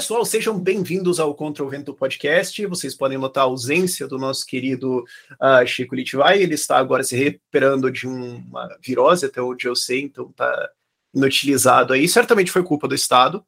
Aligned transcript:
Pessoal, 0.00 0.24
sejam 0.24 0.58
bem-vindos 0.58 1.20
ao 1.20 1.34
Contra 1.34 1.62
o 1.62 1.68
Vento 1.68 1.92
Podcast. 1.92 2.64
Vocês 2.64 2.94
podem 2.94 3.18
notar 3.18 3.44
a 3.44 3.46
ausência 3.46 4.08
do 4.08 4.16
nosso 4.16 4.46
querido 4.46 5.04
uh, 5.32 5.66
Chico 5.66 5.94
Litvai. 5.94 6.42
Ele 6.42 6.54
está 6.54 6.78
agora 6.78 7.02
se 7.02 7.14
recuperando 7.14 7.92
de 7.92 8.08
uma 8.08 8.66
virose, 8.82 9.26
até 9.26 9.42
onde 9.42 9.68
eu 9.68 9.76
sei, 9.76 10.00
então 10.00 10.30
está 10.30 10.70
inutilizado 11.14 11.92
aí. 11.92 12.08
Certamente 12.08 12.50
foi 12.50 12.62
culpa 12.62 12.88
do 12.88 12.94
Estado. 12.94 13.44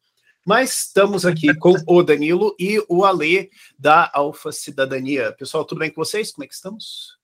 Mas 0.47 0.89
estamos 0.89 1.25
aqui 1.25 1.55
com 1.57 1.75
o 1.87 2.03
Danilo 2.03 2.55
e 2.59 2.85
o 2.87 3.03
Alê 3.07 3.49
da 3.79 4.11
Alfa 4.13 4.53
Cidadania. 4.53 5.33
Pessoal, 5.33 5.65
tudo 5.65 5.79
bem 5.79 5.91
com 5.91 6.05
vocês? 6.05 6.33
Como 6.33 6.45
é 6.45 6.47
que 6.47 6.53
estamos? 6.53 7.17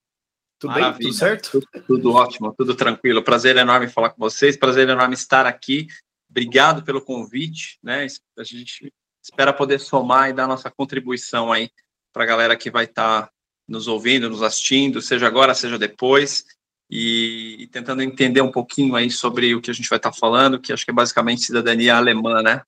Tudo 0.59 0.71
Maravilha. 0.71 0.97
bem? 0.97 1.07
Tudo 1.09 1.19
certo? 1.19 1.51
Tudo, 1.51 1.67
tudo 1.87 2.13
ótimo, 2.15 2.55
tudo 2.57 2.75
tranquilo. 2.75 3.23
Prazer 3.23 3.59
enorme 3.59 3.89
falar 3.89 4.09
com 4.09 4.21
vocês, 4.21 4.57
prazer 4.57 4.89
enorme 4.89 5.13
estar 5.13 5.45
aqui. 5.45 5.87
Obrigado 6.31 6.83
pelo 6.83 7.03
convite, 7.03 7.79
né? 7.83 8.07
A 8.39 8.43
gente 8.43 8.91
espera 9.23 9.53
poder 9.53 9.81
somar 9.81 10.31
e 10.31 10.33
dar 10.33 10.47
nossa 10.47 10.71
contribuição 10.71 11.53
aí 11.53 11.71
para 12.13 12.25
a 12.25 12.27
galera 12.27 12.57
que 12.57 12.71
vai 12.71 12.85
estar 12.85 13.23
tá 13.23 13.33
nos 13.69 13.87
ouvindo, 13.87 14.31
nos 14.31 14.43
assistindo, 14.43 15.03
seja 15.03 15.27
agora, 15.27 15.55
seja 15.55 15.79
depois, 15.79 16.45
e, 16.91 17.57
e, 17.61 17.67
tentando 17.67 18.03
entender 18.03 18.41
um 18.41 18.51
pouquinho 18.51 18.97
aí 18.97 19.11
sobre 19.11 19.55
o 19.55 19.61
que 19.61 19.71
a 19.71 19.75
gente 19.75 19.91
vai 19.91 19.99
estar 19.99 20.11
tá 20.11 20.17
falando, 20.17 20.59
que 20.59 20.73
acho 20.73 20.85
que 20.85 20.91
é 20.91 20.95
basicamente 20.95 21.43
cidadania 21.43 21.97
alemã, 21.97 22.43
né? 22.43 22.63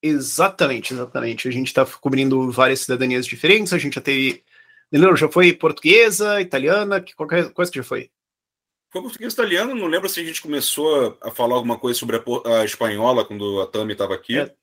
Exatamente, 0.00 0.92
exatamente. 0.92 1.48
A 1.48 1.50
gente 1.50 1.68
está 1.68 1.84
cobrindo 1.84 2.50
várias 2.52 2.80
cidadanias 2.80 3.26
diferentes, 3.26 3.72
a 3.72 3.78
gente 3.78 3.94
já 3.94 4.00
teve. 4.00 4.44
Lembra, 4.92 5.16
já 5.16 5.28
foi 5.28 5.52
portuguesa, 5.52 6.40
italiana, 6.40 7.00
que 7.00 7.14
qualquer 7.16 7.50
coisa 7.52 7.72
que 7.72 7.78
já 7.78 7.84
foi. 7.84 8.10
Foi 8.92 9.02
português 9.02 9.32
italiano, 9.32 9.74
não 9.74 9.88
lembro 9.88 10.08
se 10.08 10.20
a 10.20 10.24
gente 10.24 10.40
começou 10.40 11.18
a 11.20 11.30
falar 11.32 11.56
alguma 11.56 11.76
coisa 11.76 11.98
sobre 11.98 12.16
a, 12.16 12.60
a 12.60 12.64
espanhola 12.64 13.24
quando 13.24 13.60
a 13.60 13.66
Tami 13.66 13.92
estava 13.92 14.14
aqui. 14.14 14.38
É, 14.38 14.54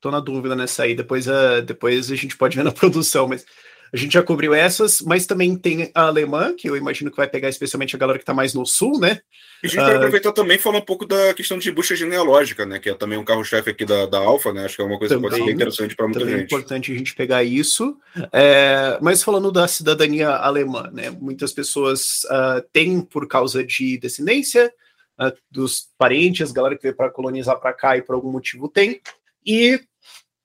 tô 0.00 0.10
na 0.10 0.20
dúvida 0.20 0.56
nessa 0.56 0.84
aí, 0.84 0.94
depois 0.94 1.28
a, 1.28 1.58
uh, 1.58 1.62
depois 1.62 2.10
a 2.10 2.16
gente 2.16 2.36
pode 2.36 2.56
ver 2.56 2.64
na 2.64 2.72
produção, 2.72 3.28
mas 3.28 3.44
a 3.92 3.96
gente 3.96 4.12
já 4.12 4.22
cobriu 4.22 4.54
essas, 4.54 5.00
mas 5.00 5.26
também 5.26 5.56
tem 5.56 5.90
a 5.94 6.02
alemã, 6.02 6.54
que 6.56 6.68
eu 6.68 6.76
imagino 6.76 7.10
que 7.10 7.16
vai 7.16 7.28
pegar 7.28 7.48
especialmente 7.48 7.96
a 7.96 7.98
galera 7.98 8.18
que 8.18 8.22
está 8.22 8.32
mais 8.32 8.54
no 8.54 8.64
sul, 8.64 9.00
né? 9.00 9.20
E 9.62 9.66
a 9.66 9.68
gente 9.68 9.80
vai 9.80 9.94
uh, 9.94 9.96
aproveitar 9.96 10.32
também 10.32 10.58
falar 10.58 10.78
um 10.78 10.84
pouco 10.84 11.04
da 11.04 11.34
questão 11.34 11.58
de 11.58 11.72
busca 11.72 11.96
genealógica, 11.96 12.64
né? 12.64 12.78
Que 12.78 12.90
é 12.90 12.94
também 12.94 13.18
um 13.18 13.24
carro-chefe 13.24 13.70
aqui 13.70 13.84
da, 13.84 14.06
da 14.06 14.18
Alfa, 14.18 14.52
né? 14.52 14.64
Acho 14.64 14.76
que 14.76 14.82
é 14.82 14.84
uma 14.84 14.98
coisa 14.98 15.16
também, 15.16 15.28
que 15.28 15.36
pode 15.36 15.48
ser 15.48 15.54
interessante 15.54 15.96
para 15.96 16.06
muita 16.06 16.20
gente. 16.20 16.40
É 16.40 16.44
importante 16.44 16.92
a 16.92 16.96
gente 16.96 17.14
pegar 17.16 17.42
isso. 17.42 17.96
É, 18.32 18.96
mas 19.02 19.24
falando 19.24 19.50
da 19.50 19.66
cidadania 19.66 20.30
alemã, 20.30 20.88
né? 20.92 21.10
Muitas 21.10 21.52
pessoas 21.52 22.22
uh, 22.24 22.62
têm 22.72 23.00
por 23.00 23.26
causa 23.26 23.64
de 23.64 23.98
descendência, 23.98 24.72
uh, 25.20 25.32
dos 25.50 25.88
parentes, 25.98 26.52
galera 26.52 26.76
que 26.76 26.82
veio 26.82 26.96
para 26.96 27.10
colonizar 27.10 27.58
para 27.58 27.72
cá 27.72 27.96
e 27.96 28.02
por 28.02 28.14
algum 28.14 28.30
motivo 28.30 28.68
tem. 28.68 29.00
E 29.44 29.80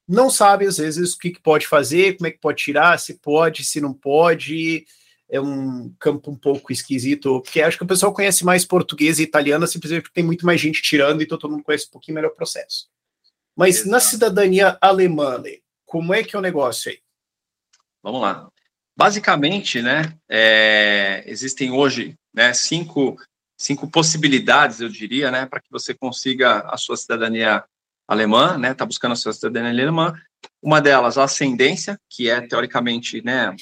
não 0.07 0.29
sabe, 0.29 0.65
às 0.67 0.77
vezes, 0.77 1.13
o 1.13 1.17
que, 1.17 1.31
que, 1.31 1.41
pode 1.41 1.67
fazer, 1.67 2.15
como 2.15 2.27
é 2.27 2.31
que 2.31 2.39
pode 2.39 2.63
tirar, 2.63 2.99
se 2.99 3.15
pode, 3.15 3.63
se 3.63 3.81
não 3.81 3.93
pode. 3.93 4.85
É 5.27 5.41
um 5.41 5.91
campo 5.99 6.29
um 6.29 6.35
pouco 6.35 6.71
esquisito, 6.71 7.41
porque 7.41 7.59
acho 7.61 7.77
que 7.77 7.83
o 7.83 7.87
pessoal 7.87 8.13
conhece 8.13 8.45
mais 8.45 8.63
português 8.63 9.17
e 9.17 9.23
italiano, 9.23 9.65
simplesmente 9.65 10.03
porque 10.03 10.13
tem 10.13 10.23
muito 10.23 10.45
mais 10.45 10.61
gente 10.61 10.83
tirando, 10.83 11.23
então 11.23 11.37
todo 11.37 11.51
mundo 11.51 11.63
conhece 11.63 11.87
um 11.87 11.91
pouquinho 11.91 12.15
melhor 12.15 12.29
o 12.29 12.35
processo. 12.35 12.87
Mas 13.55 13.77
Exato. 13.77 13.89
na 13.89 13.99
cidadania 13.99 14.77
alemã, 14.79 15.41
como 15.83 16.13
é 16.13 16.23
que 16.23 16.35
é 16.35 16.39
o 16.39 16.41
negócio 16.41 16.91
aí? 16.91 16.99
Vamos 18.03 18.21
lá. 18.21 18.47
Basicamente, 18.95 19.81
né, 19.81 20.15
é, 20.29 21.23
existem 21.25 21.71
hoje 21.71 22.15
né, 22.31 22.53
cinco, 22.53 23.17
cinco 23.57 23.89
possibilidades, 23.89 24.79
eu 24.79 24.89
diria, 24.89 25.31
né, 25.31 25.47
para 25.47 25.59
que 25.59 25.71
você 25.71 25.93
consiga 25.93 26.59
a 26.67 26.77
sua 26.77 26.95
cidadania 26.95 27.63
alemã, 28.07 28.57
né, 28.57 28.71
está 28.71 28.85
buscando 28.85 29.13
a 29.13 29.15
sua 29.15 29.33
cidadania 29.33 29.71
alemã. 29.71 30.13
Uma 30.61 30.81
delas, 30.81 31.17
a 31.17 31.23
ascendência, 31.23 31.99
que 32.09 32.29
é 32.29 32.41
teoricamente, 32.41 33.23
né, 33.23 33.55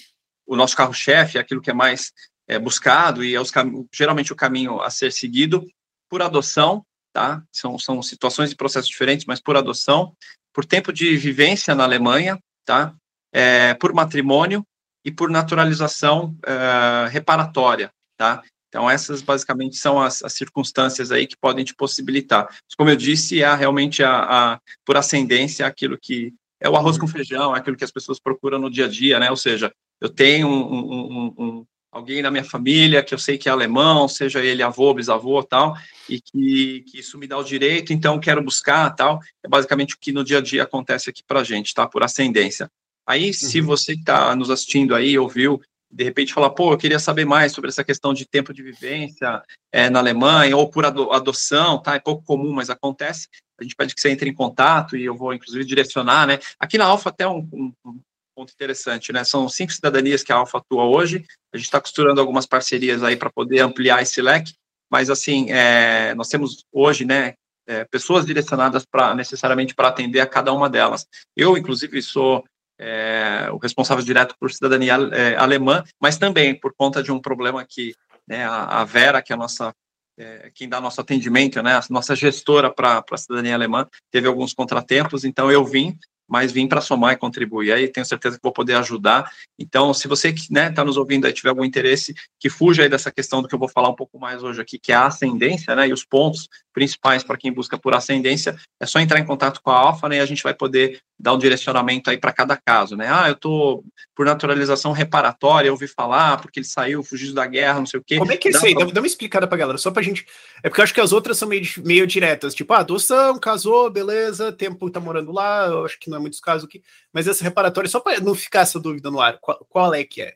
o 0.45 0.55
nosso 0.55 0.75
carro-chefe, 0.75 1.37
é 1.37 1.41
aquilo 1.41 1.61
que 1.61 1.71
é 1.71 1.73
mais 1.73 2.11
é, 2.47 2.59
buscado 2.59 3.23
e 3.23 3.35
é 3.35 3.39
os 3.39 3.51
geralmente 3.93 4.33
o 4.33 4.35
caminho 4.35 4.81
a 4.81 4.89
ser 4.89 5.11
seguido 5.11 5.65
por 6.09 6.21
adoção, 6.21 6.85
tá? 7.13 7.43
São, 7.51 7.79
são 7.79 8.01
situações 8.01 8.51
e 8.51 8.55
processos 8.55 8.89
diferentes, 8.89 9.25
mas 9.25 9.39
por 9.39 9.55
adoção, 9.55 10.15
por 10.53 10.65
tempo 10.65 10.91
de 10.91 11.15
vivência 11.17 11.73
na 11.73 11.83
Alemanha, 11.83 12.37
tá? 12.65 12.93
É, 13.31 13.73
por 13.75 13.93
matrimônio 13.93 14.65
e 15.05 15.11
por 15.11 15.29
naturalização 15.29 16.35
é, 16.45 17.07
reparatória, 17.09 17.91
tá? 18.17 18.43
Então, 18.73 18.89
essas 18.89 19.21
basicamente 19.21 19.75
são 19.75 20.01
as, 20.01 20.23
as, 20.23 20.33
circunstâncias 20.33 21.11
aí 21.11 21.27
que 21.27 21.37
podem 21.37 21.63
te 21.63 21.75
possibilitar. 21.75 22.49
Como 22.75 22.89
eu 22.89 22.95
disse, 22.95 23.43
é 23.43 23.53
realmente 23.53 24.01
a, 24.01 24.53
a, 24.53 24.59
por 24.83 24.97
ascendência 24.97 25.67
aquilo 25.67 25.95
que 25.95 26.33
é 26.59 26.67
o 26.67 26.75
arroz 26.75 26.97
com 26.97 27.05
feijão, 27.05 27.55
é 27.55 27.59
aquilo 27.59 27.77
que 27.77 27.83
as 27.83 27.91
pessoas 27.91 28.19
procuram 28.19 28.57
no 28.57 28.71
dia 28.71 28.85
a 28.85 28.87
dia, 28.87 29.19
né? 29.19 29.29
Ou 29.29 29.37
seja, 29.37 29.71
eu 30.01 30.09
tenho 30.09 30.47
um, 30.47 30.73
um, 30.73 31.33
um, 31.37 31.65
alguém 31.91 32.23
na 32.23 32.31
minha 32.31 32.43
família 32.43 33.03
que 33.03 33.13
eu 33.13 33.19
sei 33.19 33.37
que 33.37 33.47
é 33.47 33.51
alemão, 33.51 34.07
seja 34.07 34.43
ele 34.43 34.63
avô, 34.63 34.91
bisavô, 34.91 35.43
tal, 35.43 35.77
e 36.09 36.19
que, 36.19 36.83
que 36.87 36.97
isso 36.97 37.15
me 37.19 37.27
dá 37.27 37.37
o 37.37 37.43
direito, 37.43 37.93
então 37.93 38.19
quero 38.19 38.41
buscar, 38.41 38.89
tal. 38.95 39.19
É 39.43 39.47
basicamente 39.47 39.93
o 39.93 39.99
que 39.99 40.11
no 40.11 40.23
dia 40.23 40.39
a 40.39 40.41
dia 40.41 40.63
acontece 40.63 41.11
aqui 41.11 41.21
para 41.23 41.43
gente, 41.43 41.75
tá? 41.75 41.87
Por 41.87 42.01
ascendência. 42.01 42.67
Aí, 43.05 43.27
uhum. 43.27 43.33
se 43.33 43.61
você 43.61 43.93
está 43.93 44.35
nos 44.35 44.49
assistindo 44.49 44.95
aí, 44.95 45.15
ouviu 45.19 45.61
de 45.93 46.03
repente 46.03 46.33
falar, 46.33 46.49
pô, 46.49 46.73
eu 46.73 46.77
queria 46.77 46.97
saber 46.97 47.23
mais 47.23 47.51
sobre 47.51 47.69
essa 47.69 47.83
questão 47.83 48.13
de 48.13 48.25
tempo 48.25 48.51
de 48.51 48.63
vivência 48.63 49.43
é, 49.71 49.89
na 49.89 49.99
Alemanha, 49.99 50.57
ou 50.57 50.67
por 50.67 50.85
adoção, 50.85 51.79
tá? 51.79 51.95
É 51.95 51.99
pouco 51.99 52.23
comum, 52.23 52.51
mas 52.51 52.69
acontece. 52.69 53.27
A 53.59 53.63
gente 53.63 53.75
pede 53.75 53.93
que 53.93 54.01
você 54.01 54.09
entre 54.09 54.27
em 54.27 54.33
contato 54.33 54.97
e 54.97 55.05
eu 55.05 55.15
vou, 55.15 55.33
inclusive, 55.33 55.63
direcionar, 55.63 56.25
né? 56.25 56.39
Aqui 56.59 56.79
na 56.79 56.85
Alfa, 56.85 57.09
até 57.09 57.27
um, 57.27 57.47
um, 57.53 57.71
um 57.85 57.99
ponto 58.35 58.51
interessante, 58.51 59.13
né? 59.13 59.23
São 59.23 59.47
cinco 59.47 59.71
cidadanias 59.71 60.23
que 60.23 60.33
a 60.33 60.37
Alfa 60.37 60.57
atua 60.57 60.85
hoje. 60.85 61.23
A 61.53 61.57
gente 61.57 61.65
está 61.65 61.79
costurando 61.79 62.19
algumas 62.19 62.47
parcerias 62.47 63.03
aí 63.03 63.15
para 63.15 63.31
poder 63.31 63.59
ampliar 63.59 64.01
esse 64.01 64.19
leque, 64.19 64.53
mas, 64.91 65.11
assim, 65.11 65.51
é, 65.51 66.15
nós 66.15 66.27
temos 66.27 66.65
hoje, 66.71 67.05
né, 67.05 67.35
é, 67.67 67.85
pessoas 67.85 68.25
direcionadas 68.25 68.83
para 68.83 69.13
necessariamente 69.15 69.73
para 69.75 69.87
atender 69.87 70.19
a 70.19 70.27
cada 70.27 70.51
uma 70.51 70.69
delas. 70.69 71.07
Eu, 71.37 71.55
inclusive, 71.55 72.01
sou 72.01 72.43
é, 72.83 73.49
o 73.51 73.57
responsável 73.57 74.03
direto 74.03 74.35
por 74.37 74.51
cidadania 74.51 74.95
é, 75.13 75.35
alemã, 75.37 75.83
mas 76.01 76.17
também 76.17 76.53
por 76.53 76.73
conta 76.75 77.01
de 77.01 77.11
um 77.11 77.19
problema 77.19 77.65
que 77.67 77.95
né, 78.27 78.43
a, 78.45 78.81
a, 78.81 78.83
Vera, 78.83 79.21
que 79.21 79.31
é 79.31 79.35
a 79.35 79.39
nossa, 79.39 79.73
é, 80.19 80.51
quem 80.53 80.67
dá 80.67 80.81
nosso 80.81 80.99
atendimento, 80.99 81.61
né, 81.63 81.75
a 81.75 81.83
nossa 81.89 82.15
gestora 82.15 82.69
para 82.69 83.03
a 83.09 83.17
cidadania 83.17 83.55
alemã, 83.55 83.87
teve 84.11 84.27
alguns 84.27 84.53
contratempos, 84.53 85.23
então 85.23 85.49
eu 85.49 85.63
vim 85.63 85.97
mas 86.27 86.51
vim 86.51 86.67
para 86.67 86.81
somar 86.81 87.13
e 87.13 87.17
contribuir. 87.17 87.71
Aí 87.73 87.87
tenho 87.87 88.05
certeza 88.05 88.37
que 88.37 88.43
vou 88.43 88.51
poder 88.51 88.75
ajudar. 88.75 89.29
Então, 89.59 89.93
se 89.93 90.07
você 90.07 90.29
está 90.29 90.47
né, 90.51 90.71
tá 90.71 90.83
nos 90.83 90.97
ouvindo 90.97 91.25
aí 91.25 91.33
tiver 91.33 91.49
algum 91.49 91.65
interesse, 91.65 92.15
que 92.39 92.49
fuja 92.49 92.83
aí 92.83 92.89
dessa 92.89 93.11
questão 93.11 93.41
do 93.41 93.47
que 93.47 93.53
eu 93.53 93.59
vou 93.59 93.69
falar 93.69 93.89
um 93.89 93.95
pouco 93.95 94.17
mais 94.17 94.41
hoje 94.41 94.61
aqui, 94.61 94.79
que 94.79 94.91
é 94.91 94.95
a 94.95 95.05
ascendência, 95.05 95.75
né, 95.75 95.87
e 95.87 95.93
os 95.93 96.03
pontos 96.03 96.47
principais 96.73 97.23
para 97.23 97.37
quem 97.37 97.51
busca 97.51 97.77
por 97.77 97.93
ascendência, 97.93 98.55
é 98.79 98.85
só 98.85 98.99
entrar 98.99 99.19
em 99.19 99.25
contato 99.25 99.61
com 99.61 99.69
a 99.69 99.77
Alfa, 99.77 100.09
né, 100.09 100.17
e 100.17 100.19
a 100.19 100.25
gente 100.25 100.43
vai 100.43 100.53
poder 100.53 100.99
dar 101.17 101.33
um 101.33 101.37
direcionamento 101.37 102.09
aí 102.09 102.17
para 102.17 102.33
cada 102.33 102.57
caso, 102.57 102.97
né? 102.97 103.07
Ah, 103.09 103.29
eu 103.29 103.35
tô 103.35 103.83
por 104.15 104.25
naturalização 104.25 104.91
reparatória, 104.91 105.71
ouvi 105.71 105.87
falar, 105.87 106.41
porque 106.41 106.59
ele 106.59 106.65
saiu, 106.65 107.03
fugiu 107.03 107.33
da 107.33 107.45
guerra, 107.45 107.79
não 107.79 107.85
sei 107.85 107.99
o 107.99 108.03
quê. 108.03 108.17
Como 108.17 108.31
é 108.31 108.37
que 108.37 108.49
é 108.49 108.51
isso 108.51 108.65
aí? 108.65 108.73
Pra... 108.73 108.85
Dá, 108.85 108.99
uma 108.99 109.07
explicada 109.07 109.47
para 109.47 109.57
galera, 109.57 109.77
só 109.77 109.91
para 109.91 110.01
gente. 110.01 110.25
É 110.61 110.69
porque 110.69 110.81
eu 110.81 110.83
acho 110.83 110.93
que 110.93 110.99
as 110.99 111.13
outras 111.13 111.37
são 111.37 111.47
meio, 111.47 111.65
meio 111.85 112.05
diretas, 112.05 112.53
tipo, 112.53 112.73
ah, 112.73 112.79
adoção, 112.79 113.39
casou, 113.39 113.89
beleza, 113.89 114.51
tempo 114.51 114.89
tá 114.89 114.99
morando 114.99 115.31
lá, 115.31 115.67
eu 115.67 115.85
acho 115.85 115.99
que 115.99 116.09
não 116.09 116.17
é 116.17 116.19
muitos 116.19 116.39
casos 116.39 116.65
aqui, 116.65 116.83
mas 117.13 117.27
essa 117.27 117.43
reparatória, 117.43 117.89
só 117.89 117.99
para 117.99 118.19
não 118.19 118.35
ficar 118.35 118.61
essa 118.61 118.79
dúvida 118.79 119.09
no 119.09 119.21
ar, 119.21 119.37
qual, 119.39 119.65
qual 119.69 119.93
é 119.93 120.03
que 120.03 120.21
é? 120.21 120.33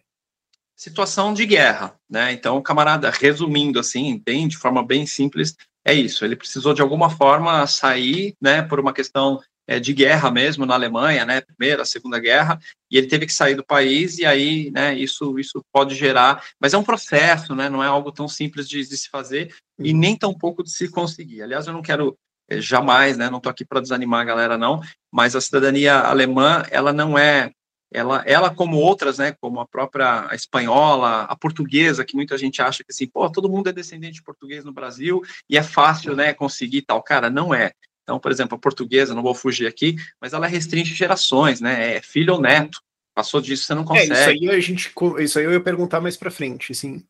Situação 0.75 1.33
de 1.33 1.43
guerra, 1.45 1.99
né? 2.07 2.31
Então, 2.31 2.61
camarada, 2.61 3.09
resumindo 3.09 3.79
assim, 3.79 4.21
bem, 4.23 4.47
de 4.47 4.57
forma 4.57 4.85
bem 4.85 5.07
simples, 5.07 5.55
é 5.87 5.93
isso. 5.93 6.25
Ele 6.25 6.35
precisou 6.35 6.73
de 6.73 6.81
alguma 6.81 7.09
forma 7.09 7.65
sair, 7.65 8.35
né, 8.41 8.61
por 8.61 8.77
uma 8.77 8.91
questão 8.91 9.41
é, 9.65 9.79
de 9.79 9.93
guerra 9.93 10.29
mesmo 10.29 10.65
na 10.65 10.73
Alemanha, 10.73 11.25
né, 11.25 11.39
primeira, 11.39 11.85
segunda 11.85 12.19
guerra, 12.19 12.59
e 12.91 12.97
ele 12.97 13.07
teve 13.07 13.25
que 13.25 13.33
sair 13.33 13.55
do 13.55 13.65
país 13.65 14.17
e 14.17 14.25
aí, 14.25 14.69
né, 14.71 14.93
isso 14.93 15.39
isso 15.39 15.63
pode 15.71 15.95
gerar, 15.95 16.43
mas 16.59 16.73
é 16.73 16.77
um 16.77 16.83
processo, 16.83 17.55
né, 17.55 17.69
não 17.69 17.81
é 17.81 17.87
algo 17.87 18.11
tão 18.11 18.27
simples 18.27 18.67
de, 18.67 18.85
de 18.85 18.97
se 18.97 19.09
fazer 19.09 19.55
e 19.79 19.93
nem 19.93 20.17
tão 20.17 20.33
pouco 20.33 20.61
de 20.61 20.71
se 20.71 20.89
conseguir. 20.89 21.41
Aliás, 21.41 21.67
eu 21.67 21.73
não 21.73 21.81
quero 21.81 22.17
é, 22.49 22.59
jamais, 22.59 23.17
né, 23.17 23.29
não 23.29 23.37
estou 23.37 23.49
aqui 23.49 23.63
para 23.63 23.81
desanimar 23.81 24.21
a 24.21 24.25
galera 24.25 24.57
não, 24.57 24.81
mas 25.09 25.37
a 25.37 25.41
cidadania 25.41 25.99
alemã, 25.99 26.63
ela 26.69 26.91
não 26.91 27.17
é 27.17 27.51
ela, 27.91 28.23
ela 28.25 28.53
como 28.53 28.77
outras, 28.77 29.17
né, 29.17 29.31
como 29.39 29.59
a 29.59 29.67
própria 29.67 30.27
a 30.29 30.35
espanhola, 30.35 31.23
a 31.23 31.35
portuguesa, 31.35 32.03
que 32.03 32.15
muita 32.15 32.37
gente 32.37 32.61
acha 32.61 32.83
que 32.83 32.91
assim, 32.91 33.07
pô, 33.07 33.29
todo 33.29 33.49
mundo 33.49 33.69
é 33.69 33.73
descendente 33.73 34.15
de 34.15 34.23
português 34.23 34.65
no 34.65 34.73
Brasil 34.73 35.21
e 35.49 35.57
é 35.57 35.63
fácil, 35.63 36.15
né, 36.15 36.33
conseguir 36.33 36.81
tal, 36.81 37.01
cara, 37.01 37.29
não 37.29 37.53
é. 37.53 37.71
Então, 38.03 38.19
por 38.19 38.31
exemplo, 38.31 38.55
a 38.55 38.59
portuguesa, 38.59 39.13
não 39.13 39.23
vou 39.23 39.35
fugir 39.35 39.67
aqui, 39.67 39.95
mas 40.21 40.33
ela 40.33 40.47
restringe 40.47 40.93
gerações, 40.93 41.61
né, 41.61 41.97
é 41.97 42.01
filho 42.01 42.33
ou 42.33 42.41
neto. 42.41 42.81
Passou 43.13 43.41
disso, 43.41 43.63
você 43.65 43.73
não 43.73 43.83
consegue. 43.83 44.13
É, 44.13 44.19
isso 44.19 44.29
aí 44.29 44.49
a 44.49 44.59
gente, 44.59 44.93
isso 45.19 45.39
aí 45.39 45.45
eu 45.45 45.51
ia 45.51 45.59
perguntar 45.59 45.99
mais 45.99 46.15
para 46.15 46.29
frente, 46.29 46.71
assim. 46.71 47.03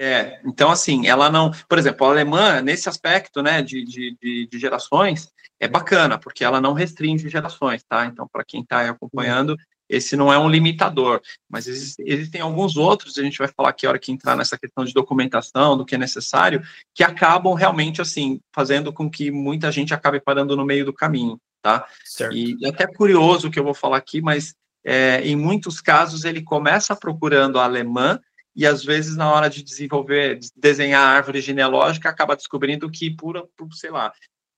É, 0.00 0.40
então 0.46 0.70
assim, 0.70 1.08
ela 1.08 1.28
não, 1.28 1.50
por 1.68 1.76
exemplo, 1.76 2.06
a 2.06 2.10
alemã, 2.10 2.62
nesse 2.62 2.88
aspecto, 2.88 3.42
né, 3.42 3.60
de, 3.60 3.84
de, 3.84 4.46
de, 4.48 4.58
gerações, 4.58 5.28
é 5.58 5.66
bacana, 5.66 6.16
porque 6.16 6.44
ela 6.44 6.60
não 6.60 6.72
restringe 6.72 7.28
gerações, 7.28 7.82
tá? 7.82 8.06
Então, 8.06 8.28
para 8.28 8.44
quem 8.44 8.62
está 8.62 8.88
acompanhando, 8.88 9.56
esse 9.88 10.16
não 10.16 10.32
é 10.32 10.38
um 10.38 10.48
limitador, 10.48 11.20
mas 11.48 11.66
existem 11.66 12.40
alguns 12.40 12.76
outros, 12.76 13.18
a 13.18 13.22
gente 13.22 13.38
vai 13.38 13.48
falar 13.48 13.70
aqui 13.70 13.86
a 13.86 13.90
hora 13.90 13.98
que 13.98 14.12
entrar 14.12 14.36
nessa 14.36 14.58
questão 14.58 14.84
de 14.84 14.92
documentação, 14.92 15.76
do 15.76 15.84
que 15.84 15.94
é 15.94 15.98
necessário, 15.98 16.62
que 16.94 17.02
acabam 17.02 17.54
realmente, 17.54 18.00
assim, 18.00 18.40
fazendo 18.52 18.92
com 18.92 19.10
que 19.10 19.30
muita 19.30 19.72
gente 19.72 19.94
acabe 19.94 20.20
parando 20.20 20.56
no 20.56 20.64
meio 20.64 20.84
do 20.84 20.92
caminho, 20.92 21.40
tá? 21.62 21.86
Certo. 22.04 22.36
E, 22.36 22.56
e 22.60 22.66
até 22.66 22.86
curioso 22.86 23.48
o 23.48 23.50
que 23.50 23.58
eu 23.58 23.64
vou 23.64 23.74
falar 23.74 23.96
aqui, 23.96 24.20
mas 24.20 24.54
é, 24.84 25.20
em 25.22 25.36
muitos 25.36 25.80
casos 25.80 26.24
ele 26.24 26.42
começa 26.42 26.94
procurando 26.94 27.58
a 27.58 27.64
alemã, 27.64 28.20
e 28.54 28.66
às 28.66 28.84
vezes 28.84 29.16
na 29.16 29.32
hora 29.32 29.48
de 29.48 29.62
desenvolver, 29.62 30.40
desenhar 30.56 31.00
a 31.00 31.16
árvore 31.16 31.40
genealógica, 31.40 32.08
acaba 32.08 32.34
descobrindo 32.34 32.90
que 32.90 33.08
por, 33.08 33.48
por 33.56 33.72
sei 33.72 33.90
lá, 33.90 34.12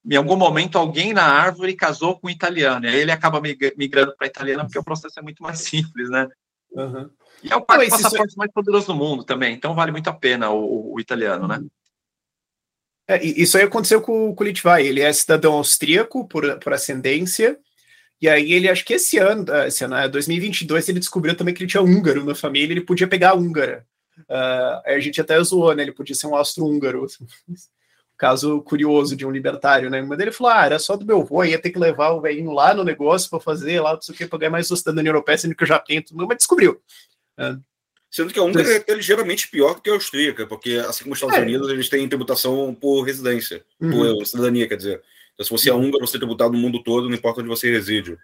em 0.05 0.17
algum 0.17 0.37
momento 0.37 0.79
alguém 0.79 1.13
na 1.13 1.25
árvore 1.25 1.75
casou 1.75 2.19
com 2.19 2.27
um 2.27 2.31
italiano, 2.31 2.87
e 2.87 2.89
aí 2.89 2.97
ele 2.97 3.13
acaba 3.13 3.41
migrando 3.41 4.15
para 4.17 4.27
italiana 4.27 4.65
porque 4.65 4.79
o 4.79 4.85
processo 4.85 5.19
é 5.19 5.23
muito 5.23 5.43
mais 5.43 5.61
simples, 5.61 6.09
né? 6.11 6.29
Uhum. 6.73 7.11
E 7.43 7.53
é 7.53 7.57
o 7.57 7.63
quarto 7.63 7.89
passaporte 7.89 8.31
isso... 8.31 8.39
mais 8.39 8.53
poderoso 8.53 8.87
do 8.87 8.95
mundo 8.95 9.25
também, 9.25 9.55
então 9.55 9.75
vale 9.75 9.93
muito 9.93 10.09
a 10.09 10.13
pena 10.13 10.51
o, 10.51 10.95
o 10.95 11.01
italiano, 11.01 11.47
né? 11.47 11.61
É, 13.09 13.25
isso 13.25 13.59
aí 13.59 13.65
aconteceu 13.65 14.01
com, 14.01 14.35
com 14.35 14.45
o 14.45 14.47
Litvai, 14.47 14.87
ele 14.87 15.01
é 15.01 15.13
cidadão 15.13 15.55
austríaco 15.55 16.27
por, 16.29 16.59
por 16.61 16.73
ascendência, 16.73 17.59
e 18.21 18.29
aí 18.29 18.53
ele, 18.53 18.69
acho 18.69 18.85
que 18.85 18.95
esse 18.95 19.17
ano, 19.17 19.47
esse 19.67 19.83
ano, 19.83 20.09
2022, 20.11 20.89
é, 20.89 20.93
ele 20.93 21.01
descobriu 21.01 21.35
também 21.35 21.55
que 21.55 21.63
ele 21.63 21.71
tinha 21.71 21.83
húngaro 21.83 22.25
na 22.25 22.35
família, 22.35 22.73
ele 22.73 22.83
podia 22.83 23.09
pegar 23.09 23.31
a 23.31 23.35
húngara. 23.35 23.87
Uh, 24.29 24.83
a 24.85 25.01
gente 25.01 25.21
até 25.21 25.43
zoou, 25.43 25.75
né? 25.75 25.83
Ele 25.83 25.93
podia 25.93 26.15
ser 26.15 26.27
um 26.27 26.37
austro-húngaro. 26.37 27.07
Caso 28.21 28.61
curioso 28.61 29.17
de 29.17 29.25
um 29.25 29.31
libertário, 29.31 29.89
né? 29.89 30.03
Mas 30.03 30.19
ele 30.19 30.31
falou: 30.31 30.53
ah, 30.53 30.67
era 30.67 30.79
só 30.79 30.95
do 30.95 31.07
meu 31.07 31.23
avô, 31.23 31.43
ia 31.43 31.59
ter 31.59 31.71
que 31.71 31.79
levar 31.79 32.11
o 32.11 32.21
velhinho 32.21 32.53
lá 32.53 32.75
no 32.75 32.85
negócio 32.85 33.31
para 33.31 33.41
fazer 33.41 33.81
lá, 33.81 33.95
não 33.95 34.03
sei 34.03 34.15
o 34.15 34.19
que, 34.19 34.27
para 34.27 34.41
ganhar 34.41 34.51
mais 34.51 34.69
cidadania 34.69 35.09
europeia, 35.09 35.39
sendo 35.39 35.55
que 35.55 35.63
eu 35.63 35.69
já 35.69 35.79
tenho, 35.79 36.05
mas 36.13 36.37
descobriu. 36.37 36.83
Uh, 37.39 37.59
Sendo 38.11 38.31
que 38.31 38.39
a 38.39 38.43
húngara 38.43 38.77
então, 38.77 38.95
é 38.95 38.99
ligeiramente 38.99 39.49
pior 39.49 39.81
que 39.81 39.89
a 39.89 39.95
austríaca, 39.95 40.47
porque 40.47 40.73
assim 40.87 41.05
como 41.05 41.15
os 41.15 41.19
Estados 41.19 41.39
é. 41.39 41.41
Unidos, 41.43 41.71
eles 41.71 41.89
têm 41.89 42.07
tributação 42.09 42.75
por 42.75 43.03
residência, 43.05 43.65
uhum. 43.81 44.17
por 44.19 44.27
cidadania, 44.27 44.69
quer 44.69 44.77
dizer. 44.77 45.03
Então, 45.33 45.45
se 45.47 45.51
você 45.51 45.71
é 45.71 45.73
uhum. 45.73 45.87
húngaro, 45.87 46.07
você 46.07 46.17
é 46.19 46.21
tributado 46.21 46.53
no 46.53 46.59
mundo 46.59 46.83
todo, 46.83 47.09
não 47.09 47.15
importa 47.15 47.41
onde 47.41 47.49
você 47.49 47.71
reside. 47.71 48.19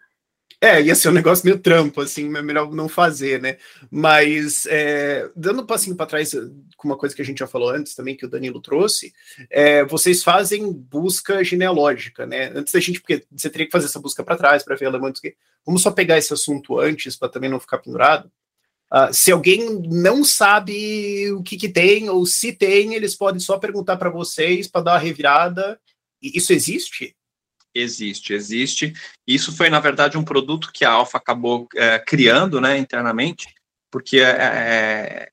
É, 0.58 0.80
ia 0.80 0.94
ser 0.94 1.10
um 1.10 1.12
negócio 1.12 1.44
meio 1.44 1.58
trampo, 1.58 2.00
assim, 2.00 2.34
é 2.34 2.42
melhor 2.42 2.72
não 2.72 2.88
fazer, 2.88 3.40
né? 3.40 3.58
Mas, 3.90 4.64
é, 4.66 5.30
dando 5.36 5.60
um 5.60 5.66
passinho 5.66 5.94
para 5.94 6.06
trás 6.06 6.32
com 6.76 6.88
uma 6.88 6.96
coisa 6.96 7.14
que 7.14 7.20
a 7.20 7.24
gente 7.24 7.38
já 7.38 7.46
falou 7.46 7.68
antes 7.68 7.94
também, 7.94 8.16
que 8.16 8.24
o 8.24 8.28
Danilo 8.28 8.60
trouxe, 8.60 9.12
é, 9.50 9.84
vocês 9.84 10.22
fazem 10.22 10.72
busca 10.72 11.44
genealógica, 11.44 12.24
né? 12.24 12.50
Antes 12.54 12.72
da 12.72 12.80
gente, 12.80 13.00
porque 13.00 13.26
você 13.30 13.50
teria 13.50 13.66
que 13.66 13.72
fazer 13.72 13.86
essa 13.86 14.00
busca 14.00 14.24
para 14.24 14.36
trás 14.36 14.62
para 14.62 14.76
ver 14.76 14.86
elementos 14.86 15.20
que. 15.20 15.36
Vamos 15.64 15.82
só 15.82 15.90
pegar 15.90 16.16
esse 16.16 16.32
assunto 16.32 16.78
antes, 16.78 17.16
para 17.16 17.28
também 17.28 17.50
não 17.50 17.60
ficar 17.60 17.78
pendurado. 17.78 18.30
Uh, 18.92 19.12
se 19.12 19.32
alguém 19.32 19.82
não 19.88 20.24
sabe 20.24 21.30
o 21.32 21.42
que, 21.42 21.56
que 21.56 21.68
tem, 21.68 22.08
ou 22.08 22.24
se 22.24 22.52
tem, 22.52 22.94
eles 22.94 23.16
podem 23.16 23.40
só 23.40 23.58
perguntar 23.58 23.96
para 23.96 24.08
vocês 24.08 24.68
para 24.68 24.82
dar 24.82 24.92
uma 24.92 24.98
revirada. 24.98 25.78
Isso 26.22 26.52
existe? 26.52 27.14
Existe, 27.78 28.32
existe. 28.32 28.92
Isso 29.26 29.56
foi, 29.56 29.68
na 29.70 29.80
verdade, 29.80 30.18
um 30.18 30.24
produto 30.24 30.70
que 30.72 30.84
a 30.84 30.90
Alfa 30.90 31.18
acabou 31.18 31.68
é, 31.74 31.98
criando 31.98 32.60
né, 32.60 32.78
internamente, 32.78 33.54
porque 33.90 34.20
é, 34.20 35.28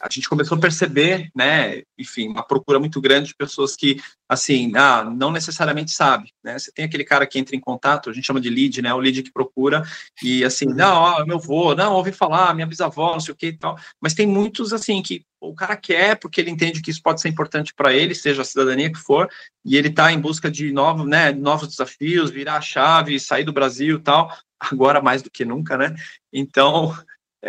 a 0.00 0.08
gente 0.10 0.28
começou 0.28 0.56
a 0.56 0.60
perceber, 0.60 1.30
né, 1.34 1.82
enfim, 1.98 2.28
uma 2.28 2.42
procura 2.42 2.78
muito 2.78 3.00
grande 3.00 3.28
de 3.28 3.34
pessoas 3.34 3.74
que, 3.74 4.00
assim, 4.28 4.72
ah, 4.76 5.04
não 5.04 5.30
necessariamente 5.30 5.90
sabe, 5.90 6.32
né, 6.44 6.58
você 6.58 6.70
tem 6.72 6.84
aquele 6.84 7.04
cara 7.04 7.26
que 7.26 7.38
entra 7.38 7.56
em 7.56 7.60
contato, 7.60 8.10
a 8.10 8.12
gente 8.12 8.26
chama 8.26 8.40
de 8.40 8.50
lead, 8.50 8.82
né, 8.82 8.92
o 8.92 8.98
lead 8.98 9.22
que 9.22 9.32
procura, 9.32 9.82
e 10.22 10.44
assim, 10.44 10.66
uhum. 10.66 10.74
não, 10.74 10.96
ó, 10.96 11.24
meu 11.24 11.36
avô, 11.36 11.74
não, 11.74 11.94
ouvi 11.94 12.12
falar, 12.12 12.54
minha 12.54 12.66
bisavó, 12.66 13.12
não 13.12 13.20
sei 13.20 13.32
o 13.32 13.36
que 13.36 13.46
e 13.48 13.58
tal, 13.58 13.78
mas 14.00 14.14
tem 14.14 14.26
muitos, 14.26 14.72
assim, 14.72 15.02
que 15.02 15.24
o 15.40 15.54
cara 15.54 15.76
quer 15.76 16.18
porque 16.18 16.40
ele 16.40 16.50
entende 16.50 16.82
que 16.82 16.90
isso 16.90 17.02
pode 17.02 17.20
ser 17.20 17.28
importante 17.28 17.72
para 17.74 17.92
ele, 17.92 18.14
seja 18.14 18.42
a 18.42 18.44
cidadania 18.44 18.92
que 18.92 18.98
for, 18.98 19.28
e 19.64 19.76
ele 19.76 19.88
está 19.88 20.12
em 20.12 20.20
busca 20.20 20.50
de 20.50 20.72
novos, 20.72 21.06
né, 21.06 21.32
novos 21.32 21.68
desafios, 21.68 22.30
virar 22.30 22.56
a 22.56 22.60
chave, 22.60 23.18
sair 23.20 23.44
do 23.44 23.52
Brasil 23.52 23.96
e 23.98 24.02
tal, 24.02 24.36
agora 24.58 25.00
mais 25.00 25.22
do 25.22 25.30
que 25.30 25.44
nunca, 25.44 25.76
né, 25.76 25.94
então... 26.32 26.96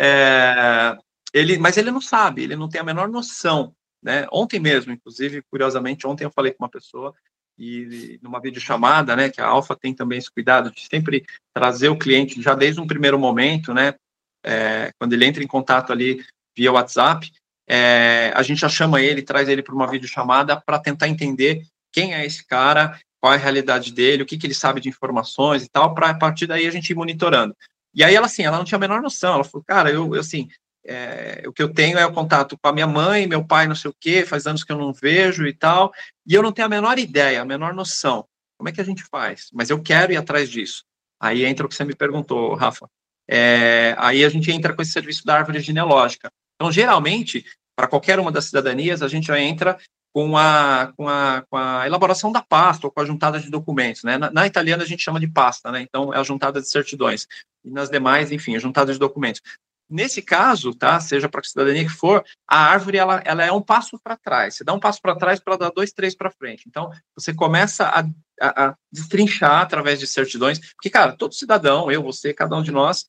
É, 0.00 0.96
ele, 1.32 1.58
mas 1.58 1.76
ele 1.76 1.90
não 1.90 2.00
sabe, 2.00 2.42
ele 2.42 2.56
não 2.56 2.68
tem 2.68 2.80
a 2.80 2.84
menor 2.84 3.08
noção. 3.08 3.74
Né? 4.02 4.26
Ontem 4.32 4.60
mesmo, 4.60 4.92
inclusive, 4.92 5.42
curiosamente, 5.50 6.06
ontem 6.06 6.24
eu 6.24 6.30
falei 6.30 6.52
com 6.52 6.64
uma 6.64 6.70
pessoa 6.70 7.14
e 7.58 8.18
numa 8.22 8.40
videochamada, 8.40 9.16
né, 9.16 9.28
que 9.28 9.40
a 9.40 9.46
Alfa 9.46 9.74
tem 9.74 9.92
também 9.92 10.18
esse 10.18 10.30
cuidado 10.30 10.70
de 10.70 10.86
sempre 10.86 11.24
trazer 11.52 11.88
o 11.88 11.98
cliente 11.98 12.40
já 12.40 12.54
desde 12.54 12.80
um 12.80 12.86
primeiro 12.86 13.18
momento, 13.18 13.74
né, 13.74 13.94
é, 14.44 14.92
quando 14.96 15.12
ele 15.12 15.24
entra 15.24 15.42
em 15.42 15.46
contato 15.46 15.92
ali 15.92 16.24
via 16.56 16.70
WhatsApp, 16.70 17.32
é, 17.68 18.32
a 18.34 18.42
gente 18.42 18.60
já 18.60 18.68
chama 18.68 19.02
ele, 19.02 19.22
traz 19.22 19.48
ele 19.48 19.62
para 19.62 19.74
uma 19.74 19.90
videochamada 19.90 20.60
para 20.60 20.78
tentar 20.78 21.08
entender 21.08 21.66
quem 21.92 22.14
é 22.14 22.24
esse 22.24 22.46
cara, 22.46 22.98
qual 23.20 23.32
é 23.32 23.36
a 23.36 23.40
realidade 23.40 23.92
dele, 23.92 24.22
o 24.22 24.26
que, 24.26 24.38
que 24.38 24.46
ele 24.46 24.54
sabe 24.54 24.80
de 24.80 24.88
informações 24.88 25.64
e 25.64 25.68
tal, 25.68 25.94
para 25.94 26.10
a 26.10 26.14
partir 26.14 26.46
daí 26.46 26.66
a 26.66 26.70
gente 26.70 26.90
ir 26.90 26.94
monitorando. 26.94 27.56
E 27.92 28.04
aí 28.04 28.14
ela, 28.14 28.26
assim, 28.26 28.44
ela 28.44 28.56
não 28.56 28.64
tinha 28.64 28.76
a 28.76 28.80
menor 28.80 29.02
noção, 29.02 29.34
ela 29.34 29.44
falou, 29.44 29.64
cara, 29.66 29.90
eu, 29.90 30.14
eu 30.14 30.20
assim, 30.20 30.48
é, 30.88 31.42
o 31.46 31.52
que 31.52 31.62
eu 31.62 31.72
tenho 31.72 31.98
é 31.98 32.06
o 32.06 32.12
contato 32.12 32.56
com 32.56 32.68
a 32.68 32.72
minha 32.72 32.86
mãe, 32.86 33.26
meu 33.26 33.44
pai, 33.44 33.66
não 33.66 33.74
sei 33.74 33.90
o 33.90 33.96
quê, 34.00 34.24
faz 34.24 34.46
anos 34.46 34.64
que 34.64 34.72
eu 34.72 34.78
não 34.78 34.92
vejo 34.92 35.46
e 35.46 35.52
tal, 35.52 35.92
e 36.26 36.34
eu 36.34 36.42
não 36.42 36.50
tenho 36.50 36.66
a 36.66 36.70
menor 36.70 36.98
ideia, 36.98 37.42
a 37.42 37.44
menor 37.44 37.74
noção. 37.74 38.26
Como 38.56 38.68
é 38.68 38.72
que 38.72 38.80
a 38.80 38.84
gente 38.84 39.04
faz? 39.04 39.50
Mas 39.52 39.70
eu 39.70 39.80
quero 39.80 40.12
ir 40.12 40.16
atrás 40.16 40.48
disso. 40.50 40.84
Aí 41.20 41.44
entra 41.44 41.66
o 41.66 41.68
que 41.68 41.74
você 41.74 41.84
me 41.84 41.94
perguntou, 41.94 42.54
Rafa. 42.54 42.88
É, 43.28 43.94
aí 43.98 44.24
a 44.24 44.28
gente 44.28 44.50
entra 44.50 44.74
com 44.74 44.80
esse 44.80 44.92
serviço 44.92 45.24
da 45.26 45.36
árvore 45.36 45.60
genealógica. 45.60 46.30
Então, 46.56 46.72
geralmente, 46.72 47.44
para 47.76 47.86
qualquer 47.86 48.18
uma 48.18 48.32
das 48.32 48.46
cidadanias, 48.46 49.02
a 49.02 49.08
gente 49.08 49.26
já 49.26 49.38
entra 49.38 49.78
com 50.12 50.36
a, 50.36 50.92
com 50.96 51.08
a, 51.08 51.44
com 51.48 51.56
a 51.56 51.86
elaboração 51.86 52.32
da 52.32 52.42
pasta 52.42 52.86
ou 52.86 52.90
com 52.90 53.00
a 53.00 53.04
juntada 53.04 53.38
de 53.38 53.50
documentos. 53.50 54.02
Né? 54.02 54.16
Na, 54.16 54.30
na, 54.30 54.46
italiana, 54.46 54.82
a 54.82 54.86
gente 54.86 55.02
chama 55.02 55.20
de 55.20 55.28
pasta, 55.28 55.70
né? 55.70 55.82
então 55.82 56.12
é 56.12 56.18
a 56.18 56.22
juntada 56.22 56.60
de 56.60 56.68
certidões. 56.68 57.26
E 57.64 57.70
nas 57.70 57.90
demais, 57.90 58.32
enfim, 58.32 58.56
a 58.56 58.58
juntada 58.58 58.92
de 58.92 58.98
documentos. 58.98 59.42
Nesse 59.90 60.20
caso, 60.20 60.74
tá, 60.74 61.00
seja 61.00 61.28
para 61.28 61.40
que 61.40 61.48
cidadania 61.48 61.84
que 61.84 61.90
for, 61.90 62.22
a 62.46 62.58
árvore 62.58 62.98
ela, 62.98 63.22
ela 63.24 63.42
é 63.42 63.50
um 63.50 63.62
passo 63.62 63.98
para 63.98 64.16
trás. 64.16 64.56
Você 64.56 64.64
dá 64.64 64.74
um 64.74 64.80
passo 64.80 65.00
para 65.00 65.16
trás 65.16 65.40
para 65.40 65.56
dar 65.56 65.70
dois, 65.70 65.92
três 65.92 66.14
para 66.14 66.30
frente. 66.30 66.64
Então, 66.66 66.90
você 67.16 67.32
começa 67.32 67.86
a, 67.86 68.00
a, 68.40 68.66
a, 68.66 68.76
destrinchar 68.92 69.62
através 69.62 69.98
de 69.98 70.06
certidões, 70.06 70.58
porque, 70.74 70.90
cara, 70.90 71.12
todo 71.12 71.34
cidadão, 71.34 71.90
eu, 71.90 72.02
você, 72.02 72.34
cada 72.34 72.54
um 72.56 72.62
de 72.62 72.70
nós, 72.70 73.06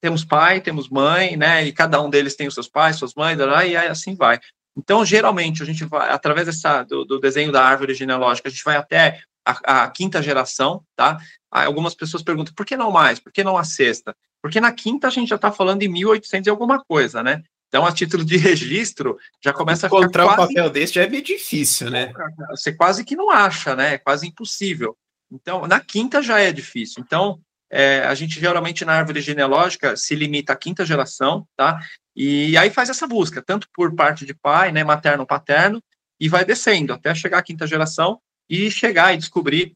temos 0.00 0.24
pai, 0.24 0.60
temos 0.60 0.88
mãe, 0.88 1.36
né, 1.36 1.64
e 1.64 1.72
cada 1.72 2.00
um 2.00 2.08
deles 2.08 2.34
tem 2.34 2.46
os 2.46 2.54
seus 2.54 2.68
pais, 2.68 2.96
suas 2.96 3.14
mães, 3.14 3.38
e 3.38 3.76
assim 3.76 4.14
vai. 4.14 4.40
Então, 4.76 5.04
geralmente, 5.04 5.62
a 5.62 5.66
gente 5.66 5.84
vai, 5.84 6.10
através 6.10 6.46
dessa, 6.46 6.82
do, 6.84 7.04
do 7.04 7.20
desenho 7.20 7.52
da 7.52 7.62
árvore 7.62 7.94
genealógica, 7.94 8.48
a 8.48 8.50
gente 8.50 8.64
vai 8.64 8.76
até 8.76 9.20
a, 9.44 9.82
a, 9.82 9.90
quinta 9.90 10.22
geração, 10.22 10.82
tá? 10.96 11.18
Algumas 11.50 11.94
pessoas 11.94 12.22
perguntam, 12.22 12.54
por 12.54 12.64
que 12.64 12.76
não 12.76 12.90
mais? 12.90 13.20
Por 13.20 13.30
que 13.30 13.44
não 13.44 13.58
a 13.58 13.64
sexta? 13.64 14.16
Porque 14.42 14.60
na 14.60 14.72
quinta 14.72 15.06
a 15.06 15.10
gente 15.10 15.28
já 15.28 15.36
está 15.36 15.52
falando 15.52 15.80
de 15.80 15.88
1800 15.88 16.46
e 16.46 16.50
alguma 16.50 16.82
coisa, 16.84 17.22
né? 17.22 17.42
Então, 17.68 17.86
a 17.86 17.92
título 17.92 18.22
de 18.22 18.36
registro, 18.36 19.16
já 19.42 19.52
começa 19.52 19.86
Encontrar 19.86 20.24
a 20.24 20.26
Encontrar 20.26 20.44
um 20.44 20.48
papel 20.48 20.68
desse 20.68 20.94
já 20.94 21.04
é 21.04 21.08
meio 21.08 21.22
difícil, 21.22 21.90
né? 21.90 22.12
Você 22.50 22.72
quase 22.72 23.02
que 23.04 23.16
não 23.16 23.30
acha, 23.30 23.74
né? 23.74 23.94
É 23.94 23.98
quase 23.98 24.26
impossível. 24.26 24.94
Então, 25.30 25.66
na 25.66 25.80
quinta 25.80 26.20
já 26.20 26.38
é 26.38 26.52
difícil. 26.52 27.02
Então, 27.02 27.40
é, 27.70 28.00
a 28.00 28.14
gente 28.14 28.38
geralmente 28.38 28.84
na 28.84 28.92
árvore 28.92 29.22
genealógica 29.22 29.96
se 29.96 30.14
limita 30.14 30.52
à 30.52 30.56
quinta 30.56 30.84
geração, 30.84 31.46
tá? 31.56 31.80
E 32.14 32.54
aí 32.58 32.68
faz 32.68 32.90
essa 32.90 33.06
busca, 33.06 33.40
tanto 33.40 33.66
por 33.72 33.94
parte 33.94 34.26
de 34.26 34.34
pai, 34.34 34.70
né, 34.70 34.84
materno, 34.84 35.26
paterno, 35.26 35.82
e 36.20 36.28
vai 36.28 36.44
descendo 36.44 36.92
até 36.92 37.14
chegar 37.14 37.38
à 37.38 37.42
quinta 37.42 37.66
geração 37.66 38.20
e 38.50 38.70
chegar 38.70 39.14
e 39.14 39.16
descobrir 39.16 39.74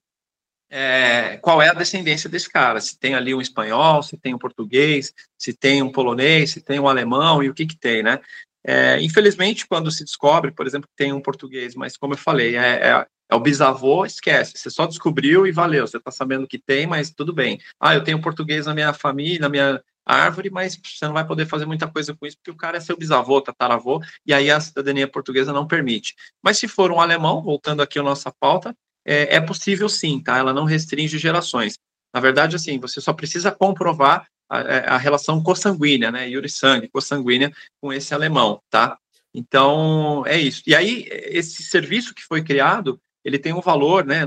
é, 0.70 1.38
qual 1.38 1.62
é 1.62 1.68
a 1.68 1.74
descendência 1.74 2.28
desse 2.28 2.50
cara, 2.50 2.80
se 2.80 2.98
tem 2.98 3.14
ali 3.14 3.34
um 3.34 3.40
espanhol, 3.40 4.02
se 4.02 4.16
tem 4.16 4.34
um 4.34 4.38
português, 4.38 5.12
se 5.38 5.52
tem 5.52 5.82
um 5.82 5.92
polonês, 5.92 6.50
se 6.52 6.60
tem 6.60 6.80
um 6.80 6.88
alemão 6.88 7.42
e 7.42 7.48
o 7.48 7.54
que 7.54 7.66
que 7.66 7.76
tem, 7.76 8.02
né? 8.02 8.20
É, 8.64 9.00
infelizmente, 9.00 9.66
quando 9.66 9.92
se 9.92 10.04
descobre, 10.04 10.50
por 10.50 10.66
exemplo, 10.66 10.88
que 10.88 10.96
tem 10.96 11.12
um 11.12 11.20
português, 11.20 11.76
mas 11.76 11.96
como 11.96 12.14
eu 12.14 12.18
falei, 12.18 12.56
é, 12.56 12.88
é, 12.88 13.06
é 13.30 13.34
o 13.34 13.40
bisavô, 13.40 14.04
esquece, 14.04 14.54
você 14.56 14.68
só 14.70 14.86
descobriu 14.86 15.46
e 15.46 15.52
valeu, 15.52 15.86
você 15.86 15.98
está 15.98 16.10
sabendo 16.10 16.48
que 16.48 16.58
tem, 16.58 16.84
mas 16.84 17.10
tudo 17.10 17.32
bem. 17.32 17.60
Ah, 17.78 17.94
eu 17.94 18.02
tenho 18.02 18.20
português 18.20 18.66
na 18.66 18.74
minha 18.74 18.92
família, 18.92 19.38
na 19.40 19.48
minha 19.48 19.80
árvore, 20.04 20.50
mas 20.50 20.76
você 20.82 21.04
não 21.04 21.12
vai 21.12 21.26
poder 21.26 21.46
fazer 21.46 21.66
muita 21.66 21.88
coisa 21.88 22.14
com 22.14 22.26
isso, 22.26 22.36
porque 22.38 22.50
o 22.50 22.56
cara 22.56 22.76
é 22.76 22.80
seu 22.80 22.96
bisavô, 22.96 23.40
tataravô, 23.40 24.00
e 24.24 24.34
aí 24.34 24.50
a 24.50 24.60
cidadania 24.60 25.06
portuguesa 25.06 25.52
não 25.52 25.66
permite. 25.66 26.14
Mas 26.42 26.58
se 26.58 26.66
for 26.66 26.92
um 26.92 27.00
alemão, 27.00 27.42
voltando 27.42 27.82
aqui 27.82 27.98
à 27.98 28.02
nossa 28.02 28.32
pauta, 28.32 28.76
é, 29.06 29.36
é 29.36 29.40
possível 29.40 29.88
sim, 29.88 30.20
tá? 30.20 30.36
Ela 30.36 30.52
não 30.52 30.64
restringe 30.64 31.16
gerações. 31.18 31.78
Na 32.12 32.20
verdade, 32.20 32.56
assim, 32.56 32.78
você 32.78 33.00
só 33.00 33.12
precisa 33.12 33.52
comprovar 33.52 34.26
a, 34.48 34.60
é, 34.60 34.88
a 34.88 34.96
relação 34.96 35.42
consanguínea, 35.42 36.10
né? 36.10 36.28
Yuri 36.28 36.48
sangue, 36.48 36.88
consanguínea 36.88 37.52
com 37.80 37.92
esse 37.92 38.12
alemão, 38.12 38.60
tá? 38.68 38.98
Então, 39.32 40.24
é 40.26 40.38
isso. 40.38 40.62
E 40.66 40.74
aí, 40.74 41.06
esse 41.10 41.62
serviço 41.62 42.14
que 42.14 42.22
foi 42.22 42.42
criado, 42.42 43.00
ele 43.24 43.38
tem 43.38 43.52
um 43.52 43.60
valor, 43.60 44.04
né, 44.04 44.26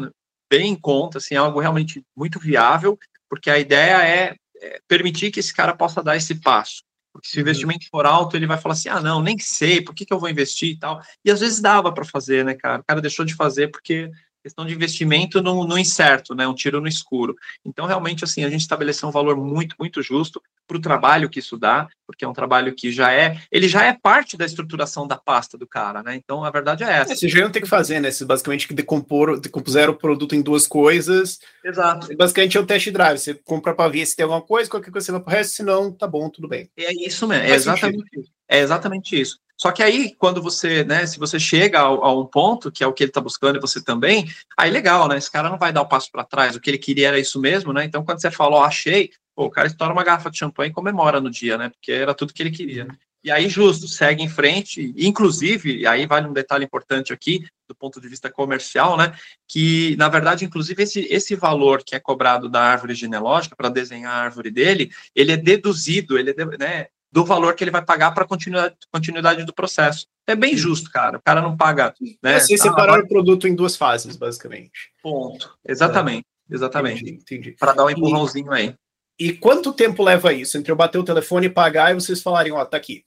bem 0.49 0.71
em 0.71 0.75
conta, 0.75 1.17
assim, 1.17 1.35
é 1.35 1.37
algo 1.37 1.59
realmente 1.59 2.03
muito 2.15 2.39
viável, 2.39 2.97
porque 3.29 3.49
a 3.49 3.57
ideia 3.57 4.03
é, 4.03 4.35
é 4.61 4.79
permitir 4.87 5.31
que 5.31 5.39
esse 5.39 5.53
cara 5.53 5.75
possa 5.75 6.03
dar 6.03 6.15
esse 6.15 6.35
passo. 6.35 6.83
Porque 7.11 7.27
se 7.27 7.35
o 7.35 7.37
uhum. 7.37 7.41
investimento 7.41 7.87
for 7.89 8.05
alto, 8.05 8.35
ele 8.35 8.45
vai 8.45 8.57
falar 8.57 8.73
assim: 8.73 8.89
ah, 8.89 9.01
não, 9.01 9.21
nem 9.21 9.37
sei, 9.39 9.81
por 9.81 9.95
que, 9.95 10.05
que 10.05 10.13
eu 10.13 10.19
vou 10.19 10.29
investir 10.29 10.69
e 10.69 10.77
tal. 10.77 11.01
E 11.25 11.31
às 11.31 11.39
vezes 11.39 11.59
dava 11.59 11.91
para 11.91 12.05
fazer, 12.05 12.45
né, 12.45 12.53
cara? 12.53 12.81
O 12.81 12.83
cara 12.85 13.01
deixou 13.01 13.25
de 13.25 13.33
fazer 13.33 13.69
porque 13.69 14.11
questão 14.41 14.65
de 14.65 14.73
investimento 14.73 15.41
no, 15.41 15.65
no, 15.65 15.77
incerto, 15.77 16.33
né, 16.33 16.47
um 16.47 16.53
tiro 16.53 16.81
no 16.81 16.87
escuro. 16.87 17.35
Então, 17.65 17.85
realmente, 17.85 18.23
assim, 18.23 18.43
a 18.43 18.49
gente 18.49 18.61
estabeleceu 18.61 19.09
um 19.09 19.11
valor 19.11 19.37
muito, 19.37 19.75
muito 19.79 20.01
justo 20.01 20.41
para 20.67 20.77
o 20.77 20.81
trabalho 20.81 21.29
que 21.29 21.39
isso 21.39 21.57
dá, 21.57 21.87
porque 22.05 22.23
é 22.23 22.27
um 22.27 22.33
trabalho 22.33 22.73
que 22.75 22.91
já 22.91 23.11
é, 23.11 23.41
ele 23.51 23.67
já 23.67 23.85
é 23.85 23.93
parte 23.93 24.37
da 24.37 24.45
estruturação 24.45 25.07
da 25.07 25.17
pasta 25.17 25.57
do 25.57 25.67
cara, 25.67 26.03
né? 26.03 26.15
Então, 26.15 26.43
a 26.43 26.51
verdade 26.51 26.83
é 26.83 26.91
essa. 26.91 27.13
É, 27.13 27.15
vocês 27.15 27.31
já 27.31 27.41
não 27.41 27.51
tem 27.51 27.61
que 27.61 27.67
fazer, 27.67 27.99
né? 27.99 28.11
Vocês 28.11 28.27
basicamente 28.27 28.67
que 28.67 28.73
decompor, 28.73 29.39
decompuseram 29.39 29.93
o 29.93 29.97
produto 29.97 30.35
em 30.35 30.41
duas 30.41 30.67
coisas. 30.67 31.39
Exato. 31.63 32.15
Basicamente 32.15 32.57
é 32.57 32.61
um 32.61 32.65
test 32.65 32.89
drive. 32.91 33.17
Você 33.17 33.33
compra 33.33 33.73
para 33.73 33.89
ver 33.89 34.05
se 34.05 34.15
tem 34.15 34.23
alguma 34.23 34.41
coisa, 34.41 34.69
qualquer 34.69 34.91
coisa 34.91 35.05
você 35.05 35.11
vai 35.11 35.21
para 35.21 35.33
o 35.33 35.35
resto, 35.35 35.55
se 35.55 35.63
não, 35.63 35.91
tá 35.91 36.07
bom, 36.07 36.29
tudo 36.29 36.47
bem. 36.47 36.69
É 36.77 36.93
isso 36.93 37.27
mesmo, 37.27 37.45
é 37.45 37.55
exatamente 37.55 38.19
isso. 38.19 38.38
É 38.49 38.59
exatamente 38.59 39.19
isso. 39.19 39.39
Só 39.55 39.73
que 39.73 39.83
aí, 39.83 40.15
quando 40.15 40.41
você, 40.41 40.85
né, 40.85 41.05
se 41.05 41.19
você 41.19 41.37
chega 41.37 41.81
a, 41.81 41.83
a 41.83 42.17
um 42.17 42.25
ponto, 42.25 42.71
que 42.71 42.81
é 42.81 42.87
o 42.87 42.93
que 42.93 43.03
ele 43.03 43.09
está 43.09 43.19
buscando 43.19 43.57
e 43.57 43.61
você 43.61 43.83
também, 43.83 44.25
aí 44.57 44.71
legal, 44.71 45.07
né? 45.07 45.17
Esse 45.17 45.29
cara 45.29 45.49
não 45.49 45.57
vai 45.57 45.73
dar 45.73 45.81
o 45.81 45.87
passo 45.87 46.09
para 46.09 46.23
trás, 46.23 46.55
o 46.55 46.61
que 46.61 46.69
ele 46.69 46.77
queria 46.77 47.09
era 47.09 47.19
isso 47.19 47.39
mesmo, 47.41 47.73
né? 47.73 47.83
Então, 47.83 48.03
quando 48.03 48.21
você 48.21 48.31
fala, 48.31 48.55
ó, 48.55 48.63
achei, 48.63 49.11
pô, 49.35 49.45
o 49.45 49.49
cara 49.49 49.67
estoura 49.67 49.91
uma 49.91 50.03
garrafa 50.03 50.31
de 50.31 50.37
champanhe 50.37 50.71
e 50.71 50.73
comemora 50.73 51.19
no 51.19 51.29
dia, 51.29 51.57
né? 51.57 51.69
Porque 51.69 51.91
era 51.91 52.13
tudo 52.13 52.33
que 52.33 52.41
ele 52.41 52.51
queria. 52.51 52.87
E 53.21 53.29
aí, 53.29 53.49
justo, 53.49 53.85
segue 53.85 54.23
em 54.23 54.29
frente, 54.29 54.93
inclusive, 54.95 55.79
e 55.79 55.85
aí 55.85 56.05
vale 56.05 56.25
um 56.25 56.31
detalhe 56.31 56.63
importante 56.63 57.11
aqui, 57.11 57.45
do 57.67 57.75
ponto 57.75 57.99
de 57.99 58.07
vista 58.07 58.31
comercial, 58.31 58.95
né? 58.95 59.13
Que, 59.45 59.93
na 59.97 60.07
verdade, 60.07 60.45
inclusive, 60.45 60.83
esse, 60.83 61.01
esse 61.01 61.35
valor 61.35 61.83
que 61.83 61.95
é 61.95 61.99
cobrado 61.99 62.47
da 62.47 62.61
árvore 62.61 62.95
genealógica 62.95 63.57
para 63.57 63.67
desenhar 63.67 64.13
a 64.13 64.23
árvore 64.23 64.49
dele, 64.49 64.89
ele 65.13 65.33
é 65.33 65.37
deduzido, 65.37 66.17
ele 66.17 66.31
é, 66.31 66.45
né, 66.57 66.87
do 67.11 67.25
valor 67.25 67.55
que 67.55 67.63
ele 67.63 67.71
vai 67.71 67.83
pagar 67.83 68.11
para 68.11 68.25
continuidade, 68.25 68.75
continuidade 68.91 69.43
do 69.43 69.53
processo. 69.53 70.05
É 70.27 70.35
bem 70.35 70.55
justo, 70.55 70.91
cara. 70.91 71.17
O 71.17 71.21
cara 71.21 71.41
não 71.41 71.57
paga. 71.57 71.93
Né? 72.21 72.39
Você 72.39 72.57
separar 72.57 72.99
ah, 72.99 73.03
o 73.03 73.07
produto 73.07 73.47
em 73.47 73.55
duas 73.55 73.75
fases, 73.75 74.15
basicamente. 74.15 74.91
Ponto. 75.01 75.57
Exatamente. 75.67 76.25
É. 76.49 76.55
Exatamente. 76.55 77.01
Entendi. 77.01 77.19
entendi. 77.21 77.51
Para 77.53 77.73
dar 77.73 77.85
um 77.85 77.89
empurrãozinho 77.89 78.51
aí. 78.51 78.75
E 79.19 79.33
quanto 79.33 79.73
tempo 79.73 80.03
leva 80.03 80.31
isso 80.31 80.57
entre 80.57 80.71
eu 80.71 80.75
bater 80.75 80.97
o 80.97 81.03
telefone 81.03 81.47
e 81.47 81.49
pagar 81.49 81.91
e 81.91 81.95
vocês 81.95 82.21
falarem, 82.21 82.51
ó, 82.53 82.63
tá 82.63 82.77
aqui? 82.77 83.03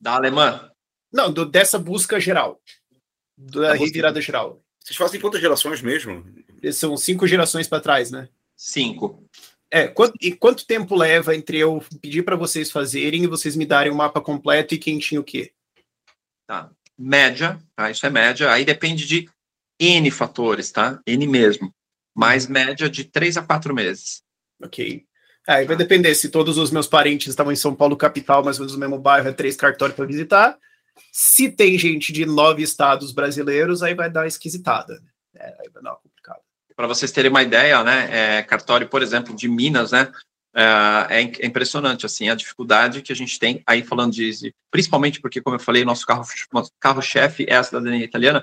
Da 0.00 0.14
alemã? 0.14 0.70
Não, 1.12 1.32
do, 1.32 1.44
dessa 1.44 1.78
busca 1.78 2.20
geral. 2.20 2.60
Da 3.36 3.74
revirada 3.74 4.20
geral. 4.20 4.62
Vocês 4.78 4.96
fazem 4.96 5.20
quantas 5.20 5.40
gerações 5.40 5.82
mesmo? 5.82 6.24
São 6.72 6.96
cinco 6.96 7.26
gerações 7.26 7.66
para 7.66 7.80
trás, 7.80 8.10
né? 8.10 8.28
Cinco. 8.56 9.24
É, 9.74 9.88
quanto, 9.88 10.18
e 10.20 10.32
quanto 10.32 10.66
tempo 10.66 10.94
leva 10.94 11.34
entre 11.34 11.58
eu 11.58 11.82
pedir 12.02 12.22
para 12.22 12.36
vocês 12.36 12.70
fazerem 12.70 13.24
e 13.24 13.26
vocês 13.26 13.56
me 13.56 13.64
darem 13.64 13.90
o 13.90 13.94
um 13.94 13.96
mapa 13.96 14.20
completo 14.20 14.74
e 14.74 14.78
quem 14.78 14.98
tinha 14.98 15.18
o 15.18 15.24
quê? 15.24 15.50
Tá. 16.46 16.70
Média, 16.98 17.58
tá? 17.74 17.90
Isso 17.90 18.04
é 18.04 18.10
média. 18.10 18.52
Aí 18.52 18.66
depende 18.66 19.06
de 19.06 19.30
N 19.80 20.10
fatores, 20.10 20.70
tá? 20.70 21.00
N 21.06 21.26
mesmo. 21.26 21.74
Mais 22.14 22.46
média 22.46 22.86
de 22.90 23.04
três 23.04 23.38
a 23.38 23.42
quatro 23.42 23.74
meses. 23.74 24.22
Ok. 24.62 25.06
É, 25.48 25.54
aí 25.54 25.64
vai 25.64 25.74
depender. 25.74 26.14
Se 26.14 26.28
todos 26.28 26.58
os 26.58 26.70
meus 26.70 26.86
parentes 26.86 27.28
estavam 27.28 27.50
em 27.50 27.56
São 27.56 27.74
Paulo, 27.74 27.96
capital, 27.96 28.44
mas 28.44 28.58
no 28.58 28.76
mesmo 28.76 28.98
bairro, 28.98 29.28
é 29.28 29.32
três 29.32 29.56
cartórios 29.56 29.96
para 29.96 30.04
visitar. 30.04 30.58
Se 31.10 31.50
tem 31.50 31.78
gente 31.78 32.12
de 32.12 32.26
nove 32.26 32.62
estados 32.62 33.10
brasileiros, 33.10 33.82
aí 33.82 33.94
vai 33.94 34.10
dar 34.10 34.26
esquisitada. 34.26 35.02
É, 35.34 35.46
aí 35.46 35.70
vai 35.72 35.82
dar 35.82 35.96
para 36.76 36.86
vocês 36.86 37.12
terem 37.12 37.30
uma 37.30 37.42
ideia, 37.42 37.82
né, 37.82 38.38
é, 38.38 38.42
cartório, 38.42 38.88
por 38.88 39.02
exemplo, 39.02 39.34
de 39.34 39.48
Minas, 39.48 39.92
né, 39.92 40.12
é, 40.54 40.62
é, 41.10 41.22
é, 41.22 41.46
impressionante, 41.46 42.04
assim, 42.04 42.28
a 42.28 42.34
dificuldade 42.34 43.02
que 43.02 43.12
a 43.12 43.16
gente 43.16 43.38
tem, 43.38 43.62
aí 43.66 43.82
falando 43.82 44.12
de, 44.12 44.54
principalmente 44.70 45.20
porque, 45.20 45.40
como 45.40 45.56
eu 45.56 45.60
falei, 45.60 45.84
nosso 45.84 46.06
carro, 46.06 46.24
nosso 46.52 46.70
carro-chefe 46.78 47.46
é 47.48 47.56
a 47.56 47.62
cidadania 47.62 48.04
italiana, 48.04 48.42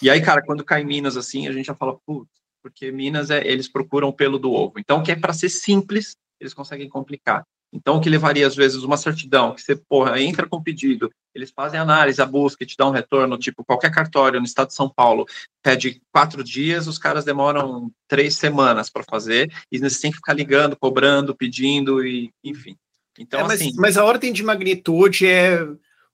e 0.00 0.08
aí, 0.08 0.20
cara, 0.20 0.42
quando 0.42 0.64
cai 0.64 0.84
Minas, 0.84 1.16
assim, 1.16 1.48
a 1.48 1.52
gente 1.52 1.66
já 1.66 1.74
fala, 1.74 1.98
putz, 2.06 2.30
porque 2.62 2.90
Minas, 2.92 3.30
é, 3.30 3.46
eles 3.46 3.68
procuram 3.68 4.12
pelo 4.12 4.38
do 4.38 4.52
ovo, 4.52 4.74
então, 4.78 5.02
que 5.02 5.12
é 5.12 5.16
para 5.16 5.32
ser 5.32 5.48
simples, 5.48 6.16
eles 6.40 6.54
conseguem 6.54 6.88
complicar. 6.88 7.44
Então, 7.72 7.96
o 7.96 8.00
que 8.00 8.08
levaria, 8.08 8.46
às 8.46 8.56
vezes, 8.56 8.82
uma 8.82 8.96
certidão, 8.96 9.54
que 9.54 9.60
você, 9.60 9.76
porra, 9.76 10.20
entra 10.20 10.48
com 10.48 10.62
pedido, 10.62 11.12
eles 11.34 11.50
fazem 11.50 11.78
análise, 11.78 12.20
a 12.20 12.26
busca, 12.26 12.64
te 12.64 12.74
dá 12.76 12.86
um 12.86 12.92
retorno, 12.92 13.36
tipo, 13.36 13.64
qualquer 13.64 13.90
cartório 13.90 14.40
no 14.40 14.46
estado 14.46 14.68
de 14.68 14.74
São 14.74 14.88
Paulo 14.88 15.26
pede 15.62 16.00
quatro 16.10 16.42
dias, 16.42 16.86
os 16.86 16.96
caras 16.96 17.24
demoram 17.26 17.90
três 18.08 18.36
semanas 18.36 18.88
para 18.88 19.04
fazer, 19.04 19.52
e 19.70 19.76
eles 19.76 20.00
têm 20.00 20.10
que 20.10 20.16
ficar 20.16 20.32
ligando, 20.32 20.76
cobrando, 20.76 21.36
pedindo, 21.36 22.04
e 22.04 22.32
enfim. 22.42 22.74
Então, 23.18 23.40
é, 23.40 23.42
mas, 23.44 23.60
assim... 23.60 23.72
mas 23.76 23.98
a 23.98 24.04
ordem 24.04 24.32
de 24.32 24.42
magnitude 24.42 25.26
é, 25.26 25.60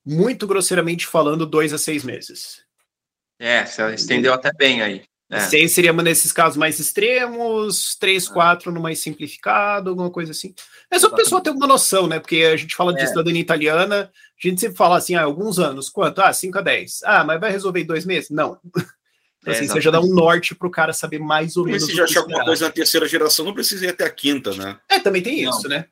muito 0.04 0.46
grosseiramente 0.46 1.06
falando, 1.06 1.46
dois 1.46 1.72
a 1.72 1.78
seis 1.78 2.02
meses. 2.02 2.64
É, 3.38 3.64
você 3.64 3.94
estendeu 3.94 4.32
até 4.34 4.52
bem 4.52 4.82
aí. 4.82 5.04
É. 5.30 5.40
Seis 5.40 5.72
seria 5.72 5.92
nesses 5.92 6.32
casos 6.32 6.56
mais 6.56 6.78
extremos, 6.78 7.96
três, 7.96 8.28
quatro 8.28 8.70
no 8.70 8.80
mais 8.80 8.98
simplificado, 8.98 9.90
alguma 9.90 10.10
coisa 10.10 10.32
assim. 10.32 10.54
É 10.90 10.98
só 10.98 11.08
para 11.08 11.14
o 11.14 11.18
pessoal 11.18 11.40
ter 11.40 11.50
uma 11.50 11.66
noção, 11.66 12.06
né? 12.06 12.20
Porque 12.20 12.42
a 12.52 12.56
gente 12.56 12.76
fala 12.76 12.92
de 12.92 13.02
é. 13.02 13.06
cidadania 13.06 13.40
italiana, 13.40 14.10
a 14.12 14.48
gente 14.48 14.60
sempre 14.60 14.76
fala 14.76 14.98
assim, 14.98 15.14
ah, 15.14 15.22
alguns 15.22 15.58
anos, 15.58 15.88
quanto? 15.88 16.20
Ah, 16.20 16.32
cinco 16.32 16.58
a 16.58 16.62
dez. 16.62 17.00
Ah, 17.04 17.24
mas 17.24 17.40
vai 17.40 17.50
resolver 17.50 17.80
em 17.80 17.86
dois 17.86 18.04
meses? 18.04 18.30
Não. 18.30 18.58
Então, 19.44 19.52
assim, 19.52 19.64
é, 19.66 19.68
você 19.68 19.80
já 19.82 19.90
dá 19.90 20.00
um 20.00 20.08
norte 20.08 20.54
para 20.54 20.66
o 20.66 20.70
cara 20.70 20.94
saber 20.94 21.18
mais 21.18 21.54
ou 21.58 21.66
menos. 21.66 21.82
Mas 21.82 21.90
se 21.90 21.94
já 21.94 22.04
achar 22.04 22.20
alguma 22.20 22.42
coisa 22.46 22.64
na 22.64 22.70
terceira 22.70 23.06
geração, 23.06 23.44
não 23.44 23.52
precisa 23.52 23.84
ir 23.84 23.90
até 23.90 24.02
a 24.02 24.08
quinta, 24.08 24.54
né? 24.54 24.78
É, 24.88 24.98
também 24.98 25.22
tem 25.22 25.38
isso, 25.38 25.64
não. 25.64 25.68
né? 25.68 25.84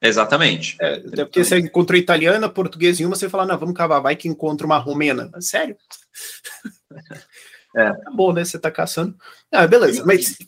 Exatamente. 0.00 0.76
É, 0.80 0.94
até 0.94 1.24
porque 1.24 1.42
você 1.42 1.58
encontrou 1.58 1.98
italiana, 1.98 2.48
português 2.48 3.00
em 3.00 3.04
uma, 3.04 3.16
você 3.16 3.28
fala, 3.28 3.44
não, 3.44 3.58
vamos 3.58 3.74
cavar, 3.74 4.00
vai 4.00 4.14
que 4.14 4.28
encontra 4.28 4.64
uma 4.64 4.78
romena. 4.78 5.28
Sério? 5.40 5.76
É. 7.74 7.92
Tá 7.92 8.10
bom, 8.10 8.32
né? 8.32 8.44
Você 8.44 8.58
tá 8.58 8.70
caçando. 8.70 9.16
Ah, 9.52 9.66
beleza. 9.66 10.04
Mas. 10.04 10.38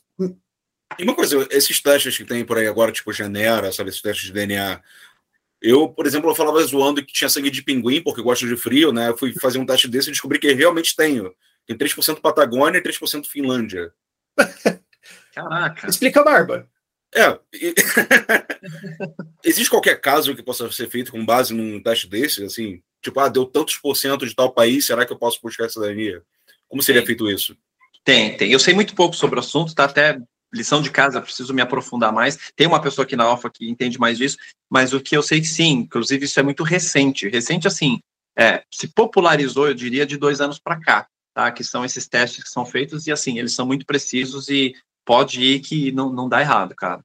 E 0.98 1.04
uma 1.04 1.14
coisa, 1.14 1.46
esses 1.50 1.80
testes 1.80 2.16
que 2.16 2.24
tem 2.24 2.44
por 2.44 2.58
aí 2.58 2.66
agora, 2.66 2.92
tipo 2.92 3.12
Genera, 3.12 3.72
sabe, 3.72 3.90
esses 3.90 4.02
testes 4.02 4.26
de 4.26 4.32
DNA. 4.32 4.80
Eu, 5.60 5.88
por 5.88 6.06
exemplo, 6.06 6.28
eu 6.28 6.34
falava 6.34 6.62
zoando 6.64 7.04
que 7.04 7.12
tinha 7.12 7.30
sangue 7.30 7.50
de 7.50 7.62
pinguim, 7.62 8.02
porque 8.02 8.20
eu 8.20 8.24
gosto 8.24 8.46
de 8.46 8.56
frio, 8.56 8.92
né? 8.92 9.10
Eu 9.10 9.16
fui 9.16 9.32
fazer 9.40 9.58
um 9.58 9.66
teste 9.66 9.88
desse 9.88 10.08
e 10.08 10.12
descobri 10.12 10.38
que 10.38 10.52
realmente 10.52 10.96
tenho. 10.96 11.32
Tem 11.66 11.76
3% 11.76 12.20
Patagônia 12.20 12.78
e 12.78 12.82
3% 12.82 13.26
Finlândia. 13.26 13.92
Caraca. 15.32 15.88
Explica 15.88 16.20
a 16.20 16.24
barba. 16.24 16.68
É. 17.14 17.38
Existe 19.44 19.70
qualquer 19.70 20.00
caso 20.00 20.34
que 20.34 20.42
possa 20.42 20.70
ser 20.72 20.88
feito 20.88 21.12
com 21.12 21.24
base 21.24 21.54
num 21.54 21.80
teste 21.80 22.08
desse? 22.08 22.42
Assim, 22.44 22.82
tipo, 23.00 23.20
ah, 23.20 23.28
deu 23.28 23.44
tantos 23.44 23.76
por 23.76 23.94
cento 23.94 24.26
de 24.26 24.34
tal 24.34 24.52
país, 24.52 24.86
será 24.86 25.06
que 25.06 25.12
eu 25.12 25.18
posso 25.18 25.40
buscar 25.42 25.68
cidadania? 25.68 26.22
Como 26.72 26.82
seria 26.82 27.02
tem, 27.02 27.06
feito 27.06 27.28
isso? 27.28 27.54
Tem, 28.02 28.34
tem. 28.34 28.50
Eu 28.50 28.58
sei 28.58 28.72
muito 28.72 28.94
pouco 28.94 29.14
sobre 29.14 29.36
o 29.36 29.40
assunto, 29.40 29.74
tá 29.74 29.84
até 29.84 30.18
lição 30.50 30.80
de 30.80 30.90
casa, 30.90 31.20
preciso 31.20 31.52
me 31.52 31.60
aprofundar 31.60 32.10
mais. 32.10 32.50
Tem 32.56 32.66
uma 32.66 32.80
pessoa 32.80 33.04
aqui 33.04 33.14
na 33.14 33.24
Alfa 33.24 33.50
que 33.50 33.68
entende 33.68 33.98
mais 33.98 34.16
disso, 34.16 34.38
mas 34.70 34.94
o 34.94 35.00
que 35.00 35.14
eu 35.14 35.22
sei 35.22 35.42
que 35.42 35.46
sim, 35.46 35.72
inclusive 35.72 36.24
isso 36.24 36.40
é 36.40 36.42
muito 36.42 36.62
recente. 36.62 37.28
Recente, 37.28 37.68
assim, 37.68 38.00
é, 38.34 38.62
se 38.72 38.88
popularizou, 38.88 39.68
eu 39.68 39.74
diria, 39.74 40.06
de 40.06 40.16
dois 40.16 40.40
anos 40.40 40.58
para 40.58 40.80
cá, 40.80 41.06
tá? 41.34 41.52
Que 41.52 41.62
são 41.62 41.84
esses 41.84 42.08
testes 42.08 42.42
que 42.42 42.50
são 42.50 42.64
feitos 42.64 43.06
e, 43.06 43.12
assim, 43.12 43.38
eles 43.38 43.54
são 43.54 43.66
muito 43.66 43.84
precisos 43.84 44.48
e 44.48 44.74
pode 45.04 45.42
ir 45.42 45.60
que 45.60 45.92
não, 45.92 46.10
não 46.10 46.26
dá 46.26 46.40
errado, 46.40 46.74
cara. 46.74 47.04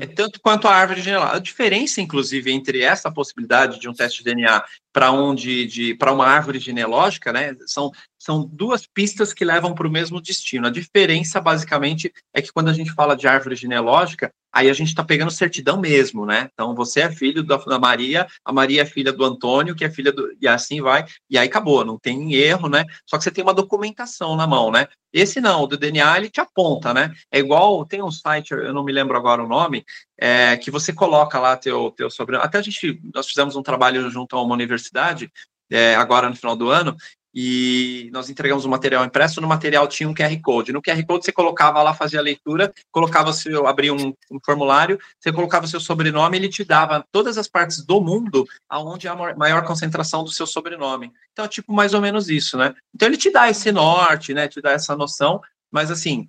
É 0.00 0.06
tanto 0.06 0.40
quanto 0.40 0.66
a 0.66 0.74
árvore 0.74 1.00
genealógica. 1.00 1.36
A 1.36 1.40
diferença, 1.40 2.00
inclusive, 2.00 2.50
entre 2.50 2.80
essa 2.80 3.12
possibilidade 3.12 3.78
de 3.78 3.88
um 3.88 3.94
teste 3.94 4.18
de 4.18 4.24
DNA 4.24 4.64
para 4.92 5.12
um 5.12 5.34
de, 5.34 5.66
de 5.66 5.94
para 5.94 6.12
uma 6.12 6.26
árvore 6.26 6.58
genealógica, 6.58 7.32
né, 7.32 7.54
são 7.66 7.92
são 8.22 8.44
duas 8.44 8.86
pistas 8.86 9.34
que 9.34 9.44
levam 9.44 9.74
para 9.74 9.86
o 9.86 9.90
mesmo 9.90 10.20
destino. 10.20 10.68
A 10.68 10.70
diferença, 10.70 11.40
basicamente, 11.40 12.12
é 12.32 12.40
que 12.40 12.52
quando 12.52 12.68
a 12.68 12.72
gente 12.72 12.92
fala 12.92 13.16
de 13.16 13.26
árvore 13.26 13.56
genealógica, 13.56 14.32
aí 14.52 14.70
a 14.70 14.72
gente 14.72 14.88
está 14.88 15.02
pegando 15.02 15.32
certidão 15.32 15.80
mesmo, 15.80 16.24
né? 16.24 16.48
Então, 16.52 16.72
você 16.72 17.00
é 17.00 17.10
filho 17.10 17.42
da, 17.42 17.58
Maria, 17.80 18.28
a 18.44 18.52
Maria 18.52 18.82
é 18.82 18.86
filha 18.86 19.12
do 19.12 19.24
Antônio, 19.24 19.74
que 19.74 19.84
é 19.84 19.90
filha 19.90 20.12
do. 20.12 20.32
E 20.40 20.46
assim 20.46 20.80
vai, 20.80 21.04
e 21.28 21.36
aí 21.36 21.48
acabou, 21.48 21.84
não 21.84 21.98
tem 21.98 22.32
erro, 22.34 22.68
né? 22.68 22.84
Só 23.04 23.18
que 23.18 23.24
você 23.24 23.30
tem 23.32 23.42
uma 23.42 23.52
documentação 23.52 24.36
na 24.36 24.46
mão, 24.46 24.70
né? 24.70 24.86
Esse 25.12 25.40
não, 25.40 25.64
o 25.64 25.66
do 25.66 25.76
DNA 25.76 26.18
ele 26.18 26.30
te 26.30 26.40
aponta, 26.40 26.94
né? 26.94 27.12
É 27.28 27.40
igual, 27.40 27.84
tem 27.84 28.04
um 28.04 28.10
site, 28.12 28.52
eu 28.52 28.72
não 28.72 28.84
me 28.84 28.92
lembro 28.92 29.16
agora 29.16 29.42
o 29.42 29.48
nome, 29.48 29.84
é, 30.16 30.56
que 30.56 30.70
você 30.70 30.92
coloca 30.92 31.40
lá 31.40 31.56
teu, 31.56 31.90
teu 31.90 32.08
sobrenome. 32.08 32.46
Até 32.46 32.58
a 32.58 32.62
gente, 32.62 33.00
nós 33.12 33.26
fizemos 33.26 33.56
um 33.56 33.62
trabalho 33.64 34.08
junto 34.10 34.36
a 34.36 34.42
uma 34.42 34.54
universidade, 34.54 35.28
é, 35.68 35.96
agora 35.96 36.28
no 36.28 36.36
final 36.36 36.54
do 36.54 36.68
ano, 36.68 36.96
e 37.34 38.10
nós 38.12 38.28
entregamos 38.28 38.64
o 38.64 38.68
material 38.68 39.04
impresso. 39.04 39.40
No 39.40 39.48
material 39.48 39.88
tinha 39.88 40.08
um 40.08 40.14
QR 40.14 40.38
Code. 40.42 40.72
No 40.72 40.82
QR 40.82 41.04
Code 41.06 41.24
você 41.24 41.32
colocava 41.32 41.82
lá, 41.82 41.94
fazia 41.94 42.20
a 42.20 42.22
leitura, 42.22 42.72
colocava 42.90 43.32
seu, 43.32 43.66
abria 43.66 43.92
um, 43.92 44.14
um 44.30 44.38
formulário, 44.44 44.98
você 45.18 45.32
colocava 45.32 45.66
seu 45.66 45.80
sobrenome, 45.80 46.36
ele 46.36 46.48
te 46.48 46.64
dava 46.64 47.04
todas 47.10 47.38
as 47.38 47.48
partes 47.48 47.84
do 47.84 48.00
mundo 48.00 48.46
aonde 48.68 49.08
há 49.08 49.14
maior 49.14 49.64
concentração 49.64 50.22
do 50.22 50.30
seu 50.30 50.46
sobrenome. 50.46 51.12
Então, 51.32 51.44
é 51.44 51.48
tipo 51.48 51.72
mais 51.72 51.94
ou 51.94 52.00
menos 52.00 52.28
isso, 52.28 52.58
né? 52.58 52.74
Então 52.94 53.08
ele 53.08 53.16
te 53.16 53.30
dá 53.30 53.48
esse 53.48 53.72
norte, 53.72 54.34
né? 54.34 54.48
Te 54.48 54.60
dá 54.60 54.72
essa 54.72 54.94
noção, 54.94 55.40
mas 55.70 55.90
assim, 55.90 56.28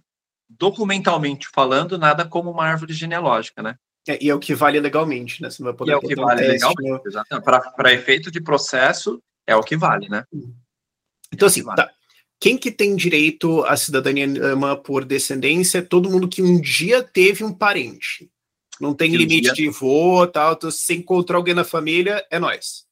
documentalmente 0.50 1.48
falando, 1.54 1.98
nada 1.98 2.26
como 2.26 2.50
uma 2.52 2.66
árvore 2.66 2.94
genealógica, 2.94 3.62
né? 3.62 3.76
É, 4.08 4.22
e 4.22 4.30
é 4.30 4.36
o 4.36 4.40
que 4.40 4.54
vale 4.54 4.80
legalmente, 4.80 5.42
né? 5.42 5.50
Você 5.50 5.64
não 5.64 5.72
vai 5.72 5.78
poder 5.78 5.92
e 5.92 5.94
é 5.94 5.98
o 5.98 6.02
que 6.02 6.16
vale 6.16 6.46
um 6.46 6.52
legalmente, 6.52 7.08
exatamente. 7.08 7.46
Para 7.76 7.94
efeito 7.94 8.30
de 8.30 8.42
processo, 8.42 9.22
é 9.48 9.56
o 9.56 9.64
que 9.64 9.78
vale, 9.78 10.10
né? 10.10 10.26
Uhum. 10.32 10.54
Então, 11.34 11.48
assim, 11.48 11.64
tá. 11.64 11.92
Quem 12.40 12.58
que 12.58 12.72
tem 12.72 12.96
direito 12.96 13.64
à 13.64 13.78
cidadania 13.78 14.26
alemã 14.26 14.76
por 14.76 15.06
descendência? 15.06 15.82
Todo 15.82 16.10
mundo 16.10 16.28
que 16.28 16.42
um 16.42 16.60
dia 16.60 17.02
teve 17.02 17.44
um 17.44 17.54
parente. 17.54 18.30
Não 18.80 18.94
tem 18.94 19.16
limite 19.16 19.44
dia... 19.44 19.54
de 19.54 19.70
vô, 19.70 20.28
tal. 20.28 20.54
Então, 20.54 20.70
se 20.70 20.94
encontrou 20.94 21.38
alguém 21.38 21.54
na 21.54 21.64
família, 21.64 22.26
é 22.30 22.38
nós. 22.40 22.86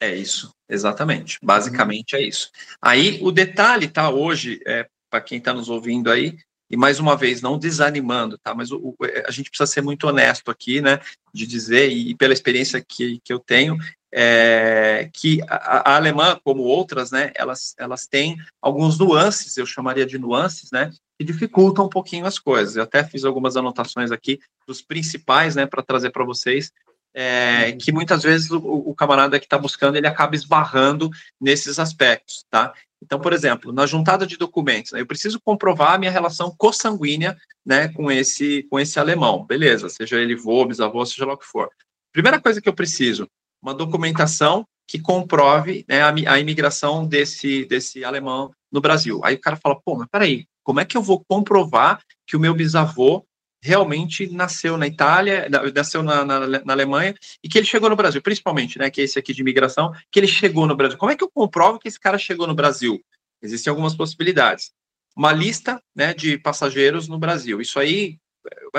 É 0.00 0.14
isso, 0.14 0.54
exatamente. 0.68 1.38
Basicamente 1.42 2.14
é 2.14 2.22
isso. 2.22 2.50
Aí 2.80 3.18
o 3.22 3.32
detalhe, 3.32 3.88
tá? 3.88 4.10
Hoje, 4.10 4.60
é, 4.66 4.86
para 5.10 5.20
quem 5.20 5.38
está 5.38 5.52
nos 5.52 5.68
ouvindo 5.68 6.10
aí, 6.10 6.36
e 6.70 6.76
mais 6.76 7.00
uma 7.00 7.16
vez, 7.16 7.40
não 7.40 7.58
desanimando, 7.58 8.36
tá? 8.38 8.54
Mas 8.54 8.70
o, 8.70 8.76
o, 8.76 8.96
a 9.26 9.30
gente 9.30 9.48
precisa 9.48 9.66
ser 9.66 9.80
muito 9.80 10.06
honesto 10.06 10.50
aqui, 10.50 10.80
né? 10.80 11.00
De 11.32 11.46
dizer, 11.46 11.90
e, 11.90 12.10
e 12.10 12.14
pela 12.14 12.34
experiência 12.34 12.84
que, 12.86 13.18
que 13.24 13.32
eu 13.32 13.38
tenho, 13.38 13.76
é, 14.12 15.10
que 15.12 15.40
a, 15.48 15.92
a, 15.92 15.96
alemã, 15.96 16.38
como 16.42 16.62
outras, 16.62 17.10
né, 17.10 17.32
elas, 17.34 17.74
elas 17.78 18.06
têm 18.06 18.36
alguns 18.60 18.98
nuances, 18.98 19.56
eu 19.56 19.66
chamaria 19.66 20.06
de 20.06 20.18
nuances, 20.18 20.70
né, 20.70 20.90
que 21.18 21.24
dificultam 21.24 21.86
um 21.86 21.90
pouquinho 21.90 22.26
as 22.26 22.38
coisas. 22.38 22.76
Eu 22.76 22.82
até 22.84 23.04
fiz 23.04 23.24
algumas 23.24 23.56
anotações 23.56 24.10
aqui 24.10 24.38
dos 24.66 24.80
principais, 24.80 25.54
né, 25.54 25.66
para 25.66 25.82
trazer 25.82 26.10
para 26.10 26.24
vocês, 26.24 26.72
é, 27.14 27.72
que 27.72 27.90
muitas 27.90 28.22
vezes 28.22 28.50
o, 28.50 28.58
o 28.58 28.94
camarada 28.94 29.38
que 29.38 29.46
está 29.46 29.58
buscando 29.58 29.96
ele 29.96 30.06
acaba 30.06 30.36
esbarrando 30.36 31.10
nesses 31.40 31.78
aspectos, 31.78 32.44
tá? 32.50 32.72
Então, 33.02 33.20
por 33.20 33.32
exemplo, 33.32 33.72
na 33.72 33.86
juntada 33.86 34.26
de 34.26 34.36
documentos, 34.36 34.92
né, 34.92 35.00
eu 35.00 35.06
preciso 35.06 35.40
comprovar 35.40 35.94
a 35.94 35.98
minha 35.98 36.10
relação 36.10 36.54
consanguínea, 36.56 37.36
né, 37.64 37.88
com 37.88 38.10
esse 38.10 38.64
com 38.70 38.78
esse 38.78 38.98
alemão, 38.98 39.44
beleza? 39.44 39.88
Seja 39.88 40.16
ele 40.20 40.34
vô, 40.34 40.64
bisavô, 40.64 41.04
seja 41.04 41.26
lá 41.26 41.34
o 41.34 41.38
que 41.38 41.46
for. 41.46 41.70
Primeira 42.12 42.40
coisa 42.40 42.60
que 42.60 42.68
eu 42.68 42.74
preciso 42.74 43.28
uma 43.62 43.74
documentação 43.74 44.66
que 44.86 44.98
comprove 44.98 45.84
né, 45.86 46.00
a, 46.00 46.08
a, 46.08 46.40
imigração 46.40 47.06
desse, 47.06 47.66
desse 47.66 48.04
alemão 48.04 48.50
no 48.72 48.80
Brasil. 48.80 49.20
Aí 49.22 49.34
o 49.34 49.40
cara 49.40 49.56
fala, 49.56 49.78
pô, 49.84 49.96
mas 49.96 50.08
peraí, 50.10 50.46
como 50.62 50.80
é 50.80 50.84
que 50.84 50.96
eu 50.96 51.02
vou 51.02 51.22
comprovar 51.28 52.00
que 52.26 52.36
o 52.36 52.40
meu 52.40 52.54
bisavô 52.54 53.24
realmente 53.60 54.28
nasceu 54.28 54.76
na 54.76 54.86
Itália, 54.86 55.48
nasceu 55.74 56.02
na, 56.02 56.24
na, 56.24 56.46
na, 56.46 56.72
Alemanha 56.72 57.14
e 57.42 57.48
que 57.48 57.58
ele 57.58 57.66
chegou 57.66 57.90
no 57.90 57.96
Brasil, 57.96 58.22
principalmente, 58.22 58.78
né, 58.78 58.88
que 58.88 59.00
é 59.00 59.04
esse 59.04 59.18
aqui 59.18 59.34
de 59.34 59.40
imigração, 59.42 59.92
que 60.10 60.20
ele 60.20 60.28
chegou 60.28 60.66
no 60.66 60.76
Brasil. 60.76 60.96
Como 60.96 61.12
é 61.12 61.16
que 61.16 61.24
eu 61.24 61.30
comprovo 61.30 61.78
que 61.78 61.88
esse 61.88 61.98
cara 61.98 62.18
chegou 62.18 62.46
no 62.46 62.54
Brasil? 62.54 63.02
Existem 63.42 63.70
algumas 63.70 63.94
possibilidades. 63.94 64.70
Uma 65.16 65.32
lista, 65.32 65.82
né, 65.94 66.14
de 66.14 66.38
passageiros 66.38 67.08
no 67.08 67.18
Brasil. 67.18 67.60
Isso 67.60 67.78
aí, 67.78 68.16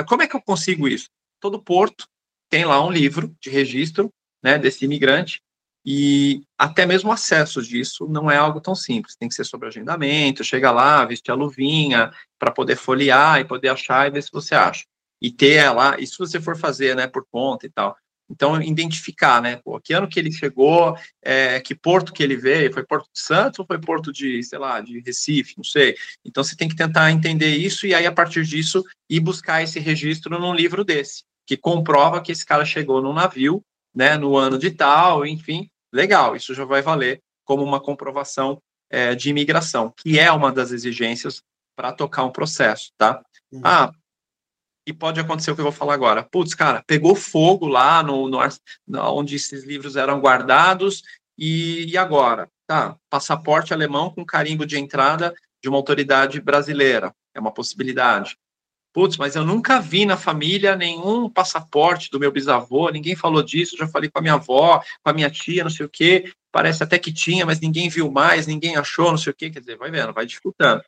como 0.07 0.21
é 0.24 0.27
que 0.27 0.36
eu 0.36 0.41
consigo 0.41 0.88
isso? 0.88 1.09
Todo 1.39 1.62
porto 1.62 2.07
tem 2.50 2.65
lá 2.65 2.83
um 2.83 2.91
livro 2.91 3.36
de 3.41 3.50
registro 3.50 4.09
né, 4.43 4.58
desse 4.58 4.86
imigrante, 4.86 5.41
e 5.86 6.43
até 6.58 6.86
mesmo 6.86 7.10
o 7.10 7.13
acesso 7.13 7.62
disso 7.63 8.08
não 8.08 8.29
é 8.29 8.38
algo 8.38 8.60
tão 8.60 8.75
simples, 8.75 9.15
tem 9.15 9.29
que 9.29 9.36
ser 9.36 9.46
sobre 9.46 9.67
agendamento, 9.67 10.43
chega 10.43 10.72
lá, 10.72 11.05
vestir 11.05 11.31
a 11.31 11.36
luvinha, 11.36 12.12
para 12.38 12.51
poder 12.51 12.75
folhear 12.75 13.39
e 13.39 13.46
poder 13.46 13.69
achar 13.69 14.08
e 14.08 14.12
ver 14.12 14.22
se 14.22 14.31
você 14.31 14.53
acha. 14.53 14.86
E 15.22 15.31
ter 15.31 15.69
lá, 15.72 16.00
e 16.00 16.05
se 16.05 16.17
você 16.17 16.39
for 16.39 16.58
fazer, 16.58 16.96
né, 16.96 17.08
por 17.08 17.25
conta 17.31 17.65
e 17.65 17.69
tal. 17.69 17.96
Então, 18.29 18.62
identificar, 18.62 19.41
né, 19.41 19.55
pô, 19.55 19.79
que 19.81 19.91
ano 19.91 20.08
que 20.08 20.19
ele 20.19 20.31
chegou, 20.31 20.96
é, 21.24 21.60
que 21.60 21.74
porto 21.74 22.13
que 22.13 22.22
ele 22.22 22.38
veio, 22.38 22.72
foi 22.72 22.86
Porto 22.86 23.10
de 23.12 23.19
Santos 23.19 23.58
ou 23.58 23.65
foi 23.65 23.79
Porto 23.79 24.12
de, 24.12 24.43
sei 24.43 24.60
lá, 24.60 24.79
de 24.81 25.00
Recife, 25.00 25.55
não 25.58 25.63
sei. 25.63 25.96
Então, 26.24 26.43
você 26.43 26.55
tem 26.55 26.69
que 26.69 26.75
tentar 26.75 27.12
entender 27.12 27.55
isso 27.55 27.88
e 27.88 27.96
aí, 27.96 28.05
a 28.05 28.12
partir 28.12 28.46
disso, 28.46 28.84
ir 29.10 29.19
buscar 29.19 29.63
esse 29.63 29.79
registro 29.79 30.39
num 30.39 30.54
livro 30.54 30.84
desse, 30.84 31.23
que 31.47 31.58
comprova 31.58 32.21
que 32.21 32.32
esse 32.32 32.45
cara 32.45 32.63
chegou 32.63 33.02
num 33.02 33.13
navio 33.13 33.63
né, 33.93 34.17
no 34.17 34.38
ano 34.38 34.58
de 34.58 34.71
tal, 34.71 35.25
enfim, 35.25 35.69
legal, 35.91 36.36
isso 36.36 36.54
já 36.54 36.65
vai 36.65 36.82
valer 36.82 37.21
como 37.45 37.63
uma 37.63 37.80
comprovação 37.80 38.62
é, 38.89 39.15
de 39.15 39.30
imigração, 39.30 39.93
que 39.97 40.19
é 40.19 40.32
uma 40.32 40.52
das 40.52 40.71
exigências 40.71 41.41
para 41.75 41.91
tocar 41.91 42.25
um 42.25 42.32
processo, 42.32 42.91
tá? 42.97 43.23
Uhum. 43.52 43.62
Ah, 43.63 43.91
e 44.86 44.93
pode 44.93 45.19
acontecer 45.19 45.52
o 45.52 45.56
que 45.56 45.62
eu 45.62 45.65
vou 45.65 45.71
falar 45.71 45.93
agora. 45.93 46.23
Putz, 46.23 46.54
cara, 46.56 46.84
pegou 46.86 47.15
fogo 47.15 47.67
lá 47.67 48.02
no, 48.02 48.28
no 48.28 48.39
onde 49.13 49.36
esses 49.36 49.63
livros 49.63 49.95
eram 49.95 50.19
guardados 50.19 51.04
e, 51.38 51.86
e 51.86 51.97
agora? 51.97 52.49
Tá, 52.67 52.97
passaporte 53.10 53.73
alemão 53.73 54.10
com 54.10 54.25
carimbo 54.25 54.65
de 54.65 54.78
entrada 54.78 55.34
de 55.62 55.69
uma 55.69 55.78
autoridade 55.78 56.39
brasileira, 56.41 57.13
é 57.34 57.39
uma 57.39 57.52
possibilidade. 57.52 58.38
Putz, 58.91 59.17
mas 59.17 59.36
eu 59.36 59.45
nunca 59.45 59.80
vi 59.80 60.06
na 60.06 60.17
família 60.17 60.75
nenhum 60.75 61.30
passaporte 61.30 62.10
do 62.10 62.19
meu 62.19 62.32
bisavô, 62.32 62.89
ninguém 62.89 63.15
falou 63.15 63.43
disso, 63.43 63.78
já 63.78 63.88
falei 63.88 64.10
com 64.10 64.17
a 64.17 64.21
minha 64.21 64.34
avó, 64.34 64.80
com 65.04 65.10
a 65.10 65.13
minha 65.13 65.30
tia, 65.30 65.63
não 65.63 65.69
sei 65.69 65.86
o 65.86 65.89
quê, 65.89 66.32
parece 66.52 66.82
até 66.84 66.97
que 66.97 67.13
tinha, 67.13 67.45
mas 67.45 67.60
ninguém 67.60 67.88
viu 67.88 68.12
mais, 68.12 68.47
ninguém 68.47 68.75
achou, 68.75 69.12
não 69.12 69.17
sei 69.17 69.32
o 69.32 69.36
quê, 69.36 69.52
quer 69.52 69.60
dizer, 69.60 69.78
vai 69.78 69.91
vendo, 69.91 70.12
vai 70.12 70.25
dificultando. 70.25 70.84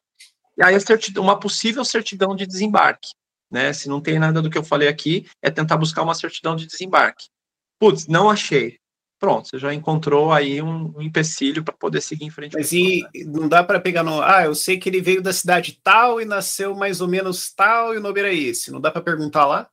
E 0.58 0.64
aí 0.64 0.76
uma 1.18 1.40
possível 1.40 1.86
certidão 1.86 2.36
de 2.36 2.48
desembarque, 2.48 3.12
né? 3.52 3.72
Se 3.72 3.88
não 3.88 4.02
tem 4.02 4.18
nada 4.18 4.42
do 4.42 4.50
que 4.50 4.58
eu 4.58 4.64
falei 4.64 4.88
aqui, 4.88 5.28
é 5.42 5.52
tentar 5.52 5.78
buscar 5.78 6.02
uma 6.02 6.16
certidão 6.16 6.56
de 6.56 6.66
desembarque. 6.66 7.28
Putz, 7.80 8.08
não 8.08 8.30
achei 8.30 8.81
pronto, 9.22 9.48
você 9.48 9.60
já 9.60 9.72
encontrou 9.72 10.34
aí 10.34 10.64
um, 10.64 10.92
um 10.98 11.02
empecilho 11.02 11.64
para 11.64 11.76
poder 11.76 12.02
seguir 12.02 12.26
em 12.26 12.32
frente. 12.32 12.56
Mas 12.56 12.74
e 12.74 13.04
não 13.28 13.48
dá 13.48 13.64
para 13.64 13.80
pegar 13.80 14.04
no. 14.04 14.20
Ah, 14.20 14.46
eu 14.46 14.56
sei 14.56 14.80
que 14.80 14.90
ele 14.90 15.00
veio 15.00 15.22
da 15.22 15.32
cidade 15.32 15.80
tal 15.84 16.20
e 16.20 16.26
nasceu 16.26 16.76
mais 16.76 17.00
ou 17.00 17.08
menos 17.08 17.54
tal 17.54 17.94
e 17.94 17.98
o 17.98 18.02
nome 18.02 18.20
era 18.20 18.34
esse. 18.34 18.72
Não 18.72 18.82
dá 18.82 18.90
para 18.90 19.02
perguntar 19.02 19.46
lá? 19.46 19.70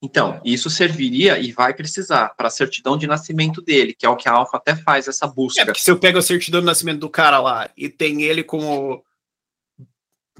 Então, 0.00 0.40
isso 0.44 0.70
serviria 0.70 1.40
e 1.40 1.50
vai 1.50 1.74
precisar 1.74 2.28
para 2.36 2.46
a 2.46 2.52
certidão 2.52 2.96
de 2.96 3.08
nascimento 3.08 3.60
dele, 3.60 3.92
que 3.92 4.06
é 4.06 4.08
o 4.08 4.14
que 4.14 4.28
a 4.28 4.32
Alfa 4.32 4.56
até 4.56 4.76
faz 4.76 5.08
essa 5.08 5.26
busca. 5.26 5.60
É 5.60 5.64
porque 5.64 5.80
se 5.80 5.90
eu 5.90 5.98
pego 5.98 6.18
a 6.18 6.22
certidão 6.22 6.60
de 6.60 6.66
nascimento 6.66 7.00
do 7.00 7.10
cara 7.10 7.40
lá 7.40 7.68
e 7.76 7.88
tem 7.88 8.22
ele 8.22 8.44
como 8.44 9.04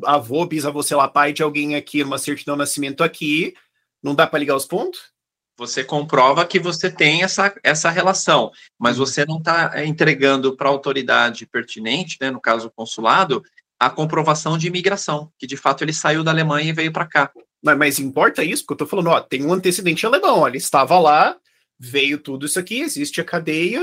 avô, 0.05 0.46
bisavô, 0.46 0.81
sei 0.81 0.96
lá, 0.96 1.09
pai 1.09 1.33
de 1.33 1.42
alguém 1.42 1.74
aqui, 1.74 2.05
uma 2.05 2.18
certidão 2.18 2.55
de 2.55 2.61
nascimento 2.61 3.03
aqui, 3.03 3.53
não 4.01 4.14
dá 4.14 4.29
para 4.29 4.38
ligar 4.38 4.55
os 4.55 4.64
pontos? 4.64 5.12
Você 5.59 5.83
comprova 5.83 6.47
que 6.47 6.61
você 6.61 6.88
tem 6.88 7.25
essa, 7.25 7.53
essa 7.64 7.90
relação, 7.90 8.53
mas 8.79 8.97
uhum. 8.97 9.05
você 9.05 9.27
não 9.27 9.38
está 9.38 9.73
eh, 9.75 9.85
entregando 9.85 10.57
para 10.57 10.68
a 10.68 10.73
autoridade 10.73 11.44
pertinente, 11.47 12.16
né, 12.21 12.31
no 12.31 12.40
caso 12.40 12.68
o 12.68 12.71
consulado, 12.71 13.42
a 13.79 13.90
comprovação 13.90 14.57
de 14.57 14.68
imigração, 14.68 15.33
que 15.37 15.49
de 15.49 15.57
fato 15.57 15.83
ele 15.83 15.92
saiu 15.92 16.23
da 16.23 16.31
Alemanha 16.31 16.71
e 16.71 16.73
veio 16.73 16.92
para 16.92 17.07
cá. 17.07 17.33
Mas, 17.61 17.77
mas, 17.77 17.99
importa 17.99 18.44
isso? 18.44 18.62
Porque 18.62 18.83
eu 18.83 18.85
estou 18.85 18.88
falando, 18.88 19.11
ó, 19.11 19.21
tem 19.21 19.44
um 19.44 19.53
antecedente 19.53 20.07
alemão, 20.07 20.40
ó, 20.40 20.49
ele 20.49 20.59
estava 20.59 20.97
lá, 21.01 21.37
veio 21.77 22.18
tudo 22.18 22.47
isso 22.47 22.59
aqui, 22.61 22.81
existe 22.81 23.21
a 23.21 23.25
cadeia, 23.25 23.83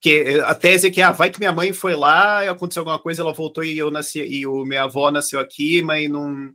que 0.00 0.10
eh, 0.10 0.40
a 0.40 0.54
tese 0.54 0.88
é 0.88 0.90
que 0.90 1.00
ah, 1.00 1.12
vai 1.12 1.30
que 1.30 1.38
minha 1.38 1.52
mãe 1.52 1.72
foi 1.72 1.94
lá, 1.94 2.50
aconteceu 2.50 2.80
alguma 2.80 2.98
coisa, 2.98 3.22
ela 3.22 3.32
voltou 3.32 3.62
e 3.62 3.78
eu 3.78 3.88
nasci 3.88 4.18
e 4.20 4.44
o 4.48 4.64
minha 4.64 4.82
avó 4.82 5.12
nasceu 5.12 5.38
aqui, 5.38 5.80
mas 5.80 6.10
não 6.10 6.52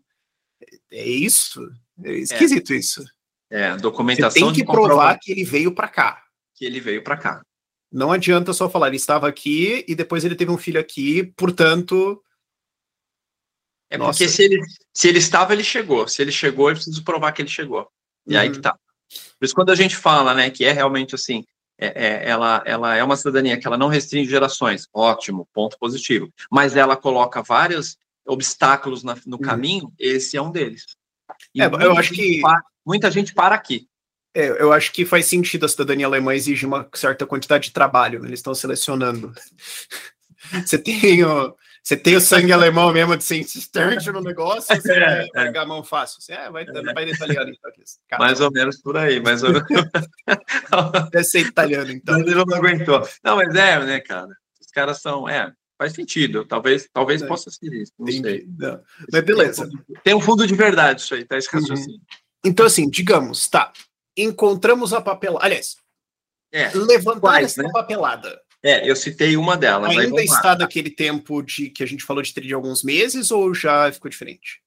é 0.92 1.08
isso? 1.08 1.62
É 2.04 2.12
esquisito 2.12 2.74
é. 2.74 2.76
isso. 2.76 3.15
É, 3.50 3.76
documentação 3.78 4.50
Você 4.50 4.54
tem 4.54 4.54
que 4.54 4.72
provar 4.72 5.18
que 5.20 5.32
ele 5.32 5.44
veio 5.44 5.74
para 5.74 5.88
cá. 5.88 6.24
Que 6.54 6.66
ele 6.66 6.80
veio 6.80 7.04
para 7.04 7.18
cá. 7.18 7.42
Não 7.92 8.12
adianta 8.12 8.52
só 8.54 8.70
falar, 8.70 8.88
ele 8.88 8.98
estava 8.98 9.28
aqui 9.28 9.86
e 9.88 9.96
depois 9.96 10.26
ele 10.26 10.36
teve 10.36 10.52
um 10.52 10.58
filho 10.58 10.80
aqui, 10.80 11.24
portanto. 11.38 12.22
É 13.90 13.98
Nossa. 13.98 14.18
porque 14.18 14.28
se 14.28 14.44
ele, 14.44 14.62
se 14.94 15.08
ele 15.08 15.20
estava, 15.20 15.54
ele 15.54 15.64
chegou. 15.64 16.08
Se 16.08 16.22
ele 16.22 16.32
chegou, 16.32 16.70
eu 16.70 16.76
preciso 16.76 17.04
provar 17.04 17.32
que 17.32 17.42
ele 17.42 17.50
chegou. 17.50 17.88
E 18.28 18.34
uhum. 18.34 18.42
aí 18.42 18.52
que 18.52 18.60
tá. 18.60 18.78
Por 19.40 19.46
isso, 19.46 19.54
quando 19.54 19.70
a 19.70 19.76
gente 19.76 19.96
fala, 19.96 20.34
né, 20.34 20.50
que 20.50 20.66
é 20.66 20.72
realmente 20.72 21.16
assim, 21.16 21.46
é, 21.78 21.88
é, 21.88 22.30
ela, 22.30 22.64
ela 22.66 22.96
é 22.96 23.04
uma 23.04 23.16
cidadania 23.16 23.58
que 23.58 23.68
ela 23.68 23.78
não 23.78 23.88
restringe 23.88 24.30
gerações, 24.30 24.88
ótimo, 24.94 25.48
ponto 25.54 25.78
positivo. 25.78 26.32
Mas 26.52 26.76
ela 26.76 26.98
coloca 26.98 27.44
vários 27.44 27.98
obstáculos 28.26 29.04
na, 29.04 29.16
no 29.26 29.38
uhum. 29.38 29.42
caminho, 29.42 29.94
esse 30.00 30.36
é 30.36 30.42
um 30.42 30.52
deles. 30.52 30.86
É, 31.58 31.66
eu 31.66 31.98
acho 31.98 32.14
que 32.14 32.42
muita 32.86 33.10
gente 33.10 33.34
para 33.34 33.56
aqui. 33.56 33.88
É, 34.34 34.50
eu 34.62 34.74
acho 34.74 34.92
que 34.92 35.06
faz 35.06 35.26
sentido 35.28 35.66
a 35.66 35.70
cidadania 35.70 36.06
alemã 36.06 36.36
exige 36.36 36.66
uma 36.66 36.88
certa 36.94 37.26
quantidade 37.26 37.66
de 37.66 37.74
trabalho, 37.74 38.20
né? 38.20 38.28
eles 38.28 38.40
estão 38.40 38.54
selecionando. 38.54 39.34
você 40.66 40.78
tem 40.78 41.24
o, 41.24 41.56
você 41.82 41.96
tem 41.96 42.18
o 42.18 42.22
sangue 42.22 42.52
alemão 42.52 42.92
mesmo 42.92 43.16
de 43.16 43.24
ser 43.24 43.38
insistente 43.38 44.12
no 44.12 44.22
negócio, 44.22 44.76
você 44.76 44.92
é, 44.92 45.28
vai 45.34 45.46
pegar 45.46 45.62
a 45.62 45.66
mão 45.66 45.84
fácil. 45.84 46.22
Você 46.22 46.34
é, 46.34 46.50
vai, 46.50 46.64
é. 46.64 46.94
vai 46.94 47.10
italiano, 47.10 47.50
então. 47.50 48.20
Mais 48.20 48.42
ou 48.42 48.52
menos 48.52 48.82
por 48.82 48.98
aí, 48.98 49.22
mais 49.22 49.42
ou 49.42 49.52
menos. 49.54 49.66
Deve 51.12 51.24
ser 51.24 51.40
italiano, 51.40 51.92
então. 51.92 52.20
Mas 52.20 52.28
ele 52.28 52.44
não 52.44 52.58
aguentou. 52.58 53.08
Não, 53.24 53.38
mas 53.38 53.56
é, 53.56 53.80
né, 53.86 54.00
cara? 54.02 54.36
caras 54.76 55.02
são. 55.02 55.28
É, 55.28 55.52
faz 55.78 55.94
sentido. 55.94 56.46
Talvez, 56.46 56.88
talvez 56.92 57.22
é. 57.22 57.28
possa 57.28 57.50
ser 57.50 57.74
isso. 57.74 57.94
Não 57.98 58.10
Entendi. 58.10 58.30
sei. 58.30 58.48
Não. 58.60 58.82
Mas 59.12 59.24
beleza. 59.24 59.70
Tem 60.04 60.14
um 60.14 60.20
fundo 60.20 60.46
de 60.46 60.54
verdade 60.54 61.02
isso 61.02 61.16
aí, 61.16 61.24
tá? 61.24 61.38
Esse 61.38 61.48
uhum. 61.56 61.62
raciocínio. 61.62 61.96
Uhum. 61.96 62.25
Então, 62.46 62.66
assim, 62.66 62.90
digamos, 62.90 63.48
tá. 63.48 63.74
Encontramos 64.16 64.94
a 64.94 65.02
papelada. 65.02 65.44
Aliás, 65.44 65.76
é. 66.54 66.72
levantar 66.74 67.20
Quais, 67.20 67.46
essa 67.52 67.64
né? 67.64 67.70
papelada. 67.74 68.40
É, 68.64 68.90
eu 68.90 68.96
citei 68.96 69.36
uma 69.36 69.58
delas. 69.58 69.96
Ainda 69.98 70.24
está 70.24 70.50
lá. 70.50 70.56
daquele 70.56 70.90
tempo 70.90 71.42
de 71.42 71.70
que 71.70 71.84
a 71.84 71.86
gente 71.86 72.04
falou 72.04 72.24
de, 72.24 72.32
de 72.34 72.54
alguns 72.54 72.84
meses 72.84 73.32
ou 73.32 73.54
já 73.54 73.92
ficou 73.92 74.10
diferente? 74.10 74.62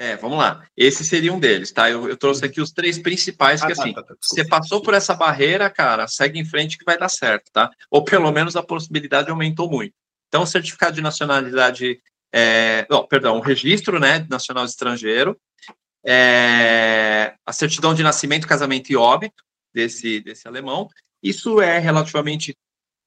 É, 0.00 0.16
vamos 0.16 0.38
lá. 0.38 0.64
Esse 0.76 1.04
seria 1.04 1.32
um 1.32 1.40
deles, 1.40 1.72
tá? 1.72 1.90
Eu, 1.90 2.08
eu 2.08 2.16
trouxe 2.16 2.44
aqui 2.44 2.60
os 2.60 2.70
três 2.70 2.98
principais, 2.98 3.60
que 3.60 3.72
ah, 3.72 3.74
tá, 3.74 3.82
assim, 3.82 3.92
tá, 3.92 4.02
tá, 4.02 4.14
você 4.20 4.46
passou 4.46 4.80
por 4.80 4.94
essa 4.94 5.12
barreira, 5.12 5.68
cara, 5.68 6.06
segue 6.06 6.38
em 6.38 6.44
frente 6.44 6.78
que 6.78 6.84
vai 6.84 6.96
dar 6.96 7.08
certo, 7.08 7.50
tá? 7.52 7.68
Ou 7.90 8.04
pelo 8.04 8.30
menos 8.30 8.54
a 8.54 8.62
possibilidade 8.62 9.30
aumentou 9.30 9.68
muito. 9.68 9.94
Então, 10.28 10.42
o 10.42 10.46
certificado 10.46 10.94
de 10.94 11.02
nacionalidade, 11.02 12.00
é, 12.32 12.86
não, 12.88 13.04
perdão, 13.06 13.38
o 13.38 13.40
registro, 13.40 13.98
né, 13.98 14.24
nacional 14.30 14.64
estrangeiro, 14.64 15.36
é, 16.10 17.34
a 17.44 17.52
certidão 17.52 17.92
de 17.92 18.02
nascimento, 18.02 18.48
casamento 18.48 18.90
e 18.90 18.96
óbito 18.96 19.44
desse, 19.74 20.20
desse 20.20 20.48
alemão, 20.48 20.88
isso 21.22 21.60
é 21.60 21.78
relativamente 21.78 22.56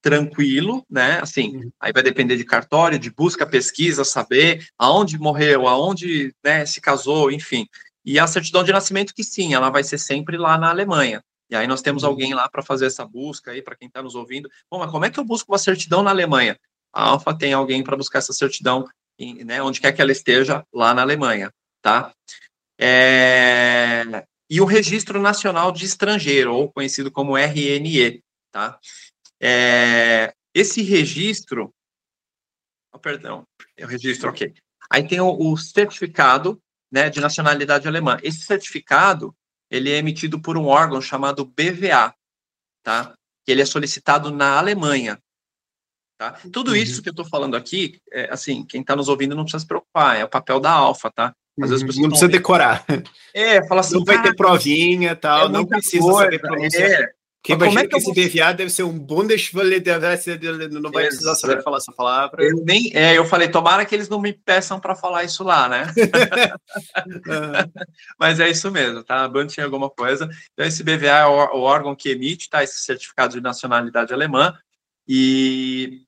tranquilo, 0.03 0.85
né? 0.87 1.19
Assim, 1.19 1.57
uhum. 1.57 1.71
aí 1.79 1.91
vai 1.91 2.03
depender 2.03 2.37
de 2.37 2.45
cartório, 2.45 2.99
de 2.99 3.09
busca, 3.09 3.43
pesquisa, 3.43 4.05
saber 4.05 4.67
aonde 4.77 5.17
morreu, 5.17 5.67
aonde 5.67 6.31
né, 6.43 6.63
se 6.67 6.79
casou, 6.79 7.31
enfim. 7.31 7.67
E 8.05 8.19
a 8.19 8.27
certidão 8.27 8.63
de 8.63 8.71
nascimento, 8.71 9.15
que 9.15 9.23
sim, 9.23 9.55
ela 9.55 9.71
vai 9.71 9.83
ser 9.83 9.97
sempre 9.97 10.37
lá 10.37 10.55
na 10.59 10.69
Alemanha. 10.69 11.23
E 11.49 11.55
aí 11.55 11.65
nós 11.65 11.81
temos 11.81 12.03
uhum. 12.03 12.09
alguém 12.09 12.33
lá 12.35 12.47
para 12.49 12.61
fazer 12.61 12.85
essa 12.85 13.03
busca 13.03 13.49
aí, 13.49 13.63
para 13.63 13.75
quem 13.75 13.87
está 13.87 14.03
nos 14.03 14.13
ouvindo. 14.13 14.47
Bom, 14.69 14.77
mas 14.77 14.91
como 14.91 15.05
é 15.05 15.09
que 15.09 15.19
eu 15.19 15.25
busco 15.25 15.51
uma 15.51 15.57
certidão 15.57 16.03
na 16.03 16.11
Alemanha? 16.11 16.55
A 16.93 17.09
Alfa 17.09 17.35
tem 17.35 17.51
alguém 17.51 17.83
para 17.83 17.97
buscar 17.97 18.19
essa 18.19 18.33
certidão, 18.33 18.87
em, 19.17 19.43
né, 19.43 19.59
onde 19.59 19.81
quer 19.81 19.91
que 19.91 20.01
ela 20.01 20.11
esteja, 20.11 20.63
lá 20.71 20.93
na 20.93 21.01
Alemanha, 21.01 21.51
tá? 21.81 22.13
É... 22.81 24.25
E 24.49 24.59
o 24.59 24.65
Registro 24.65 25.21
Nacional 25.21 25.71
de 25.71 25.85
Estrangeiro, 25.85 26.53
ou 26.53 26.71
conhecido 26.71 27.11
como 27.11 27.37
RNE, 27.37 28.21
tá? 28.51 28.77
É, 29.41 30.33
esse 30.53 30.81
registro, 30.81 31.73
oh, 32.93 32.99
perdão, 32.99 33.47
é 33.77 33.85
o 33.85 33.87
registro, 33.87 34.29
ok. 34.29 34.53
Aí 34.89 35.07
tem 35.07 35.21
o, 35.21 35.29
o, 35.29 35.57
certificado 35.57 36.61
né, 36.91 37.09
de 37.09 37.21
nacionalidade 37.21 37.87
alemã. 37.87 38.17
Esse 38.21 38.41
certificado, 38.41 39.33
ele 39.69 39.89
é 39.89 39.97
emitido 39.97 40.41
por 40.41 40.57
um 40.57 40.65
órgão 40.65 41.01
chamado 41.01 41.45
BVA, 41.45 42.13
tá? 42.83 43.13
Ele 43.47 43.61
é 43.61 43.65
solicitado 43.65 44.31
na 44.31 44.57
Alemanha. 44.57 45.17
Tá? 46.17 46.33
Tudo 46.51 46.71
uhum. 46.71 46.77
isso 46.77 47.01
que 47.01 47.09
eu 47.09 47.11
estou 47.11 47.25
falando 47.25 47.55
aqui, 47.55 47.99
é, 48.11 48.29
assim, 48.31 48.65
quem 48.65 48.81
está 48.81 48.95
nos 48.95 49.07
ouvindo 49.07 49.35
não 49.35 49.43
precisa 49.43 49.61
se 49.61 49.67
preocupar, 49.67 50.17
é 50.17 50.25
o 50.25 50.29
papel 50.29 50.59
da 50.59 50.71
Alfa, 50.71 51.09
tá? 51.09 51.33
Às 51.59 51.69
vezes 51.69 51.97
não 51.97 52.09
precisa 52.09 52.29
decorar. 52.29 52.85
É, 53.33 53.65
fala 53.67 53.81
assim. 53.81 53.95
Não 53.95 54.05
vai 54.05 54.21
ter 54.21 54.35
provinha 54.35 55.15
tal, 55.15 55.47
é 55.47 55.49
não 55.49 55.65
precisa 55.65 56.03
coisa, 56.03 56.23
saber 56.23 56.39
pronunciar. 56.39 56.89
É, 56.89 57.03
é 57.03 57.09
que, 57.43 57.87
que 57.87 57.97
esse 57.97 58.13
BVA 58.13 58.53
deve 58.53 58.69
ser 58.69 58.83
um 58.83 58.97
Bundeswelle, 58.97 59.81
não 60.79 60.91
vai 60.91 61.07
precisar 61.07 61.35
saber 61.35 61.63
falar 61.63 61.77
essa 61.77 61.91
palavra. 61.91 62.43
Eu 62.43 62.63
nem, 62.63 62.91
é, 62.93 63.17
eu 63.17 63.25
falei, 63.25 63.49
tomara 63.49 63.83
que 63.83 63.95
eles 63.95 64.07
não 64.07 64.21
me 64.21 64.31
peçam 64.31 64.79
para 64.79 64.93
falar 64.93 65.23
isso 65.23 65.43
lá, 65.43 65.67
né? 65.67 65.87
Mas 68.19 68.39
é 68.39 68.47
isso 68.47 68.69
mesmo, 68.69 69.03
tá? 69.03 69.23
A 69.23 69.27
Band 69.27 69.47
tinha 69.47 69.65
alguma 69.65 69.89
coisa. 69.89 70.29
Então, 70.53 70.65
esse 70.65 70.83
BVA 70.83 71.07
é 71.07 71.25
o, 71.25 71.57
o 71.57 71.61
órgão 71.61 71.95
que 71.95 72.09
emite, 72.09 72.47
tá? 72.47 72.63
Esse 72.63 72.83
certificado 72.83 73.33
de 73.33 73.41
nacionalidade 73.41 74.13
alemã. 74.13 74.53
E 75.07 76.03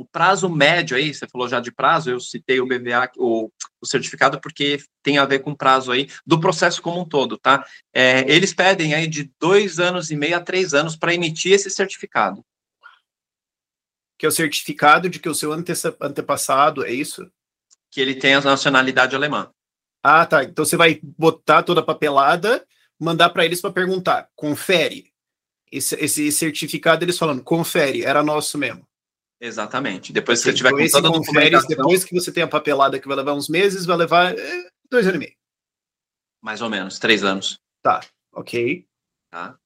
o 0.00 0.04
prazo 0.06 0.48
médio 0.48 0.96
aí, 0.96 1.12
você 1.12 1.28
falou 1.28 1.46
já 1.46 1.60
de 1.60 1.70
prazo, 1.70 2.10
eu 2.10 2.18
citei 2.18 2.58
o 2.58 2.66
BVA, 2.66 3.10
o, 3.18 3.50
o 3.78 3.86
certificado, 3.86 4.40
porque 4.40 4.78
tem 5.02 5.18
a 5.18 5.26
ver 5.26 5.40
com 5.40 5.50
o 5.50 5.56
prazo 5.56 5.92
aí 5.92 6.08
do 6.26 6.40
processo 6.40 6.80
como 6.80 7.00
um 7.00 7.04
todo, 7.04 7.36
tá? 7.36 7.66
É, 7.92 8.20
eles 8.32 8.54
pedem 8.54 8.94
aí 8.94 9.06
de 9.06 9.30
dois 9.38 9.78
anos 9.78 10.10
e 10.10 10.16
meio 10.16 10.38
a 10.38 10.40
três 10.40 10.72
anos 10.72 10.96
para 10.96 11.12
emitir 11.12 11.52
esse 11.52 11.68
certificado. 11.68 12.42
Que 14.18 14.24
é 14.24 14.28
o 14.28 14.32
certificado 14.32 15.10
de 15.10 15.18
que 15.18 15.28
o 15.28 15.34
seu 15.34 15.52
ante 15.52 15.72
antepassado, 16.00 16.82
é 16.82 16.90
isso? 16.90 17.30
Que 17.90 18.00
ele 18.00 18.14
tem 18.14 18.32
a 18.32 18.40
nacionalidade 18.40 19.14
alemã. 19.14 19.50
Ah, 20.02 20.24
tá. 20.24 20.44
Então 20.44 20.64
você 20.64 20.78
vai 20.78 20.98
botar 21.02 21.62
toda 21.62 21.82
a 21.82 21.84
papelada, 21.84 22.66
mandar 22.98 23.28
para 23.30 23.44
eles 23.44 23.60
para 23.60 23.70
perguntar, 23.70 24.30
confere. 24.34 25.10
Esse, 25.70 25.94
esse 25.96 26.32
certificado, 26.32 27.04
eles 27.04 27.18
falando, 27.18 27.44
confere, 27.44 28.02
era 28.02 28.22
nosso 28.22 28.56
mesmo. 28.56 28.89
Exatamente. 29.40 30.12
Depois 30.12 30.40
que 30.40 30.50
você 30.50 30.52
tiver 30.52 30.70
então, 30.70 31.12
com 31.12 31.22
toda. 31.22 31.66
Depois 31.66 32.04
que 32.04 32.14
você 32.14 32.30
tem 32.30 32.42
a 32.42 32.48
papelada 32.48 32.98
que 32.98 33.08
vai 33.08 33.16
levar 33.16 33.32
uns 33.32 33.48
meses, 33.48 33.86
vai 33.86 33.96
levar 33.96 34.38
é, 34.38 34.68
dois 34.90 35.06
anos 35.06 35.16
e 35.16 35.18
meio. 35.18 35.34
Mais 36.42 36.60
ou 36.60 36.68
menos, 36.68 36.98
três 36.98 37.24
anos. 37.24 37.58
Tá, 37.82 38.00
ok. 38.32 38.86
Tá? 39.30 39.56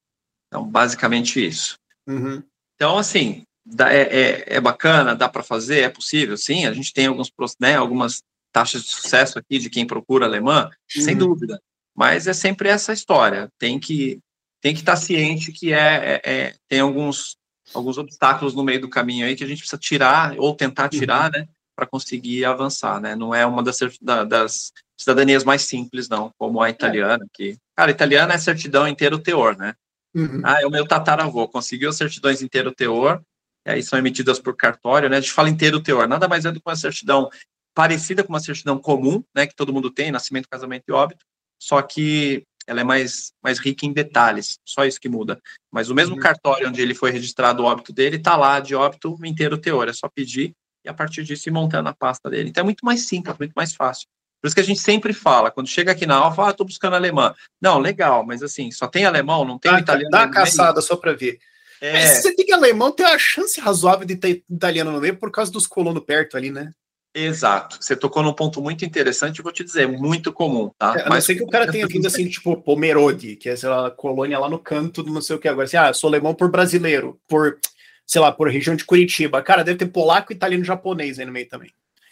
Então, 0.47 0.65
basicamente 0.65 1.45
isso. 1.45 1.77
Uhum. 2.07 2.43
Então, 2.77 2.99
assim, 2.99 3.45
é, 3.81 4.01
é, 4.01 4.57
é, 4.57 4.61
bacana, 4.61 5.17
dá 5.17 5.29
para 5.29 5.43
fazer, 5.43 5.81
é 5.81 5.89
possível, 5.89 6.37
sim. 6.37 6.67
A 6.67 6.73
gente 6.73 6.93
tem 6.93 7.07
alguns, 7.07 7.33
né, 7.61 7.77
algumas 7.77 8.23
taxas 8.53 8.85
de 8.85 8.91
sucesso 8.91 9.39
aqui 9.39 9.59
de 9.59 9.71
quem 9.71 9.87
procura 9.87 10.27
alemã, 10.27 10.71
uhum. 10.97 11.03
sem 11.03 11.17
dúvida. 11.17 11.61
Mas 11.97 12.27
é 12.27 12.33
sempre 12.33 12.69
essa 12.69 12.93
história. 12.93 13.49
Tem 13.59 13.81
que 13.81 14.21
tem 14.61 14.73
que 14.73 14.81
estar 14.81 14.97
ciente 14.97 15.53
que 15.53 15.75
é, 15.75 16.21
é, 16.25 16.33
é 16.33 16.55
tem 16.69 16.81
alguns 16.81 17.37
alguns 17.75 17.99
obstáculos 17.99 18.55
no 18.55 18.65
meio 18.65 18.81
do 18.81 18.89
caminho 18.89 19.27
aí 19.27 19.37
que 19.37 19.45
a 19.45 19.47
gente 19.47 19.59
precisa 19.59 19.79
tirar 19.79 20.35
ou 20.39 20.55
tentar 20.55 20.89
tirar, 20.89 21.33
uhum. 21.33 21.41
né, 21.41 21.49
para 21.77 21.87
conseguir 21.87 22.45
avançar, 22.45 23.01
né? 23.01 23.17
Não 23.17 23.35
é 23.35 23.45
uma 23.45 23.63
das, 23.63 23.79
das 24.01 24.73
cidadanias 24.97 25.45
mais 25.45 25.63
simples, 25.63 26.09
não, 26.09 26.33
como 26.39 26.63
a 26.63 26.71
italiana, 26.71 27.27
que, 27.33 27.57
cara, 27.77 27.91
italiana 27.91 28.35
é 28.35 28.39
certidão 28.39 28.87
inteiro 28.87 29.19
teor, 29.19 29.57
né? 29.57 29.75
Uhum. 30.15 30.41
Ah, 30.45 30.63
é 30.63 30.67
o 30.67 30.71
meu 30.71 30.87
tataravô, 30.87 31.49
conseguiu 31.49 31.93
certidões 31.93 32.43
inteiro 32.43 32.73
teor, 32.73 33.21
e 33.67 33.71
aí 33.71 33.83
são 33.83 33.99
emitidas 33.99 34.39
por 34.39 34.57
cartório, 34.57 35.09
né? 35.09 35.17
A 35.17 35.21
gente 35.21 35.33
fala 35.33 35.51
inteiro 35.51 35.81
teor, 35.81 36.07
nada 36.07 36.29
mais 36.29 36.45
é 36.45 36.53
do 36.53 36.61
que 36.61 36.69
uma 36.69 36.77
certidão 36.77 37.29
parecida 37.75 38.23
com 38.23 38.33
uma 38.33 38.41
certidão 38.41 38.79
comum, 38.79 39.23
né, 39.35 39.49
que 39.49 39.57
todo 39.57 39.73
mundo 39.73 39.91
tem, 39.91 40.13
nascimento, 40.13 40.49
casamento 40.49 40.85
e 40.89 40.93
óbito, 40.93 41.27
só 41.61 41.83
que 41.83 42.45
ela 42.66 42.81
é 42.81 42.85
mais, 42.85 43.33
mais 43.42 43.59
rica 43.59 43.87
em 43.87 43.92
detalhes, 43.92 44.59
só 44.64 44.85
isso 44.85 45.00
que 45.00 45.09
muda. 45.09 45.40
Mas 45.70 45.90
o 45.90 45.94
mesmo 45.94 46.14
uhum. 46.14 46.20
cartório 46.20 46.68
onde 46.68 46.81
ele 46.81 46.94
foi 46.94 47.11
registrado 47.11 47.62
o 47.62 47.66
óbito 47.66 47.92
dele, 47.92 48.16
está 48.16 48.37
lá 48.37 48.61
de 48.61 48.74
óbito 48.74 49.16
inteiro 49.24 49.59
teor, 49.59 49.88
é 49.88 49.92
só 49.92 50.09
pedir 50.09 50.53
e 50.85 50.88
a 50.88 50.94
partir 50.94 51.24
disso 51.24 51.48
ir 51.48 51.53
montando 51.53 51.88
a 51.88 51.94
pasta 51.94 52.29
dele. 52.29 52.50
Então 52.50 52.62
é 52.62 52.64
muito 52.64 52.85
mais 52.85 53.07
simples, 53.07 53.37
muito 53.38 53.55
mais 53.55 53.74
fácil. 53.74 54.07
Por 54.40 54.48
isso 54.48 54.55
que 54.55 54.61
a 54.61 54.64
gente 54.64 54.81
sempre 54.81 55.14
fala, 55.14 55.50
quando 55.50 55.68
chega 55.68 55.92
aqui 55.92 56.05
na 56.05 56.16
Alfa, 56.16 56.48
ah, 56.48 56.50
estou 56.50 56.66
buscando 56.66 56.96
alemão. 56.96 57.35
Não, 57.61 57.79
legal, 57.79 58.24
mas 58.27 58.42
assim, 58.42 58.70
só 58.70 58.87
tem 58.87 59.07
alemão, 59.07 59.44
não 59.44 59.59
tem 59.59 59.72
dá, 59.72 59.81
italiano. 59.81 60.11
Dá 60.11 60.18
uma 60.24 60.31
caçada 60.31 60.83
só 60.83 60.96
para 60.96 61.14
ver. 61.14 61.38
É... 61.81 61.92
Mas 61.92 62.11
se 62.11 62.22
você 62.22 62.35
tem 62.35 62.53
alemão, 62.53 62.92
tem 62.92 63.07
a 63.07 63.18
chance 63.18 63.59
razoável 63.59 64.07
de 64.07 64.16
ter 64.16 64.44
italiano 64.50 64.92
no 64.92 65.00
meio 65.00 65.16
por 65.16 65.31
causa 65.31 65.50
dos 65.50 65.66
colonos 65.66 66.05
perto 66.05 66.37
ali, 66.37 66.50
né? 66.50 66.72
Exato. 67.14 67.79
Você 67.81 67.94
tocou 67.94 68.24
num 68.24 68.33
ponto 68.33 68.61
muito 68.61 68.85
interessante, 68.85 69.40
vou 69.40 69.53
te 69.53 69.62
dizer, 69.62 69.87
muito 69.87 70.33
comum, 70.33 70.70
tá? 70.77 70.98
É, 70.98 71.09
Mas 71.09 71.24
sei 71.24 71.37
que 71.37 71.44
o 71.44 71.48
cara 71.48 71.70
tenha 71.70 71.87
vindo 71.87 72.07
assim, 72.09 72.29
tipo, 72.29 72.57
Pomerode, 72.61 73.37
que 73.37 73.48
é, 73.48 73.55
sei 73.55 73.68
lá, 73.68 73.88
colônia 73.88 74.37
lá 74.37 74.48
no 74.48 74.59
canto 74.59 75.00
do 75.00 75.12
não 75.12 75.22
sei 75.22 75.37
o 75.37 75.38
que 75.38 75.46
agora. 75.46 75.66
Assim, 75.66 75.77
ah, 75.77 75.92
sou 75.92 76.09
alemão 76.09 76.35
por 76.35 76.50
brasileiro, 76.50 77.20
por, 77.29 77.59
sei 78.05 78.20
lá, 78.20 78.33
por 78.33 78.48
região 78.48 78.74
de 78.74 78.85
Curitiba. 78.85 79.40
Cara, 79.42 79.62
deve 79.62 79.79
ter 79.79 79.87
polaco, 79.87 80.33
italiano 80.33 80.64
japonês 80.64 81.20
aí 81.20 81.24
no 81.24 81.31
meio 81.31 81.48
também. 81.48 81.70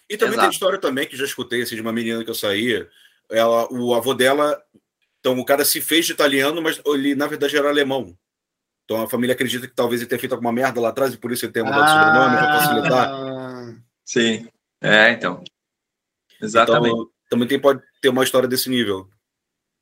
E 0.09 0.17
também 0.17 0.35
Exato. 0.35 0.49
tem 0.49 0.53
história 0.53 0.79
também 0.79 1.09
que 1.09 1.17
já 1.17 1.25
escutei 1.25 1.63
assim, 1.63 1.75
de 1.75 1.81
uma 1.81 1.93
menina 1.93 2.23
que 2.23 2.31
eu 2.31 2.35
saía. 2.35 2.89
Ela, 3.29 3.67
o 3.73 3.95
avô 3.95 4.15
dela, 4.15 4.63
então 5.19 5.37
o 5.37 5.45
cara 5.45 5.65
se 5.65 5.81
fez 5.81 6.07
de 6.07 6.13
italiano, 6.13 6.63
mas 6.63 6.81
ele 6.87 7.17
na 7.17 7.27
verdade 7.27 7.57
era 7.57 7.69
alemão. 7.69 8.17
Então 8.85 9.03
a 9.03 9.09
família 9.09 9.33
acredita 9.33 9.67
que 9.67 9.75
talvez 9.75 10.01
ele 10.01 10.09
tenha 10.09 10.19
feito 10.19 10.33
alguma 10.33 10.53
merda 10.53 10.81
lá 10.81 10.91
atrás 10.91 11.13
e 11.13 11.17
por 11.17 11.33
isso 11.33 11.45
ele 11.45 11.53
tenha 11.53 11.65
mudado 11.65 11.85
ah, 11.85 11.89
sobrenome 11.89 12.37
para 12.37 12.61
facilitar. 12.61 13.83
Sim. 14.05 14.49
É, 14.83 15.11
então. 15.13 15.43
Exatamente. 16.41 16.95
Então, 16.95 17.11
também 17.31 17.49
tem, 17.49 17.59
pode 17.59 17.83
ter 18.01 18.09
uma 18.09 18.25
história 18.25 18.49
desse 18.49 18.69
nível. 18.69 19.09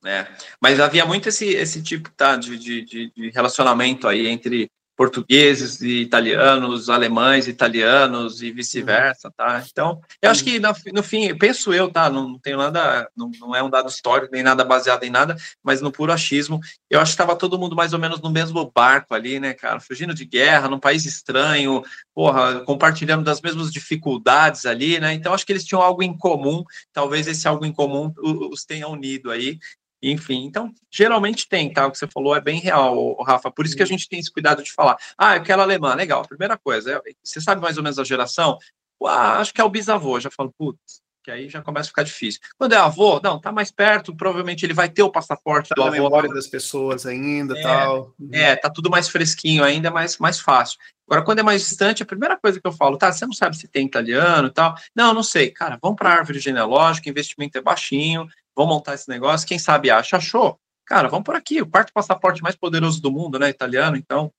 É, 0.05 0.27
mas 0.61 0.81
havia 0.81 1.05
muito 1.05 1.29
esse, 1.29 1.47
esse 1.49 1.83
tipo 1.83 2.11
tá, 2.13 2.37
de, 2.37 2.57
de, 2.59 2.85
de 2.85 3.31
relacionamento 3.31 4.09
aí 4.09 4.29
entre 4.29 4.71
portugueses 5.01 5.81
e 5.81 6.03
italianos, 6.03 6.91
alemães 6.91 7.49
italianos 7.49 8.43
e 8.43 8.53
vice-versa, 8.53 9.33
tá? 9.35 9.65
Então, 9.67 9.99
eu 10.21 10.31
acho 10.31 10.45
que 10.45 10.61
no, 10.61 10.75
no, 10.93 11.03
fim, 11.03 11.35
penso 11.39 11.73
eu, 11.73 11.91
tá? 11.91 12.11
Não, 12.11 12.29
não 12.29 12.39
tenho 12.39 12.59
nada, 12.59 13.09
não, 13.17 13.31
não, 13.41 13.57
é 13.57 13.63
um 13.63 13.71
dado 13.71 13.89
histórico 13.89 14.31
nem 14.31 14.43
nada 14.43 14.63
baseado 14.63 15.03
em 15.03 15.09
nada, 15.09 15.39
mas 15.63 15.81
no 15.81 15.91
puro 15.91 16.13
achismo, 16.13 16.61
eu 16.91 17.01
acho 17.01 17.13
que 17.13 17.15
estava 17.15 17.35
todo 17.35 17.59
mundo 17.59 17.75
mais 17.75 17.95
ou 17.95 17.99
menos 17.99 18.21
no 18.21 18.29
mesmo 18.29 18.71
barco 18.75 19.15
ali, 19.15 19.41
né, 19.41 19.55
cara? 19.55 19.81
Fugindo 19.81 20.13
de 20.13 20.27
guerra, 20.27 20.69
num 20.69 20.79
país 20.79 21.07
estranho, 21.07 21.83
porra, 22.15 22.61
compartilhando 22.67 23.25
das 23.25 23.41
mesmas 23.41 23.73
dificuldades 23.73 24.67
ali, 24.67 25.01
né? 25.01 25.15
Então, 25.15 25.33
acho 25.33 25.47
que 25.47 25.53
eles 25.53 25.65
tinham 25.65 25.81
algo 25.81 26.03
em 26.03 26.15
comum, 26.15 26.63
talvez 26.93 27.27
esse 27.27 27.49
algo 27.49 27.65
em 27.65 27.73
comum 27.73 28.13
os 28.19 28.67
tenha 28.67 28.87
unido 28.87 29.31
aí, 29.31 29.59
enfim. 30.03 30.45
Então, 30.45 30.73
geralmente 30.91 31.49
tem, 31.49 31.73
tá? 31.73 31.87
O 31.87 31.91
que 31.91 31.99
você 31.99 32.07
falou 32.07 32.35
é 32.35 32.41
bem 32.41 32.61
real, 32.61 33.23
Rafa. 33.23 33.51
Por 33.51 33.67
isso 33.67 33.77
que 33.77 33.83
a 33.83 33.85
uhum. 33.85 33.91
gente 33.91 34.09
tem 34.09 34.19
esse 34.19 34.33
cuidado 34.33 34.63
de 34.63 34.73
falar. 34.73 34.97
Ah, 35.17 35.37
eu 35.37 35.43
quero 35.43 35.63
alemã, 35.63 35.95
legal. 35.95 36.27
Primeira 36.27 36.57
coisa, 36.57 36.93
é, 36.93 37.13
você 37.23 37.41
sabe 37.41 37.61
mais 37.61 37.77
ou 37.77 37.83
menos 37.83 37.99
a 37.99 38.05
geração? 38.05 38.59
Ah, 39.05 39.39
acho 39.39 39.53
que 39.53 39.61
é 39.61 39.65
o 39.65 39.71
bisavô. 39.71 40.17
Eu 40.17 40.21
já 40.23 40.31
falo, 40.31 40.53
putz, 40.57 41.03
que 41.23 41.31
aí 41.31 41.49
já 41.49 41.61
começa 41.61 41.89
a 41.89 41.91
ficar 41.91 42.03
difícil. 42.03 42.41
Quando 42.59 42.73
é 42.73 42.77
avô, 42.77 43.21
não, 43.23 43.39
tá 43.39 43.53
mais 43.53 43.71
perto, 43.71 44.15
provavelmente 44.15 44.65
ele 44.65 44.73
vai 44.73 44.89
ter 44.89 45.03
o 45.03 45.11
passaporte 45.11 45.69
tá 45.69 45.75
do 45.75 45.83
avô. 45.83 45.93
memória 45.93 46.29
das 46.31 46.47
pessoas 46.47 47.05
ainda, 47.07 47.59
é, 47.59 47.63
tal. 47.63 48.15
É, 48.33 48.57
tá 48.57 48.71
tudo 48.71 48.91
mais 48.91 49.09
fresquinho 49.09 49.63
ainda, 49.63 49.91
mais, 49.91 50.19
mais 50.19 50.41
fácil. 50.41 50.79
Agora, 51.07 51.25
quando 51.25 51.41
é 51.41 51.43
mais 51.43 51.63
distante, 51.63 52.03
a 52.03 52.07
primeira 52.07 52.37
coisa 52.37 52.61
que 52.61 52.67
eu 52.67 52.73
falo, 52.73 52.97
tá, 52.97 53.13
você 53.13 53.27
não 53.27 53.33
sabe 53.33 53.57
se 53.57 53.67
tem 53.67 53.85
italiano 53.85 54.49
e 54.49 54.53
tal. 54.53 54.75
Não, 54.95 55.13
não 55.13 55.23
sei. 55.23 55.51
Cara, 55.51 55.79
vamos 55.83 55.97
para 55.97 56.11
a 56.11 56.13
árvore 56.19 56.39
genealógica, 56.39 57.11
investimento 57.11 57.59
é 57.59 57.61
baixinho, 57.61 58.29
vamos 58.61 58.75
montar 58.75 58.94
esse 58.94 59.09
negócio, 59.09 59.49
quem 59.49 59.59
sabe 59.59 59.90
acha, 59.90 60.18
achou. 60.18 60.59
Cara, 60.85 61.09
vamos 61.09 61.25
por 61.25 61.35
aqui, 61.35 61.62
o 61.62 61.66
quarto 61.66 61.92
passaporte 61.94 62.42
mais 62.42 62.55
poderoso 62.55 63.01
do 63.01 63.11
mundo, 63.11 63.38
né, 63.38 63.49
italiano, 63.49 63.96
então. 63.96 64.31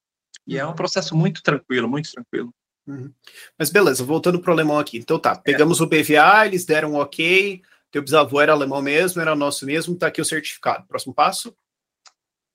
E 0.46 0.58
é 0.58 0.66
um 0.66 0.74
processo 0.74 1.16
muito 1.16 1.42
tranquilo, 1.42 1.90
muito 1.90 2.12
tranquilo. 2.12 2.54
Uhum. 2.88 3.12
Mas 3.58 3.70
beleza, 3.72 4.04
voltando 4.04 4.40
para 4.40 4.52
o 4.52 4.54
alemão 4.54 4.78
aqui. 4.78 4.98
Então 4.98 5.18
tá, 5.18 5.36
pegamos 5.36 5.80
é. 5.80 5.84
o 5.84 5.88
BVA, 5.88 6.46
eles 6.46 6.66
deram 6.66 6.92
um 6.92 6.96
ok, 6.98 7.62
teu 7.90 8.02
bisavô 8.02 8.40
era 8.40 8.52
alemão 8.52 8.82
mesmo, 8.82 9.22
era 9.22 9.36
nosso 9.36 9.66
mesmo, 9.66 9.96
tá 9.96 10.08
aqui 10.08 10.22
o 10.22 10.26
certificado. 10.26 10.86
Próximo 10.88 11.14
passo? 11.14 11.56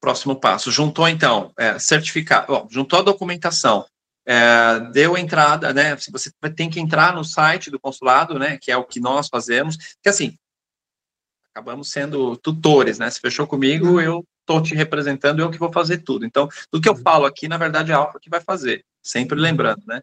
Próximo 0.01 0.37
passo. 0.37 0.71
Juntou 0.71 1.09
então, 1.09 1.53
é, 1.59 1.79
certificado, 1.79 2.47
bom, 2.47 2.69
juntou 2.71 3.01
a 3.01 3.03
documentação, 3.03 3.87
é, 4.25 4.81
deu 4.93 5.17
entrada, 5.17 5.73
né? 5.73 5.97
Você 5.97 6.31
tem 6.55 6.71
que 6.71 6.79
entrar 6.79 7.15
no 7.15 7.25
site 7.25 7.71
do 7.71 7.81
consulado, 7.81 8.39
né? 8.39 8.59
Que 8.61 8.71
é 8.71 8.77
o 8.77 8.85
que 8.85 9.01
nós 9.01 9.29
fazemos, 9.29 9.77
que 10.03 10.09
assim, 10.09 10.37
acabamos 11.57 11.91
sendo 11.91 12.37
tutores, 12.37 12.99
né? 12.99 13.09
Se 13.09 13.19
fechou 13.19 13.47
comigo, 13.47 13.93
uhum. 13.93 14.01
eu 14.01 14.25
estou 14.41 14.63
te 14.63 14.75
representando, 14.75 15.41
eu 15.41 15.51
que 15.51 15.59
vou 15.59 15.73
fazer 15.73 15.99
tudo. 15.99 16.27
Então, 16.27 16.49
do 16.71 16.81
que 16.81 16.89
eu 16.89 16.93
uhum. 16.93 17.03
falo 17.03 17.25
aqui, 17.25 17.49
na 17.49 17.57
verdade, 17.57 17.91
é 17.91 17.95
a 17.95 17.99
Alfa 17.99 18.21
que 18.21 18.29
vai 18.29 18.43
fazer, 18.43 18.85
sempre 19.03 19.41
lembrando, 19.41 19.83
né? 19.87 20.01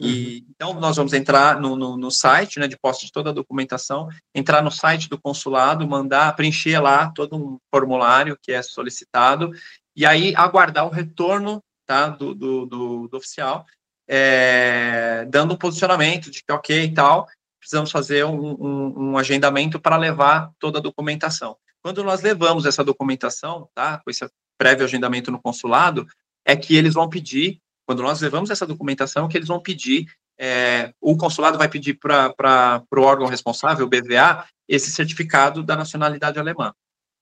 E, 0.00 0.38
uhum. 0.38 0.46
então, 0.50 0.80
nós 0.80 0.96
vamos 0.96 1.12
entrar 1.12 1.60
no, 1.60 1.76
no, 1.76 1.98
no, 1.98 2.10
site, 2.10 2.58
né, 2.58 2.66
de 2.66 2.78
posse 2.78 3.04
de 3.04 3.12
toda 3.12 3.28
a 3.28 3.32
documentação, 3.32 4.08
entrar 4.34 4.62
no 4.62 4.70
site 4.70 5.08
do 5.08 5.20
consulado, 5.20 5.86
mandar 5.86 6.34
preencher 6.34 6.80
lá 6.80 7.10
todo 7.10 7.36
um 7.36 7.58
formulário 7.70 8.38
que 8.40 8.52
é 8.52 8.62
solicitado, 8.62 9.50
e 9.94 10.06
aí 10.06 10.34
aguardar 10.34 10.86
o 10.86 10.90
retorno 10.90 11.62
tá, 11.86 12.08
do, 12.08 12.34
do, 12.34 12.66
do, 12.66 13.08
do 13.08 13.16
oficial, 13.16 13.66
é, 14.08 15.26
dando 15.28 15.52
um 15.52 15.58
posicionamento 15.58 16.30
de 16.30 16.42
que 16.42 16.52
ok 16.52 16.84
e 16.84 16.94
tal, 16.94 17.26
precisamos 17.66 17.90
fazer 17.90 18.24
um, 18.24 18.52
um, 18.52 19.10
um 19.10 19.18
agendamento 19.18 19.80
para 19.80 19.96
levar 19.96 20.52
toda 20.60 20.78
a 20.78 20.82
documentação. 20.82 21.56
Quando 21.82 22.04
nós 22.04 22.22
levamos 22.22 22.64
essa 22.64 22.84
documentação, 22.84 23.68
tá, 23.74 23.98
com 23.98 24.08
esse 24.08 24.24
prévio 24.56 24.84
agendamento 24.84 25.32
no 25.32 25.42
consulado, 25.42 26.06
é 26.44 26.54
que 26.54 26.76
eles 26.76 26.94
vão 26.94 27.08
pedir, 27.08 27.60
quando 27.84 28.04
nós 28.04 28.20
levamos 28.20 28.50
essa 28.50 28.64
documentação, 28.64 29.26
que 29.26 29.36
eles 29.36 29.48
vão 29.48 29.60
pedir, 29.60 30.06
é, 30.38 30.92
o 31.00 31.16
consulado 31.16 31.58
vai 31.58 31.68
pedir 31.68 31.94
para 31.94 32.84
o 32.92 33.00
órgão 33.00 33.26
responsável, 33.26 33.84
o 33.84 33.88
BVA, 33.88 34.46
esse 34.68 34.92
certificado 34.92 35.60
da 35.60 35.74
nacionalidade 35.74 36.38
alemã. 36.38 36.72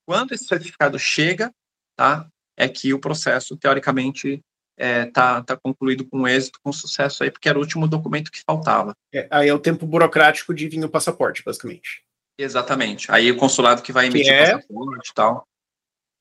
Quando 0.06 0.32
esse 0.32 0.44
certificado 0.44 0.98
chega, 0.98 1.50
tá, 1.96 2.28
é 2.54 2.68
que 2.68 2.92
o 2.92 2.98
processo, 2.98 3.56
teoricamente, 3.56 4.42
é, 4.76 5.06
tá, 5.06 5.42
tá 5.42 5.56
concluído 5.56 6.04
com 6.04 6.26
êxito, 6.26 6.58
com 6.62 6.72
sucesso 6.72 7.22
aí, 7.22 7.30
porque 7.30 7.48
era 7.48 7.58
o 7.58 7.60
último 7.60 7.86
documento 7.86 8.30
que 8.30 8.42
faltava. 8.44 8.96
É, 9.12 9.26
aí 9.30 9.48
é 9.48 9.54
o 9.54 9.58
tempo 9.58 9.86
burocrático 9.86 10.54
de 10.54 10.68
vir 10.68 10.84
o 10.84 10.88
passaporte, 10.88 11.42
basicamente. 11.44 12.04
Exatamente. 12.38 13.10
Aí 13.10 13.30
o 13.30 13.36
consulado 13.36 13.82
que 13.82 13.92
vai 13.92 14.06
emitir 14.06 14.26
que 14.26 14.32
é... 14.32 14.52
passaporte 14.52 15.10
e 15.10 15.14
tal. 15.14 15.46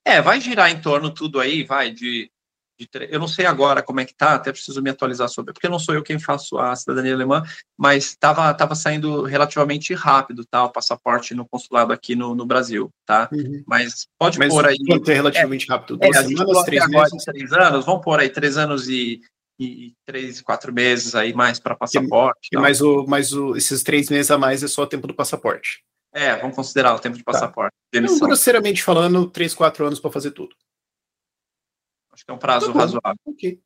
É, 0.06 0.22
vai 0.22 0.42
girar 0.42 0.70
em 0.70 0.82
torno 0.82 1.14
tudo 1.14 1.40
aí, 1.40 1.64
vai, 1.64 1.90
de, 1.90 2.30
de, 2.80 2.88
Eu 3.10 3.20
não 3.20 3.28
sei 3.28 3.46
agora 3.46 3.82
como 3.82 4.00
é 4.00 4.06
que 4.06 4.14
tá, 4.14 4.36
até 4.36 4.52
preciso 4.52 4.82
me 4.82 4.90
atualizar 4.90 5.30
sobre, 5.30 5.54
porque 5.54 5.70
não 5.70 5.80
sou 5.80 5.94
eu 5.96 6.04
quem 6.04 6.20
faço 6.20 6.58
a 6.58 6.76
cidadania 6.76 7.14
alemã, 7.14 7.44
mas 7.78 8.06
estava 8.06 8.54
tava 8.54 8.76
saindo 8.76 9.24
relativamente 9.24 9.94
rápido, 9.94 10.46
tá, 10.46 10.64
o 10.64 10.72
passaporte 10.72 11.34
no 11.34 11.48
consulado 11.48 11.94
aqui 11.94 12.16
no, 12.16 12.36
no 12.36 12.46
Brasil, 12.46 12.90
tá? 13.06 13.30
Uhum. 13.32 13.64
Mas 13.68 14.08
pode 14.18 14.40
mas 14.40 14.54
pôr 14.54 14.66
aí... 14.66 14.78
Quanto 14.86 15.12
é 15.12 15.14
relativamente 15.14 15.66
é, 15.70 15.74
rápido? 15.74 15.98
Duas 15.98 16.16
é, 16.16 16.24
semanas, 16.24 16.64
três 16.64 16.84
agora 16.84 17.10
meses? 17.12 17.26
três 17.26 17.54
anos, 17.54 17.86
vamos 17.86 18.04
pôr 18.04 18.20
aí 18.20 18.30
três 18.30 18.58
anos 18.58 18.88
e 18.88 19.22
e 19.60 19.94
três, 20.06 20.42
quatro 20.42 20.74
meses 20.74 21.14
aí 21.14 21.32
mais 21.32 21.60
para 21.60 21.76
passaporte. 21.76 22.50
E, 22.52 22.58
e 22.58 22.60
mais, 22.60 22.82
o, 22.82 23.06
mais 23.06 23.34
o, 23.34 23.56
esses 23.56 23.84
três 23.84 24.10
meses 24.10 24.32
a 24.32 24.38
mais 24.38 24.64
é 24.64 24.68
só 24.68 24.82
o 24.82 24.88
tempo 24.88 25.08
do 25.08 25.14
passaporte. 25.14 25.84
É, 26.14 26.36
vamos 26.38 26.56
considerar 26.56 26.94
o 26.94 27.00
tempo 27.00 27.18
de 27.18 27.24
tá. 27.24 27.32
passaporte. 27.32 27.74
Tá. 27.92 28.00
De 28.00 28.20
grosseiramente 28.20 28.84
falando, 28.84 29.30
3, 29.30 29.54
4 29.54 29.86
anos 29.86 30.00
para 30.00 30.12
fazer 30.12 30.32
tudo. 30.32 30.56
Acho 32.24 32.26
que 32.26 32.32
é 32.32 32.34
um 32.34 32.38
prazo 32.38 32.72
tá 32.72 32.80
razoável. 32.80 33.20
Okay. 33.26 33.60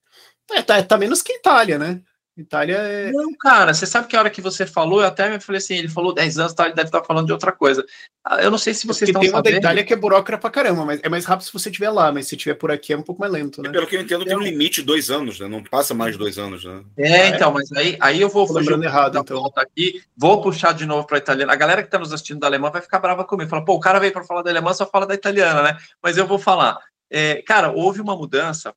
É, 0.51 0.61
tá, 0.61 0.81
tá 0.81 0.97
menos 0.97 1.21
que 1.21 1.33
Itália, 1.33 1.77
né? 1.77 2.01
Itália 2.37 2.75
é. 2.75 3.11
Não, 3.11 3.35
cara, 3.35 3.73
você 3.73 3.85
sabe 3.85 4.07
que 4.07 4.15
a 4.15 4.19
hora 4.19 4.29
que 4.29 4.41
você 4.41 4.65
falou, 4.65 5.01
eu 5.01 5.07
até 5.07 5.29
me 5.29 5.39
falei 5.39 5.57
assim, 5.57 5.75
ele 5.75 5.89
falou 5.89 6.13
10 6.13 6.37
anos, 6.37 6.53
tá, 6.53 6.65
ele 6.65 6.75
deve 6.75 6.89
estar 6.89 7.03
falando 7.03 7.25
de 7.25 7.33
outra 7.33 7.51
coisa. 7.51 7.83
Ah, 8.23 8.43
eu 8.43 8.51
não 8.51 8.59
sei 8.59 8.75
se 8.75 8.85
vocês 8.85 9.09
estão 9.09 9.21
tem 9.21 9.31
uma 9.31 9.41
da 9.41 9.49
Itália 9.49 9.83
que 9.83 9.91
é 9.91 9.95
burocrata 9.95 10.39
pra 10.39 10.51
caramba, 10.51 10.85
mas 10.85 10.99
é 11.01 11.09
mais 11.09 11.25
rápido 11.25 11.45
se 11.45 11.53
você 11.53 11.69
estiver 11.69 11.89
lá, 11.89 12.11
mas 12.11 12.27
se 12.27 12.35
estiver 12.35 12.53
por 12.53 12.69
aqui 12.69 12.93
é 12.93 12.97
um 12.97 13.01
pouco 13.01 13.21
mais 13.21 13.33
lento, 13.33 13.61
né? 13.63 13.71
pelo 13.71 13.87
que 13.87 13.95
eu 13.95 14.01
entendo, 14.01 14.23
tem 14.23 14.37
um 14.37 14.41
limite 14.41 14.81
de 14.81 14.87
dois 14.87 15.09
anos, 15.09 15.39
né? 15.39 15.47
Não 15.47 15.63
passa 15.63 15.95
mais 15.95 16.11
de 16.11 16.19
dois 16.19 16.37
anos, 16.37 16.63
né? 16.63 16.83
É, 16.97 17.29
então, 17.29 17.51
mas 17.51 17.71
aí, 17.71 17.97
aí 17.99 18.21
eu 18.21 18.29
vou 18.29 18.51
lembrando 18.51 18.83
errado, 18.83 19.17
então. 19.17 19.51
aqui, 19.55 20.03
vou 20.15 20.39
puxar 20.39 20.73
de 20.73 20.85
novo 20.85 21.07
para 21.07 21.17
italiana. 21.17 21.53
A 21.53 21.55
galera 21.55 21.81
que 21.81 21.87
está 21.87 21.97
nos 21.97 22.13
assistindo 22.13 22.39
da 22.39 22.47
alemã 22.47 22.69
vai 22.69 22.81
ficar 22.81 22.99
brava 22.99 23.25
comigo. 23.25 23.49
Fala, 23.49 23.65
pô, 23.65 23.73
o 23.73 23.79
cara 23.79 23.99
veio 23.99 24.13
para 24.13 24.23
falar 24.23 24.43
da 24.43 24.51
alemã, 24.51 24.73
só 24.73 24.85
fala 24.85 25.07
da 25.07 25.15
italiana, 25.15 25.63
né? 25.63 25.77
Mas 26.03 26.17
eu 26.17 26.27
vou 26.27 26.37
falar. 26.37 26.77
É, 27.09 27.41
cara, 27.41 27.71
houve 27.71 28.01
uma 28.01 28.15
mudança, 28.15 28.73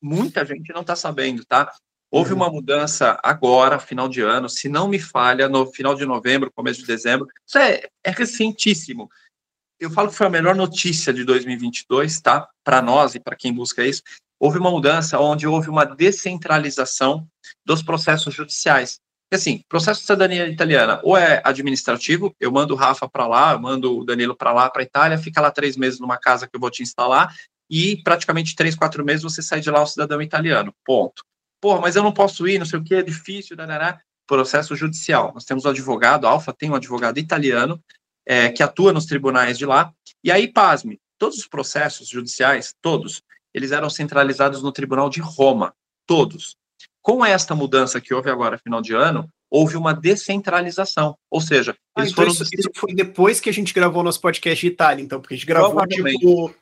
muita 0.00 0.44
gente 0.44 0.72
não 0.72 0.82
está 0.82 0.96
sabendo, 0.96 1.44
tá? 1.44 1.72
Houve 2.10 2.32
uhum. 2.32 2.36
uma 2.36 2.50
mudança 2.50 3.18
agora, 3.22 3.78
final 3.78 4.06
de 4.06 4.20
ano, 4.20 4.48
se 4.48 4.68
não 4.68 4.86
me 4.86 4.98
falha, 4.98 5.48
no 5.48 5.66
final 5.72 5.94
de 5.94 6.04
novembro, 6.04 6.52
começo 6.52 6.80
de 6.80 6.86
dezembro. 6.86 7.26
Isso 7.46 7.56
é, 7.56 7.88
é 8.04 8.10
recentíssimo. 8.10 9.08
Eu 9.80 9.90
falo 9.90 10.10
que 10.10 10.14
foi 10.14 10.26
a 10.26 10.30
melhor 10.30 10.54
notícia 10.54 11.12
de 11.12 11.24
2022, 11.24 12.20
tá? 12.20 12.46
Para 12.62 12.82
nós 12.82 13.14
e 13.14 13.20
para 13.20 13.34
quem 13.34 13.52
busca 13.52 13.84
isso. 13.84 14.02
Houve 14.38 14.58
uma 14.58 14.70
mudança 14.70 15.18
onde 15.18 15.46
houve 15.46 15.70
uma 15.70 15.84
descentralização 15.86 17.26
dos 17.64 17.82
processos 17.82 18.34
judiciais. 18.34 18.98
Assim, 19.32 19.62
processo 19.66 20.00
de 20.00 20.06
cidadania 20.06 20.46
italiana 20.46 21.00
ou 21.02 21.16
é 21.16 21.40
administrativo, 21.42 22.34
eu 22.38 22.52
mando 22.52 22.74
o 22.74 22.76
Rafa 22.76 23.08
para 23.08 23.26
lá, 23.26 23.52
eu 23.52 23.58
mando 23.58 23.98
o 23.98 24.04
Danilo 24.04 24.36
para 24.36 24.52
lá, 24.52 24.68
para 24.68 24.82
a 24.82 24.84
Itália, 24.84 25.16
fica 25.16 25.40
lá 25.40 25.50
três 25.50 25.74
meses 25.74 25.98
numa 25.98 26.18
casa 26.18 26.46
que 26.46 26.54
eu 26.54 26.60
vou 26.60 26.70
te 26.70 26.82
instalar, 26.82 27.34
e 27.72 27.96
praticamente 28.04 28.54
três, 28.54 28.76
quatro 28.76 29.04
meses 29.04 29.22
você 29.22 29.42
sai 29.42 29.60
de 29.60 29.70
lá 29.70 29.82
um 29.82 29.86
cidadão 29.86 30.22
italiano. 30.22 30.72
Ponto 30.84 31.24
porra, 31.62 31.80
mas 31.80 31.94
eu 31.94 32.02
não 32.02 32.12
posso 32.12 32.46
ir, 32.48 32.58
não 32.58 32.66
sei 32.66 32.80
o 32.80 32.84
que, 32.84 32.96
é 32.96 33.02
difícil, 33.02 33.56
darará. 33.56 34.00
processo 34.26 34.74
judicial. 34.74 35.30
Nós 35.32 35.44
temos 35.44 35.64
um 35.64 35.68
advogado, 35.68 36.26
a 36.26 36.30
Alfa 36.30 36.52
tem 36.52 36.68
um 36.68 36.74
advogado 36.74 37.18
italiano 37.18 37.80
é, 38.26 38.48
que 38.50 38.62
atua 38.62 38.92
nos 38.92 39.06
tribunais 39.06 39.56
de 39.56 39.64
lá, 39.64 39.92
e 40.24 40.30
aí, 40.32 40.48
pasme, 40.48 41.00
todos 41.18 41.38
os 41.38 41.46
processos 41.46 42.08
judiciais, 42.08 42.74
todos, 42.82 43.22
eles 43.54 43.70
eram 43.70 43.88
centralizados 43.88 44.62
no 44.62 44.72
Tribunal 44.72 45.08
de 45.08 45.20
Roma, 45.20 45.74
todos. 46.06 46.56
Com 47.00 47.24
esta 47.24 47.54
mudança 47.54 48.00
que 48.00 48.14
houve 48.14 48.30
agora, 48.30 48.58
final 48.58 48.80
de 48.80 48.94
ano, 48.94 49.28
houve 49.50 49.76
uma 49.76 49.92
descentralização, 49.92 51.16
ou 51.30 51.40
seja, 51.40 51.76
ah, 51.94 52.00
eles 52.00 52.12
então 52.12 52.24
foram... 52.24 52.32
Isso, 52.32 52.54
isso, 52.54 52.70
foi 52.74 52.94
depois 52.94 53.38
que 53.38 53.50
a 53.50 53.52
gente 53.52 53.74
gravou 53.74 54.02
nosso 54.02 54.20
podcast 54.20 54.64
de 54.64 54.72
Itália, 54.72 55.02
então, 55.02 55.20
porque 55.20 55.34
a 55.34 55.36
gente 55.36 55.46
gravou, 55.46 55.86
tipo, 55.86 56.54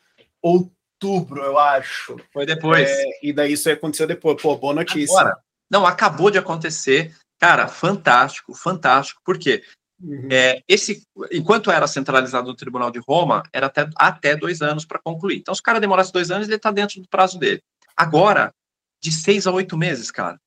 outubro, 1.00 1.42
eu 1.42 1.58
acho. 1.58 2.16
Foi 2.32 2.44
depois. 2.44 2.88
É, 2.88 3.04
e 3.22 3.32
daí 3.32 3.52
isso 3.52 3.70
aconteceu 3.70 4.06
depois. 4.06 4.40
Pô, 4.40 4.56
boa 4.56 4.74
notícia. 4.74 5.18
Agora, 5.18 5.38
não, 5.70 5.86
acabou 5.86 6.30
de 6.30 6.38
acontecer. 6.38 7.16
Cara, 7.38 7.66
fantástico, 7.66 8.54
fantástico. 8.54 9.20
Por 9.24 9.38
quê? 9.38 9.64
Uhum. 10.02 10.28
É, 10.30 10.62
esse, 10.68 11.02
enquanto 11.32 11.70
era 11.70 11.86
centralizado 11.86 12.48
no 12.48 12.56
Tribunal 12.56 12.90
de 12.90 13.00
Roma, 13.06 13.42
era 13.52 13.66
até, 13.66 13.88
até 13.96 14.36
dois 14.36 14.60
anos 14.60 14.84
para 14.84 14.98
concluir. 14.98 15.38
Então, 15.38 15.54
se 15.54 15.60
o 15.60 15.64
cara 15.64 15.80
demorasse 15.80 16.12
dois 16.12 16.30
anos, 16.30 16.46
ele 16.46 16.56
está 16.56 16.70
dentro 16.70 17.00
do 17.00 17.08
prazo 17.08 17.38
dele. 17.38 17.62
Agora, 17.96 18.52
de 19.02 19.10
seis 19.10 19.46
a 19.46 19.52
oito 19.52 19.76
meses, 19.76 20.10
cara. 20.10 20.38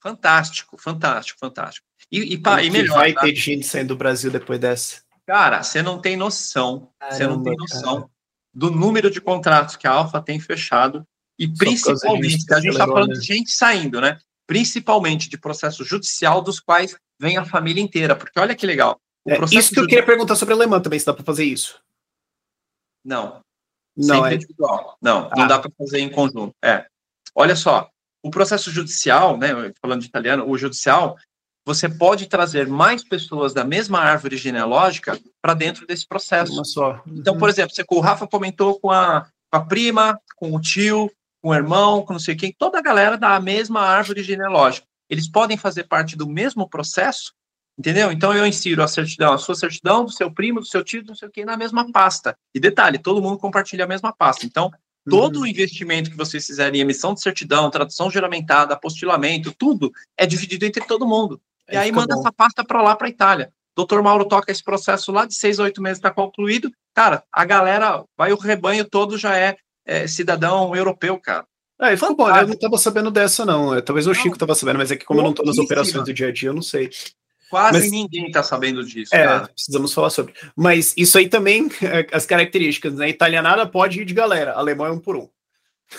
Fantástico, 0.00 0.76
fantástico, 0.76 1.38
fantástico. 1.38 1.86
E, 2.10 2.34
e, 2.34 2.38
pá, 2.38 2.60
e 2.60 2.70
melhor. 2.70 2.96
Vai 2.96 3.12
tá? 3.12 3.20
ter 3.20 3.34
gente 3.36 3.64
saindo 3.64 3.88
do 3.88 3.96
Brasil 3.96 4.30
depois 4.32 4.58
dessa. 4.58 5.00
Cara, 5.32 5.62
você 5.62 5.80
não 5.80 5.98
tem 5.98 6.14
noção, 6.14 6.90
você 7.10 7.26
não 7.26 7.42
tem 7.42 7.56
noção 7.56 8.00
cara. 8.00 8.10
do 8.52 8.70
número 8.70 9.10
de 9.10 9.18
contratos 9.18 9.76
que 9.76 9.86
a 9.86 9.90
Alfa 9.90 10.20
tem 10.20 10.38
fechado 10.38 11.08
e 11.38 11.46
Só 11.46 11.54
principalmente, 11.56 12.52
a 12.52 12.60
gente 12.60 12.72
está 12.72 12.86
falando 12.86 13.18
de 13.18 13.26
gente 13.26 13.50
saindo, 13.50 13.98
né? 13.98 14.18
Principalmente 14.46 15.30
de 15.30 15.38
processo 15.38 15.84
judicial 15.84 16.42
dos 16.42 16.60
quais 16.60 16.94
vem 17.18 17.38
a 17.38 17.46
família 17.46 17.82
inteira, 17.82 18.14
porque 18.14 18.38
olha 18.38 18.54
que 18.54 18.66
legal. 18.66 19.00
É, 19.26 19.36
isso 19.36 19.46
que 19.46 19.54
judicial... 19.56 19.84
eu 19.84 19.88
queria 19.88 20.04
perguntar 20.04 20.36
sobre 20.36 20.52
a 20.52 20.56
alemã 20.58 20.82
também, 20.82 20.98
se 20.98 21.06
dá 21.06 21.14
para 21.14 21.24
fazer 21.24 21.46
isso. 21.46 21.80
Não. 23.02 23.40
Não 23.96 24.26
é 24.26 24.34
individual. 24.34 24.98
Não, 25.00 25.30
ah. 25.32 25.34
não 25.34 25.46
dá 25.46 25.58
para 25.58 25.70
fazer 25.78 26.00
em 26.00 26.10
conjunto. 26.10 26.54
É. 26.62 26.84
Olha 27.34 27.56
só, 27.56 27.88
o 28.22 28.30
processo 28.30 28.70
judicial, 28.70 29.38
né, 29.38 29.72
falando 29.80 30.02
de 30.02 30.08
italiano, 30.08 30.46
o 30.46 30.58
judicial, 30.58 31.16
você 31.64 31.88
pode 31.88 32.26
trazer 32.26 32.66
mais 32.66 33.04
pessoas 33.04 33.54
da 33.54 33.64
mesma 33.64 34.00
árvore 34.00 34.36
genealógica 34.36 35.18
para 35.40 35.54
dentro 35.54 35.86
desse 35.86 36.06
processo. 36.06 36.52
Uma 36.52 36.64
só. 36.64 37.02
Uhum. 37.06 37.14
Então, 37.16 37.38
por 37.38 37.48
exemplo, 37.48 37.74
você, 37.74 37.84
o 37.88 38.00
Rafa 38.00 38.26
comentou 38.26 38.78
com 38.80 38.90
a, 38.90 39.26
com 39.50 39.56
a 39.56 39.60
prima, 39.60 40.20
com 40.36 40.54
o 40.54 40.60
tio, 40.60 41.10
com 41.40 41.50
o 41.50 41.54
irmão, 41.54 42.04
com 42.04 42.12
não 42.12 42.20
sei 42.20 42.34
quem, 42.34 42.54
toda 42.56 42.78
a 42.78 42.82
galera 42.82 43.16
da 43.16 43.38
mesma 43.40 43.80
árvore 43.80 44.22
genealógica. 44.22 44.86
Eles 45.08 45.28
podem 45.28 45.56
fazer 45.56 45.84
parte 45.84 46.16
do 46.16 46.28
mesmo 46.28 46.68
processo, 46.68 47.32
entendeu? 47.78 48.10
Então 48.10 48.34
eu 48.34 48.46
insiro 48.46 48.82
a 48.82 48.88
certidão, 48.88 49.32
a 49.32 49.38
sua 49.38 49.54
certidão, 49.54 50.04
do 50.04 50.10
seu 50.10 50.32
primo, 50.32 50.60
do 50.60 50.66
seu 50.66 50.82
tio, 50.82 51.04
não 51.06 51.14
sei 51.14 51.28
o 51.28 51.30
que, 51.30 51.44
na 51.44 51.56
mesma 51.56 51.90
pasta. 51.92 52.36
E 52.54 52.60
detalhe, 52.60 52.98
todo 52.98 53.22
mundo 53.22 53.38
compartilha 53.38 53.84
a 53.84 53.88
mesma 53.88 54.12
pasta. 54.12 54.46
Então, 54.46 54.70
Todo 55.08 55.36
uhum. 55.36 55.42
o 55.42 55.46
investimento 55.46 56.10
que 56.10 56.16
vocês 56.16 56.46
fizerem 56.46 56.78
em 56.78 56.82
emissão 56.82 57.12
de 57.12 57.20
certidão, 57.20 57.68
tradução 57.70 58.08
juramentada, 58.08 58.74
apostilamento, 58.74 59.52
tudo 59.52 59.90
é 60.16 60.24
dividido 60.24 60.64
entre 60.64 60.86
todo 60.86 61.06
mundo. 61.06 61.40
E 61.70 61.76
aí 61.76 61.92
manda 61.92 62.14
bom. 62.14 62.20
essa 62.20 62.32
pasta 62.32 62.64
para 62.64 62.82
lá, 62.82 62.96
para 62.96 63.08
Itália. 63.08 63.52
Doutor 63.74 64.02
Mauro 64.02 64.26
toca 64.26 64.52
esse 64.52 64.62
processo 64.62 65.10
lá 65.10 65.24
de 65.24 65.34
seis 65.34 65.58
a 65.58 65.64
oito 65.64 65.80
meses 65.80 65.98
está 65.98 66.10
concluído. 66.10 66.70
Cara, 66.94 67.22
a 67.32 67.44
galera, 67.44 68.04
vai 68.16 68.32
o 68.32 68.36
rebanho 68.36 68.84
todo 68.84 69.16
já 69.16 69.36
é, 69.36 69.56
é 69.86 70.06
cidadão 70.06 70.76
europeu, 70.76 71.18
cara. 71.18 71.46
É, 71.80 71.96
ficou 71.96 72.14
bom. 72.14 72.28
Eu 72.28 72.46
não 72.46 72.54
estava 72.54 72.78
sabendo 72.78 73.10
dessa, 73.10 73.44
não. 73.44 73.80
Talvez 73.80 74.06
o 74.06 74.14
Chico 74.14 74.34
estava 74.34 74.54
sabendo, 74.54 74.78
mas 74.78 74.90
é 74.90 74.96
que 74.96 75.04
como 75.04 75.20
eu 75.20 75.24
não 75.24 75.30
estou 75.30 75.44
nas 75.44 75.58
operações 75.58 76.04
do 76.04 76.14
dia 76.14 76.28
a 76.28 76.32
dia, 76.32 76.50
eu 76.50 76.54
não 76.54 76.62
sei. 76.62 76.90
Quase 77.50 77.80
mas, 77.80 77.90
ninguém 77.90 78.26
está 78.26 78.42
sabendo 78.42 78.84
disso. 78.84 79.14
É, 79.14 79.24
cara. 79.24 79.48
precisamos 79.48 79.92
falar 79.92 80.10
sobre. 80.10 80.32
Mas 80.56 80.94
isso 80.96 81.18
aí 81.18 81.28
também, 81.28 81.68
as 82.12 82.24
características, 82.24 82.94
né? 82.94 83.08
Italianada 83.08 83.66
pode 83.66 84.00
ir 84.00 84.04
de 84.04 84.14
galera, 84.14 84.52
alemão 84.52 84.86
é 84.86 84.90
um 84.92 84.98
por 84.98 85.16
um. 85.16 85.28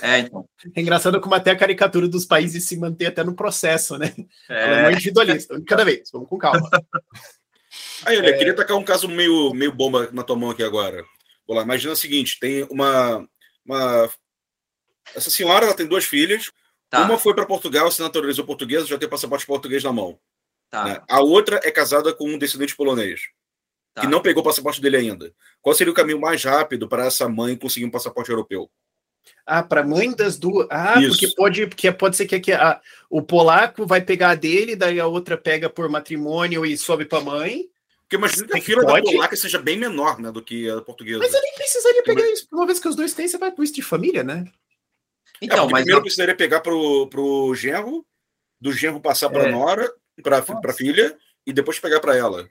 É, 0.01 0.19
então. 0.19 0.47
É 0.75 0.81
engraçado 0.81 1.19
como 1.21 1.35
até 1.35 1.51
a 1.51 1.57
caricatura 1.57 2.07
dos 2.07 2.25
países 2.25 2.65
se 2.65 2.77
mantém 2.77 3.07
até 3.07 3.23
no 3.23 3.35
processo, 3.35 3.97
né? 3.97 4.13
É. 4.49 4.63
Alemão 4.65 4.89
é 4.89 4.93
individualista, 4.93 5.61
cada 5.67 5.85
vez, 5.85 6.09
vamos 6.11 6.27
com 6.27 6.37
calma. 6.37 6.69
Aí, 8.05 8.17
olha, 8.17 8.29
é... 8.29 8.37
queria 8.37 8.55
tacar 8.55 8.77
um 8.77 8.83
caso 8.83 9.07
meio, 9.07 9.53
meio 9.53 9.71
bomba 9.71 10.09
na 10.11 10.23
tua 10.23 10.35
mão 10.35 10.49
aqui 10.49 10.63
agora. 10.63 11.03
Vou 11.47 11.55
lá, 11.55 11.63
imagina 11.63 11.93
o 11.93 11.97
seguinte: 11.97 12.39
tem 12.39 12.63
uma. 12.69 13.27
uma... 13.65 14.09
Essa 15.15 15.29
senhora 15.29 15.65
ela 15.65 15.75
tem 15.75 15.87
duas 15.87 16.05
filhas. 16.05 16.51
Tá. 16.89 17.03
Uma 17.03 17.17
foi 17.17 17.33
para 17.33 17.45
Portugal, 17.45 17.91
se 17.91 18.01
naturalizou 18.01 18.45
portuguesa, 18.45 18.85
já 18.85 18.97
tem 18.97 19.09
passaporte 19.09 19.45
português 19.45 19.83
na 19.83 19.91
mão. 19.91 20.19
Tá. 20.69 20.83
Né? 20.85 21.01
A 21.09 21.21
outra 21.21 21.59
é 21.63 21.71
casada 21.71 22.13
com 22.13 22.29
um 22.29 22.37
descendente 22.37 22.75
polonês. 22.75 23.21
Tá. 23.93 24.01
Que 24.01 24.07
não 24.07 24.21
pegou 24.21 24.41
o 24.41 24.45
passaporte 24.45 24.81
dele 24.81 24.97
ainda. 24.97 25.33
Qual 25.61 25.73
seria 25.75 25.91
o 25.91 25.95
caminho 25.95 26.19
mais 26.19 26.43
rápido 26.43 26.87
para 26.87 27.05
essa 27.05 27.27
mãe 27.27 27.55
conseguir 27.55 27.85
um 27.85 27.91
passaporte 27.91 28.29
europeu? 28.29 28.69
Ah, 29.45 29.61
para 29.61 29.83
mãe 29.83 30.11
das 30.15 30.37
duas. 30.37 30.67
Ah, 30.69 31.01
Isso. 31.01 31.11
porque 31.11 31.35
pode, 31.35 31.67
porque 31.67 31.91
pode 31.91 32.15
ser 32.15 32.25
que 32.25 32.35
aqui 32.35 32.53
a, 32.53 32.79
o 33.09 33.21
polaco 33.21 33.85
vai 33.85 34.01
pegar 34.01 34.31
a 34.31 34.35
dele, 34.35 34.75
daí 34.75 34.99
a 34.99 35.07
outra 35.07 35.37
pega 35.37 35.69
por 35.69 35.89
matrimônio 35.89 36.65
e 36.65 36.77
sobe 36.77 37.05
para 37.05 37.21
mãe. 37.21 37.65
Porque 38.01 38.15
imagina 38.15 38.47
que 38.47 38.57
a 38.57 38.61
fila 38.61 38.85
da 38.85 39.01
polaca 39.01 39.35
seja 39.35 39.59
bem 39.59 39.77
menor 39.77 40.19
né, 40.19 40.31
do 40.31 40.41
que 40.41 40.69
a 40.69 40.81
portuguesa. 40.81 41.19
Mas 41.19 41.33
eu 41.33 41.41
nem 41.41 41.53
precisaria 41.55 42.03
pegar 42.03 42.25
isso. 42.31 42.47
Uma 42.51 42.65
vez 42.65 42.79
que 42.79 42.87
os 42.87 42.95
dois 42.95 43.13
têm, 43.13 43.27
você 43.27 43.37
vai 43.37 43.51
pro 43.51 43.65
de 43.65 43.81
família, 43.81 44.23
né? 44.23 44.45
Então, 45.41 45.67
é, 45.67 45.71
mas 45.71 45.81
primeiro 45.81 45.99
eu... 45.99 46.01
precisaria 46.03 46.35
pegar 46.35 46.61
pro, 46.61 47.07
pro 47.07 47.53
genro, 47.55 48.05
do 48.61 48.71
genro 48.71 49.01
passar 49.01 49.29
para 49.29 49.49
é. 49.49 49.51
nora, 49.51 49.91
para 50.21 50.41
para 50.41 50.73
filha 50.73 51.17
e 51.45 51.51
depois 51.51 51.79
pegar 51.79 51.99
para 51.99 52.15
ela. 52.15 52.47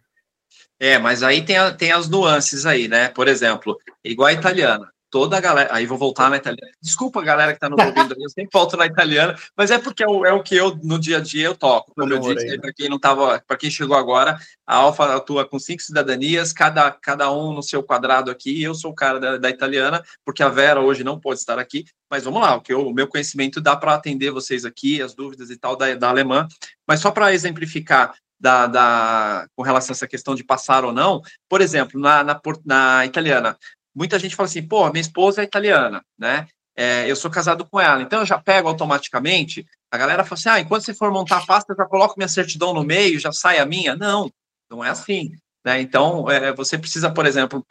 É, 0.78 0.98
mas 0.98 1.22
aí 1.22 1.44
tem, 1.44 1.56
a, 1.56 1.72
tem 1.72 1.92
as 1.92 2.08
nuances 2.08 2.66
aí, 2.66 2.88
né? 2.88 3.08
Por 3.08 3.28
exemplo, 3.28 3.78
igual 4.04 4.28
a 4.28 4.32
italiana 4.32 4.92
toda 5.12 5.36
a 5.36 5.40
galera. 5.40 5.68
Aí 5.72 5.84
vou 5.84 5.98
voltar 5.98 6.30
na 6.30 6.38
italiana. 6.38 6.72
Desculpa, 6.80 7.22
galera 7.22 7.52
que 7.52 7.58
está 7.58 7.68
nos 7.68 7.78
ouvindo, 7.84 8.16
eu 8.18 8.30
sempre 8.30 8.48
volto 8.50 8.78
na 8.78 8.86
italiana, 8.86 9.38
mas 9.54 9.70
é 9.70 9.78
porque 9.78 10.02
é 10.02 10.06
o, 10.08 10.24
é 10.24 10.32
o, 10.32 10.42
que 10.42 10.56
eu, 10.56 10.74
no 10.82 10.98
dia 10.98 11.18
a 11.18 11.20
dia, 11.20 11.44
eu 11.44 11.54
toco. 11.54 11.92
Como 11.94 12.12
eu 12.12 12.18
disse, 12.18 12.58
para 12.58 12.72
quem 12.72 12.88
não 12.88 12.96
estava, 12.96 13.40
para 13.46 13.56
quem 13.58 13.70
chegou 13.70 13.94
agora, 13.94 14.38
a 14.66 14.76
Alfa 14.76 15.14
atua 15.14 15.46
com 15.46 15.58
cinco 15.58 15.82
cidadanias, 15.82 16.52
cada, 16.52 16.90
cada 16.90 17.30
um 17.30 17.52
no 17.52 17.62
seu 17.62 17.82
quadrado 17.82 18.30
aqui. 18.30 18.62
Eu 18.62 18.74
sou 18.74 18.90
o 18.90 18.94
cara 18.94 19.20
da, 19.20 19.36
da 19.36 19.50
italiana, 19.50 20.02
porque 20.24 20.42
a 20.42 20.48
Vera 20.48 20.80
hoje 20.80 21.04
não 21.04 21.20
pode 21.20 21.40
estar 21.40 21.58
aqui. 21.58 21.84
Mas 22.10 22.24
vamos 22.24 22.40
lá, 22.40 22.56
o 22.56 22.62
que 22.62 22.72
eu, 22.72 22.88
o 22.88 22.94
meu 22.94 23.06
conhecimento 23.06 23.60
dá 23.60 23.76
para 23.76 23.94
atender 23.94 24.30
vocês 24.30 24.64
aqui, 24.64 25.02
as 25.02 25.14
dúvidas 25.14 25.50
e 25.50 25.58
tal 25.58 25.76
da, 25.76 25.94
da 25.94 26.08
alemã. 26.08 26.48
Mas 26.88 27.00
só 27.00 27.10
para 27.10 27.34
exemplificar, 27.34 28.14
da, 28.40 28.66
da, 28.66 29.46
com 29.54 29.62
relação 29.62 29.92
a 29.92 29.94
essa 29.94 30.08
questão 30.08 30.34
de 30.34 30.42
passar 30.42 30.84
ou 30.84 30.92
não, 30.92 31.22
por 31.48 31.60
exemplo, 31.60 32.00
na, 32.00 32.24
na, 32.24 32.40
na 32.64 33.06
italiana, 33.06 33.56
muita 33.94 34.18
gente 34.18 34.36
fala 34.36 34.48
assim, 34.48 34.62
pô, 34.62 34.88
minha 34.90 35.00
esposa 35.00 35.40
é 35.42 35.44
italiana, 35.44 36.02
né? 36.18 36.46
É, 36.74 37.10
eu 37.10 37.14
sou 37.14 37.30
casado 37.30 37.66
com 37.66 37.78
ela, 37.78 38.02
então 38.02 38.20
eu 38.20 38.26
já 38.26 38.38
pego 38.38 38.68
automaticamente. 38.68 39.66
A 39.90 39.98
galera 39.98 40.24
fala 40.24 40.38
assim: 40.38 40.48
ah, 40.48 40.60
enquanto 40.60 40.84
você 40.84 40.94
for 40.94 41.10
montar 41.12 41.38
a 41.38 41.46
pasta, 41.46 41.72
eu 41.72 41.76
já 41.76 41.84
coloco 41.84 42.14
minha 42.16 42.28
certidão 42.28 42.72
no 42.72 42.82
meio, 42.82 43.20
já 43.20 43.30
sai 43.30 43.58
a 43.58 43.66
minha. 43.66 43.94
Não, 43.94 44.30
não 44.70 44.82
é 44.82 44.88
assim. 44.88 45.32
Né? 45.64 45.80
Então, 45.82 46.30
é, 46.30 46.52
você 46.52 46.78
precisa, 46.78 47.10
por 47.10 47.26
exemplo, 47.26 47.64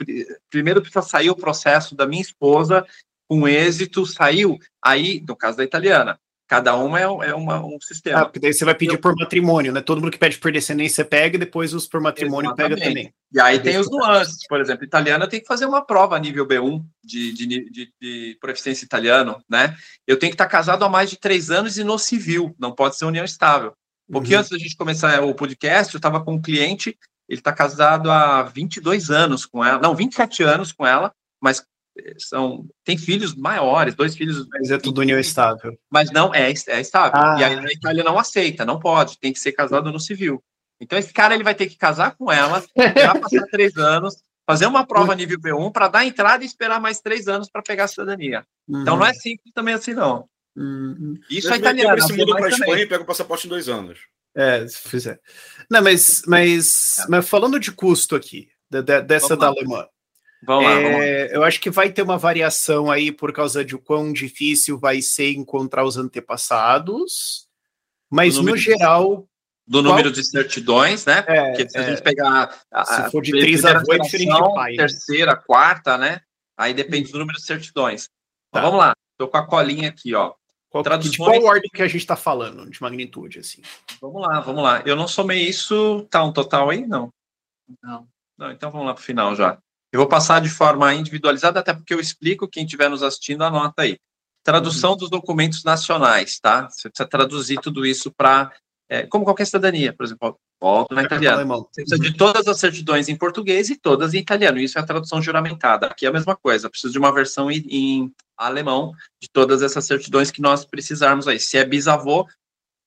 primeiro 0.49 0.81
precisa 0.81 1.01
sair 1.01 1.29
o 1.29 1.35
processo 1.35 1.95
da 1.95 2.05
minha 2.05 2.21
esposa 2.21 2.85
com 3.27 3.47
êxito, 3.47 4.05
saiu, 4.05 4.59
aí, 4.83 5.23
no 5.27 5.35
caso 5.35 5.57
da 5.57 5.63
italiana, 5.63 6.19
Cada 6.51 6.75
uma 6.75 6.99
é, 6.99 7.03
é 7.03 7.33
uma, 7.33 7.63
um 7.63 7.79
sistema. 7.79 8.19
Ah, 8.19 8.25
porque 8.25 8.37
daí 8.37 8.51
você 8.51 8.65
vai 8.65 8.75
pedir 8.75 8.97
por 8.97 9.15
matrimônio, 9.15 9.71
né? 9.71 9.79
Todo 9.79 10.01
mundo 10.01 10.11
que 10.11 10.17
pede 10.17 10.37
por 10.37 10.51
descendência 10.51 11.05
pega 11.05 11.37
e 11.37 11.39
depois 11.39 11.73
os 11.73 11.87
por 11.87 12.01
matrimônio 12.01 12.49
Exatamente. 12.49 12.75
pega 12.75 12.89
também. 12.89 13.13
E 13.31 13.39
aí 13.39 13.57
tem 13.57 13.77
os 13.77 13.89
nuances. 13.89 14.45
Por 14.49 14.59
exemplo, 14.59 14.83
italiana 14.83 15.29
tem 15.29 15.39
que 15.39 15.47
fazer 15.47 15.65
uma 15.65 15.81
prova 15.81 16.17
a 16.17 16.19
nível 16.19 16.45
B1 16.45 16.83
de, 17.01 17.31
de, 17.31 17.47
de, 17.47 17.93
de 18.01 18.37
proficiência 18.41 18.83
italiano, 18.83 19.41
né? 19.49 19.77
Eu 20.05 20.19
tenho 20.19 20.29
que 20.29 20.33
estar 20.33 20.47
casado 20.47 20.83
há 20.83 20.89
mais 20.89 21.09
de 21.09 21.17
três 21.17 21.49
anos 21.49 21.77
e 21.77 21.85
no 21.85 21.97
civil, 21.97 22.53
não 22.59 22.73
pode 22.73 22.97
ser 22.97 23.05
união 23.05 23.23
estável. 23.23 23.71
Um 24.09 24.11
pouquinho 24.11 24.35
uhum. 24.35 24.39
antes 24.41 24.51
da 24.51 24.57
gente 24.57 24.75
começar 24.75 25.23
o 25.23 25.33
podcast, 25.33 25.93
eu 25.93 25.99
estava 25.99 26.21
com 26.21 26.33
um 26.33 26.41
cliente, 26.41 26.97
ele 27.29 27.39
está 27.39 27.53
casado 27.53 28.11
há 28.11 28.43
22 28.43 29.09
anos 29.09 29.45
com 29.45 29.63
ela, 29.63 29.79
não, 29.79 29.95
27 29.95 30.43
anos 30.43 30.73
com 30.73 30.85
ela, 30.85 31.13
mas 31.41 31.65
são 32.17 32.65
tem 32.83 32.97
filhos 32.97 33.35
maiores, 33.35 33.95
dois 33.95 34.15
filhos. 34.15 34.47
Mas 34.49 34.71
é 34.71 34.77
tudo 34.77 35.01
união 35.01 35.19
estável. 35.19 35.77
Mas 35.89 36.11
não 36.11 36.33
é, 36.33 36.51
é 36.51 36.81
estável. 36.81 37.11
Ah. 37.13 37.37
E 37.39 37.43
aí 37.43 37.57
a 37.57 37.71
Itália 37.71 38.03
não 38.03 38.17
aceita, 38.17 38.65
não 38.65 38.79
pode, 38.79 39.19
tem 39.19 39.33
que 39.33 39.39
ser 39.39 39.51
casado 39.51 39.91
no 39.91 39.99
civil. 39.99 40.43
Então 40.79 40.97
esse 40.97 41.13
cara 41.13 41.35
ele 41.35 41.43
vai 41.43 41.53
ter 41.53 41.67
que 41.67 41.77
casar 41.77 42.15
com 42.15 42.31
ela, 42.31 42.63
já 42.97 43.13
passar 43.15 43.45
três 43.51 43.77
anos, 43.77 44.15
fazer 44.47 44.65
uma 44.65 44.85
prova 44.85 45.15
nível 45.15 45.39
B1 45.39 45.71
para 45.71 45.87
dar 45.87 46.05
entrada 46.05 46.43
e 46.43 46.47
esperar 46.47 46.81
mais 46.81 46.99
três 46.99 47.27
anos 47.27 47.49
para 47.49 47.61
pegar 47.61 47.85
a 47.85 47.87
cidadania. 47.87 48.45
Uhum. 48.67 48.81
Então 48.81 48.97
não 48.97 49.05
é 49.05 49.13
simples 49.13 49.53
também 49.53 49.75
assim 49.75 49.93
não. 49.93 50.27
Uhum. 50.55 51.19
Isso 51.29 51.53
é 51.53 51.57
italiano. 51.57 52.01
Se 52.01 52.13
muda 52.13 52.35
para 52.35 52.49
Espanha 52.49 52.83
e 52.83 52.87
pega 52.87 53.03
o 53.03 53.05
passaporte 53.05 53.47
em 53.47 53.49
dois 53.49 53.69
anos. 53.69 53.99
É, 54.35 54.65
se 54.67 54.89
fizer. 54.89 55.19
Não, 55.69 55.81
mas, 55.81 56.23
mas, 56.25 56.97
é. 56.99 57.05
mas 57.09 57.27
falando 57.27 57.59
de 57.59 57.71
custo 57.71 58.15
aqui, 58.15 58.49
de, 58.69 58.81
de, 58.81 59.01
dessa 59.01 59.35
da 59.35 59.47
alemã. 59.47 59.85
Vamos 60.43 60.65
lá, 60.65 60.75
vamos 60.75 60.91
lá. 60.91 61.05
É, 61.05 61.35
eu 61.35 61.43
acho 61.43 61.59
que 61.61 61.69
vai 61.69 61.91
ter 61.91 62.01
uma 62.01 62.17
variação 62.17 62.89
aí 62.89 63.11
por 63.11 63.31
causa 63.31 63.63
de 63.63 63.77
quão 63.77 64.11
difícil 64.11 64.77
vai 64.77 65.01
ser 65.01 65.33
encontrar 65.33 65.83
os 65.83 65.97
antepassados, 65.97 67.47
mas 68.09 68.37
no 68.37 68.57
geral. 68.57 69.27
Do 69.67 69.81
qual... 69.81 69.83
número 69.83 70.11
de 70.11 70.23
certidões, 70.25 71.05
né? 71.05 71.23
É, 71.27 71.49
Porque 71.49 71.69
se 71.69 71.77
é, 71.77 71.81
a 71.81 71.89
gente 71.89 72.01
pegar. 72.01 72.59
A, 72.71 72.85
se 72.85 73.11
for 73.11 73.21
de 73.21 73.31
três 73.31 73.63
avô, 73.63 73.93
é 73.93 73.99
diferente 73.99 74.33
de 74.33 74.53
pai. 74.53 74.71
Né? 74.71 74.77
Terceira, 74.77 75.33
né? 75.33 75.41
quarta, 75.45 75.97
né? 75.97 76.21
Aí 76.57 76.73
depende 76.73 77.11
do 77.11 77.19
número 77.19 77.37
de 77.37 77.45
certidões. 77.45 78.09
Tá. 78.51 78.61
vamos 78.61 78.79
lá, 78.79 78.93
estou 79.13 79.29
com 79.29 79.37
a 79.37 79.47
colinha 79.47 79.87
aqui, 79.87 80.13
ó. 80.13 80.33
Qual, 80.69 80.83
Traduções... 80.83 81.11
De 81.11 81.17
qual 81.17 81.43
ordem 81.43 81.69
que 81.73 81.81
a 81.81 81.87
gente 81.87 81.97
está 81.97 82.15
falando, 82.15 82.69
de 82.69 82.81
magnitude, 82.81 83.39
assim? 83.39 83.61
Vamos 84.01 84.21
lá, 84.21 84.39
vamos 84.39 84.63
lá. 84.63 84.81
Eu 84.85 84.95
não 84.95 85.07
somei 85.07 85.41
isso. 85.43 86.07
Tá 86.09 86.23
um 86.23 86.31
total 86.31 86.69
aí? 86.69 86.85
Não. 86.87 87.09
Não. 87.83 88.07
Não 88.37 88.51
então 88.51 88.71
vamos 88.71 88.87
lá 88.87 88.93
para 88.93 89.01
o 89.01 89.05
final 89.05 89.35
já. 89.35 89.57
Eu 89.91 89.99
vou 89.99 90.07
passar 90.07 90.39
de 90.41 90.49
forma 90.49 90.93
individualizada, 90.93 91.59
até 91.59 91.73
porque 91.73 91.93
eu 91.93 91.99
explico, 91.99 92.47
quem 92.47 92.63
estiver 92.63 92.89
nos 92.89 93.03
assistindo, 93.03 93.43
anota 93.43 93.81
aí. 93.83 93.97
Tradução 94.43 94.91
uhum. 94.91 94.97
dos 94.97 95.09
documentos 95.09 95.63
nacionais, 95.63 96.39
tá? 96.39 96.69
Você 96.69 96.89
precisa 96.89 97.07
traduzir 97.07 97.59
tudo 97.59 97.85
isso 97.85 98.11
para. 98.11 98.51
É, 98.89 99.05
como 99.05 99.23
qualquer 99.23 99.45
cidadania, 99.45 99.93
por 99.93 100.05
exemplo, 100.05 100.37
volto 100.59 100.93
na 100.93 101.03
italiana. 101.03 101.43
Você 101.45 101.83
precisa 101.83 101.99
de 101.99 102.17
todas 102.17 102.47
as 102.47 102.59
certidões 102.59 103.07
em 103.07 103.15
português 103.15 103.69
e 103.69 103.75
todas 103.75 104.13
em 104.13 104.19
italiano. 104.19 104.59
Isso 104.59 104.77
é 104.77 104.81
a 104.81 104.85
tradução 104.85 105.21
juramentada. 105.21 105.87
Aqui 105.87 106.05
é 106.05 106.09
a 106.09 106.13
mesma 106.13 106.35
coisa. 106.35 106.69
Preciso 106.69 106.91
de 106.91 106.99
uma 106.99 107.13
versão 107.13 107.49
em, 107.49 107.63
em 107.69 108.13
alemão 108.37 108.93
de 109.21 109.29
todas 109.31 109.61
essas 109.61 109.85
certidões 109.85 110.29
que 110.29 110.41
nós 110.41 110.65
precisarmos 110.65 111.27
aí. 111.27 111.39
Se 111.39 111.57
é 111.57 111.65
bisavô, 111.65 112.27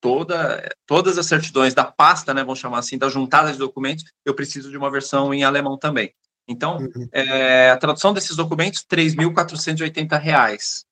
toda, 0.00 0.68
todas 0.86 1.16
as 1.18 1.26
certidões 1.26 1.72
da 1.72 1.84
pasta, 1.84 2.34
né, 2.34 2.42
vamos 2.42 2.58
chamar 2.58 2.78
assim, 2.78 2.98
da 2.98 3.08
juntada 3.08 3.50
de 3.50 3.58
documentos, 3.58 4.04
eu 4.24 4.34
preciso 4.34 4.70
de 4.70 4.76
uma 4.76 4.90
versão 4.90 5.32
em 5.32 5.44
alemão 5.44 5.78
também. 5.78 6.12
Então, 6.46 6.78
uhum. 6.78 7.09
é, 7.12 7.70
a 7.70 7.76
tradução 7.76 8.12
desses 8.12 8.37
documentos, 8.37 8.85
R$ 8.90 8.96
3.480. 8.96 10.85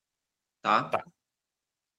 Tá? 0.61 0.83
tá. 0.83 1.05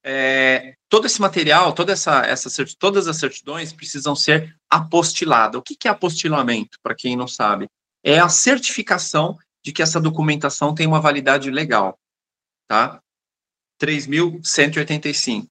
É, 0.06 0.76
todo 0.88 1.06
esse 1.06 1.20
material, 1.20 1.72
toda 1.72 1.92
essa, 1.92 2.26
essa, 2.26 2.50
todas 2.78 3.08
as 3.08 3.16
certidões 3.16 3.72
precisam 3.72 4.14
ser 4.14 4.54
apostiladas. 4.68 5.58
O 5.58 5.62
que, 5.62 5.76
que 5.76 5.88
é 5.88 5.90
apostilamento, 5.90 6.78
para 6.82 6.94
quem 6.94 7.16
não 7.16 7.28
sabe? 7.28 7.68
É 8.02 8.18
a 8.18 8.28
certificação 8.28 9.38
de 9.64 9.72
que 9.72 9.82
essa 9.82 10.00
documentação 10.00 10.74
tem 10.74 10.86
uma 10.86 11.00
validade 11.00 11.50
legal. 11.50 11.98
Tá? 12.68 13.00
3.185. 13.80 15.48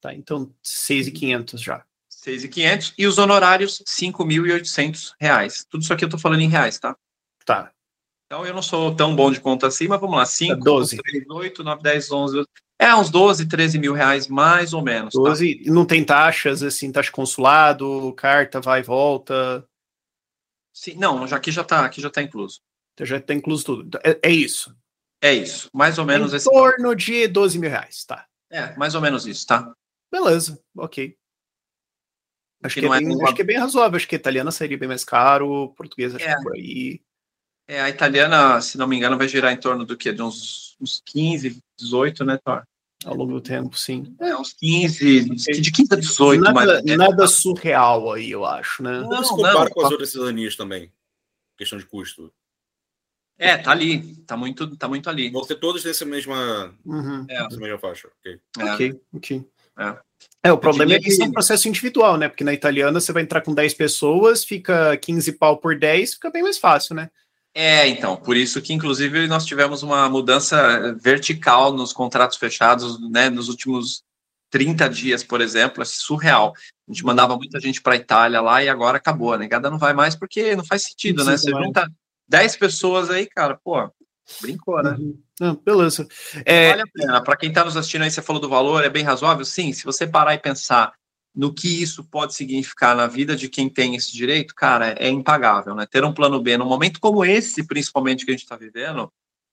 Tá, 0.00 0.14
então 0.14 0.52
6.500 0.62 1.58
já. 1.58 1.84
6.500 2.10 2.94
e 2.98 3.06
os 3.06 3.16
honorários 3.16 3.82
5.800 3.86 5.14
reais. 5.20 5.64
Tudo 5.68 5.82
isso 5.82 5.92
aqui 5.92 6.04
eu 6.04 6.08
tô 6.08 6.18
falando 6.18 6.40
em 6.40 6.48
reais, 6.48 6.78
tá? 6.78 6.96
Tá. 7.48 7.72
Então 8.26 8.44
eu 8.44 8.52
não 8.52 8.60
sou 8.60 8.94
tão 8.94 9.16
bom 9.16 9.32
de 9.32 9.40
conta 9.40 9.66
assim, 9.68 9.88
mas 9.88 9.98
vamos 9.98 10.16
lá. 10.16 10.26
5, 10.26 10.62
12. 10.62 10.98
3, 10.98 11.24
8, 11.30 11.64
9, 11.64 11.82
10, 11.82 12.12
11. 12.12 12.44
É 12.78 12.94
uns 12.94 13.08
12, 13.08 13.48
13 13.48 13.78
mil 13.78 13.94
reais, 13.94 14.28
mais 14.28 14.74
ou 14.74 14.82
menos. 14.82 15.14
tá? 15.14 15.18
12, 15.20 15.62
e 15.64 15.70
não 15.70 15.86
tem 15.86 16.04
taxas, 16.04 16.62
assim, 16.62 16.92
taxa 16.92 17.06
de 17.06 17.12
consulado, 17.12 18.12
carta, 18.18 18.60
vai 18.60 18.80
e 18.80 18.82
volta. 18.82 19.66
Sim, 20.74 20.96
não, 20.96 21.26
já 21.26 21.36
aqui 21.36 21.50
já 21.50 21.64
tá, 21.64 21.86
aqui 21.86 22.02
já 22.02 22.10
tá 22.10 22.20
incluso. 22.22 22.60
então 22.92 23.06
Já 23.06 23.18
tá 23.18 23.32
incluso 23.32 23.64
tudo. 23.64 23.98
É, 24.04 24.18
é 24.22 24.30
isso. 24.30 24.76
É 25.22 25.32
isso, 25.32 25.68
mais 25.72 25.98
ou 25.98 26.04
menos 26.04 26.32
em 26.34 26.36
esse. 26.36 26.48
torno 26.50 26.94
de 26.94 27.26
12 27.26 27.58
mil 27.58 27.70
reais, 27.70 28.04
tá. 28.04 28.26
É, 28.50 28.76
mais 28.76 28.94
ou 28.94 29.00
menos 29.00 29.26
isso, 29.26 29.46
tá? 29.46 29.72
Beleza, 30.12 30.60
ok. 30.76 31.16
Acho 32.62 32.74
Que 32.74 32.80
que, 32.82 32.86
é 32.86 32.90
é 32.90 33.00
bem, 33.00 33.08
tão 33.16 33.24
acho 33.26 33.34
que 33.34 33.42
é 33.42 33.44
bem 33.44 33.56
razoável. 33.56 33.96
Acho 33.96 34.06
que 34.06 34.14
a 34.14 34.18
italiana 34.18 34.50
sairia 34.52 34.76
bem 34.78 34.88
mais 34.88 35.04
caro, 35.04 35.72
portuguesa 35.76 36.16
acho 36.16 36.28
É. 36.28 36.36
que 36.36 36.42
por 36.42 36.52
aí. 36.54 37.00
É, 37.68 37.82
a 37.82 37.90
italiana, 37.90 38.60
se 38.62 38.78
não 38.78 38.88
me 38.88 38.96
engano, 38.96 39.18
vai 39.18 39.28
girar 39.28 39.52
em 39.52 39.58
torno 39.58 39.84
do 39.84 39.94
quê? 39.96 40.10
De 40.10 40.22
uns, 40.22 40.74
uns 40.80 41.02
15, 41.04 41.62
18, 41.76 42.24
né, 42.24 42.38
Thor? 42.42 42.62
Ao 43.04 43.14
longo 43.14 43.34
do 43.34 43.40
tempo, 43.42 43.78
sim. 43.78 44.16
É, 44.18 44.34
uns 44.34 44.54
15, 44.54 45.24
de 45.60 45.70
15 45.70 45.88
a 45.94 45.96
18, 45.96 46.40
nada, 46.42 46.54
mais 46.54 46.68
ou 46.68 46.82
menos. 46.82 46.96
nada 47.08 47.26
surreal 47.28 48.12
aí, 48.12 48.30
eu 48.30 48.44
acho, 48.44 48.82
né? 48.82 49.00
Não, 49.00 49.08
Como 49.08 49.24
se 49.24 49.30
compara 49.30 49.64
não, 49.64 49.70
com 49.70 49.80
as 49.84 49.90
outras 49.92 50.10
cidadanias 50.10 50.56
também? 50.56 50.90
Questão 51.56 51.78
de 51.78 51.84
custo. 51.86 52.32
É, 53.38 53.56
tá 53.56 53.70
ali, 53.70 54.16
tá 54.26 54.36
muito, 54.36 54.76
tá 54.76 54.88
muito 54.88 55.08
ali. 55.08 55.30
Vão 55.30 55.44
ter 55.46 55.54
todos 55.56 55.84
nessa 55.84 56.04
mesma, 56.04 56.74
Uhum. 56.84 57.24
É. 57.28 57.42
nessa 57.44 57.56
mesma 57.58 57.78
faixa. 57.78 58.08
ok. 58.18 58.40
É. 58.58 58.64
Ok, 58.72 59.00
ok. 59.14 59.44
É. 59.78 59.96
É, 60.42 60.52
o 60.52 60.58
problema 60.58 60.94
é 60.94 60.98
que 60.98 61.08
isso 61.08 61.22
é 61.22 61.26
um 61.26 61.32
processo 61.32 61.68
individual, 61.68 62.16
né? 62.16 62.28
Porque 62.28 62.42
na 62.42 62.52
italiana 62.52 62.98
você 62.98 63.12
vai 63.12 63.22
entrar 63.22 63.42
com 63.42 63.54
10 63.54 63.74
pessoas, 63.74 64.44
fica 64.44 64.96
15 64.96 65.32
pau 65.32 65.58
por 65.58 65.78
10, 65.78 66.14
fica 66.14 66.30
bem 66.30 66.42
mais 66.42 66.58
fácil, 66.58 66.96
né? 66.96 67.10
É, 67.60 67.88
então, 67.88 68.14
por 68.14 68.36
isso 68.36 68.62
que, 68.62 68.72
inclusive, 68.72 69.26
nós 69.26 69.44
tivemos 69.44 69.82
uma 69.82 70.08
mudança 70.08 70.96
vertical 71.02 71.72
nos 71.72 71.92
contratos 71.92 72.36
fechados, 72.36 73.00
né, 73.10 73.28
nos 73.28 73.48
últimos 73.48 74.04
30 74.48 74.88
dias, 74.88 75.24
por 75.24 75.40
exemplo, 75.40 75.82
é 75.82 75.84
surreal. 75.84 76.52
A 76.88 76.92
gente 76.92 77.04
mandava 77.04 77.36
muita 77.36 77.58
gente 77.58 77.82
para 77.82 77.94
a 77.94 77.96
Itália 77.96 78.40
lá 78.40 78.62
e 78.62 78.68
agora 78.68 78.98
acabou. 78.98 79.32
A 79.32 79.38
negada 79.38 79.68
não 79.68 79.76
vai 79.76 79.92
mais 79.92 80.14
porque 80.14 80.54
não 80.54 80.64
faz 80.64 80.84
sentido, 80.84 81.24
Não 81.24 81.32
né? 81.32 81.36
Você 81.36 81.50
mais. 81.50 81.66
junta 81.66 81.90
10 82.28 82.54
pessoas 82.54 83.10
aí, 83.10 83.26
cara, 83.26 83.58
pô, 83.64 83.90
brincou, 84.40 84.80
né? 84.80 84.90
Uhum. 84.96 85.20
Ah, 85.40 85.56
beleza. 85.64 86.06
É, 86.44 86.70
Vale 86.70 86.82
a 86.82 86.86
pena. 86.86 87.24
Para 87.24 87.36
quem 87.36 87.48
está 87.48 87.64
nos 87.64 87.76
assistindo 87.76 88.02
aí, 88.02 88.10
você 88.12 88.22
falou 88.22 88.40
do 88.40 88.48
valor, 88.48 88.84
é 88.84 88.88
bem 88.88 89.02
razoável? 89.02 89.44
Sim, 89.44 89.72
se 89.72 89.84
você 89.84 90.06
parar 90.06 90.32
e 90.34 90.38
pensar 90.38 90.92
no 91.38 91.54
que 91.54 91.80
isso 91.80 92.02
pode 92.02 92.34
significar 92.34 92.96
na 92.96 93.06
vida 93.06 93.36
de 93.36 93.48
quem 93.48 93.68
tem 93.68 93.94
esse 93.94 94.12
direito, 94.12 94.52
cara, 94.56 94.96
é 94.98 95.08
impagável, 95.08 95.72
né? 95.72 95.86
Ter 95.88 96.04
um 96.04 96.12
plano 96.12 96.42
B 96.42 96.58
num 96.58 96.66
momento 96.66 96.98
como 96.98 97.24
esse, 97.24 97.64
principalmente 97.64 98.24
que 98.24 98.32
a 98.32 98.34
gente 98.34 98.42
está 98.42 98.56
vivendo, 98.56 99.08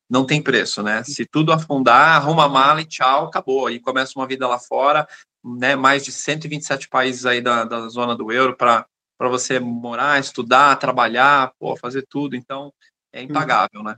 não 0.10 0.26
tem 0.26 0.42
preço, 0.42 0.82
né? 0.82 1.04
Se 1.04 1.28
tudo 1.28 1.54
afundar, 1.54 2.16
arruma 2.16 2.46
a 2.46 2.50
mala 2.50 2.82
e 2.82 2.86
tchau, 2.86 3.28
acabou. 3.28 3.68
Aí 3.68 3.80
começa 3.80 4.14
uma 4.16 4.26
vida 4.26 4.48
lá 4.48 4.58
fora, 4.58 5.08
né? 5.44 5.76
Mais 5.76 6.04
de 6.04 6.12
127 6.12 6.90
países 6.90 7.24
aí 7.24 7.40
da, 7.40 7.64
da 7.64 7.88
zona 7.88 8.16
do 8.16 8.32
euro 8.32 8.58
para 8.58 8.88
você 9.20 9.60
morar, 9.60 10.20
estudar, 10.20 10.78
trabalhar, 10.78 11.54
pô, 11.60 11.78
fazer 11.78 12.04
tudo. 12.10 12.36
Então, 12.36 12.74
é 13.14 13.22
impagável, 13.22 13.84
né? 13.84 13.96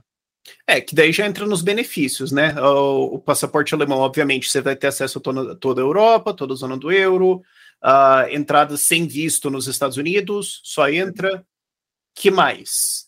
É, 0.66 0.78
que 0.78 0.94
daí 0.94 1.10
já 1.10 1.26
entra 1.26 1.46
nos 1.46 1.62
benefícios, 1.62 2.32
né? 2.32 2.54
O, 2.60 3.14
o 3.14 3.18
passaporte 3.18 3.74
alemão, 3.74 4.00
obviamente, 4.00 4.50
você 4.50 4.60
vai 4.60 4.76
ter 4.76 4.88
acesso 4.88 5.16
a 5.16 5.22
toda, 5.22 5.54
toda 5.54 5.80
a 5.80 5.84
Europa, 5.84 6.34
toda 6.34 6.52
a 6.52 6.56
zona 6.56 6.76
do 6.76 6.92
euro, 6.92 7.42
a 7.82 8.26
entrada 8.30 8.76
sem 8.76 9.06
visto 9.06 9.50
nos 9.50 9.66
Estados 9.66 9.96
Unidos, 9.96 10.60
só 10.64 10.88
entra. 10.88 11.44
Que 12.14 12.30
mais? 12.30 13.06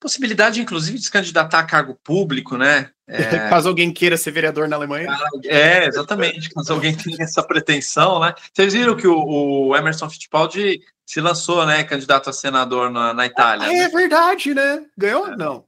Possibilidade, 0.00 0.60
inclusive, 0.60 0.98
de 0.98 1.04
se 1.04 1.10
candidatar 1.10 1.60
a 1.60 1.64
cargo 1.64 1.94
público, 2.02 2.56
né? 2.56 2.90
É, 3.12 3.50
Caso 3.50 3.68
alguém 3.68 3.92
queira 3.92 4.16
ser 4.16 4.30
vereador 4.30 4.66
na 4.66 4.76
Alemanha. 4.76 5.06
é, 5.44 5.84
exatamente. 5.84 6.48
Caso 6.48 6.72
alguém 6.72 6.96
tenha 6.96 7.18
essa 7.20 7.42
pretensão, 7.42 8.18
né? 8.20 8.32
Vocês 8.54 8.72
viram 8.72 8.96
que 8.96 9.06
o, 9.06 9.68
o 9.68 9.76
Emerson 9.76 10.08
Fittipaldi 10.08 10.80
se 11.04 11.20
lançou, 11.20 11.66
né? 11.66 11.84
Candidato 11.84 12.30
a 12.30 12.32
senador 12.32 12.90
na, 12.90 13.12
na 13.12 13.26
Itália. 13.26 13.68
Ah, 13.68 13.74
é 13.74 13.88
verdade, 13.90 14.54
né? 14.54 14.86
Ganhou? 14.96 15.36
Não. 15.36 15.66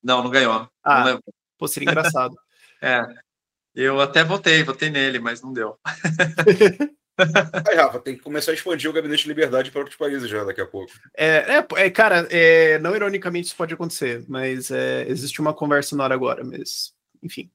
Não, 0.00 0.22
não 0.22 0.30
ganhou. 0.30 0.68
Ah. 0.84 1.04
Não. 1.04 1.20
Pô, 1.58 1.66
seria 1.66 1.90
engraçado. 1.90 2.36
É. 2.82 3.02
Eu 3.74 4.00
até 4.00 4.22
votei, 4.22 4.62
votei 4.62 4.90
nele, 4.90 5.18
mas 5.18 5.42
não 5.42 5.52
deu. 5.52 5.78
Aí, 7.68 7.76
Rafa, 7.76 8.00
tem 8.00 8.16
que 8.16 8.22
começar 8.22 8.50
a 8.50 8.54
expandir 8.54 8.90
o 8.90 8.92
gabinete 8.92 9.22
de 9.22 9.28
liberdade 9.28 9.70
para 9.70 9.80
outros 9.80 9.96
países 9.96 10.28
já 10.28 10.42
daqui 10.44 10.60
a 10.60 10.66
pouco. 10.66 10.92
É, 11.16 11.58
é, 11.58 11.66
é, 11.84 11.90
cara, 11.90 12.26
é, 12.30 12.78
não 12.80 12.94
ironicamente 12.94 13.46
isso 13.46 13.56
pode 13.56 13.72
acontecer, 13.72 14.24
mas 14.28 14.70
é, 14.70 15.08
existe 15.08 15.40
uma 15.40 15.54
conversa 15.54 15.94
na 15.94 16.04
hora 16.04 16.14
agora, 16.14 16.42
mas 16.44 16.92
enfim. 17.22 17.50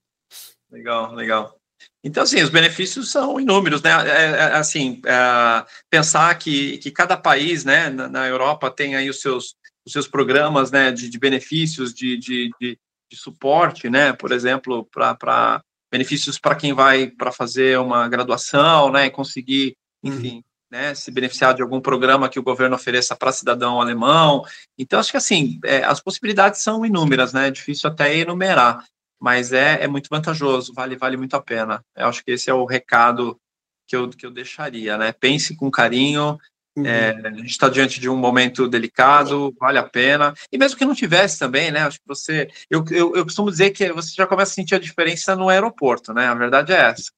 Legal, 0.71 1.13
legal. 1.13 1.59
Então, 2.03 2.23
assim, 2.23 2.41
os 2.41 2.49
benefícios 2.49 3.11
são 3.11 3.39
inúmeros, 3.39 3.81
né? 3.81 3.91
É, 3.91 4.23
é, 4.23 4.43
assim, 4.55 5.01
é, 5.05 5.65
pensar 5.89 6.33
que, 6.37 6.77
que 6.77 6.91
cada 6.91 7.17
país, 7.17 7.65
né, 7.65 7.89
na, 7.89 8.07
na, 8.07 8.27
Europa 8.27 8.71
tem 8.71 8.95
aí 8.95 9.09
os 9.09 9.19
seus, 9.19 9.55
os 9.85 9.91
seus 9.91 10.07
programas, 10.07 10.71
né, 10.71 10.91
de, 10.91 11.09
de 11.09 11.19
benefícios, 11.19 11.93
de, 11.93 12.17
de, 12.17 12.49
de, 12.59 12.79
de, 13.11 13.17
suporte, 13.17 13.89
né? 13.89 14.13
Por 14.13 14.31
exemplo, 14.31 14.85
para 14.85 15.61
benefícios 15.91 16.39
para 16.39 16.55
quem 16.55 16.73
vai 16.73 17.07
para 17.07 17.31
fazer 17.31 17.79
uma 17.79 18.07
graduação, 18.07 18.91
né, 18.91 19.07
e 19.07 19.11
conseguir, 19.11 19.75
enfim, 20.03 20.35
uhum. 20.35 20.43
né, 20.71 20.93
se 20.93 21.11
beneficiar 21.11 21.53
de 21.53 21.61
algum 21.61 21.81
programa 21.81 22.29
que 22.29 22.39
o 22.39 22.43
governo 22.43 22.75
ofereça 22.75 23.15
para 23.15 23.31
cidadão 23.31 23.81
alemão. 23.81 24.43
Então, 24.77 24.99
acho 24.99 25.11
que 25.11 25.17
assim, 25.17 25.59
é, 25.63 25.83
as 25.83 25.99
possibilidades 25.99 26.61
são 26.61 26.85
inúmeras, 26.85 27.33
né? 27.33 27.47
É 27.47 27.51
difícil 27.51 27.89
até 27.89 28.15
enumerar, 28.15 28.83
mas 29.19 29.51
é, 29.51 29.83
é 29.83 29.87
muito 29.87 30.09
vantajoso, 30.09 30.73
vale, 30.73 30.95
vale 30.95 31.17
muito 31.17 31.35
a 31.35 31.41
pena. 31.41 31.83
Eu 31.95 32.07
acho 32.07 32.23
que 32.23 32.31
esse 32.31 32.49
é 32.49 32.53
o 32.53 32.65
recado 32.65 33.39
que 33.87 33.95
eu, 33.95 34.09
que 34.09 34.25
eu 34.25 34.31
deixaria, 34.31 34.97
né? 34.97 35.11
Pense 35.11 35.55
com 35.55 35.71
carinho. 35.71 36.37
Uhum. 36.79 36.85
É, 36.85 37.11
a 37.25 37.31
gente 37.31 37.49
está 37.49 37.69
diante 37.69 37.99
de 37.99 38.09
um 38.09 38.15
momento 38.15 38.67
delicado, 38.67 39.53
vale 39.59 39.77
a 39.77 39.83
pena. 39.83 40.33
E 40.51 40.57
mesmo 40.57 40.77
que 40.77 40.85
não 40.85 40.95
tivesse 40.95 41.37
também, 41.37 41.71
né? 41.71 41.81
Acho 41.81 41.99
que 41.99 42.07
você. 42.07 42.49
Eu, 42.69 42.83
eu, 42.91 43.15
eu 43.15 43.23
costumo 43.23 43.51
dizer 43.51 43.71
que 43.71 43.91
você 43.91 44.13
já 44.15 44.25
começa 44.25 44.51
a 44.51 44.55
sentir 44.55 44.75
a 44.75 44.79
diferença 44.79 45.35
no 45.35 45.49
aeroporto, 45.49 46.13
né? 46.13 46.27
A 46.27 46.33
verdade 46.33 46.73
é 46.73 46.77
essa. 46.77 47.11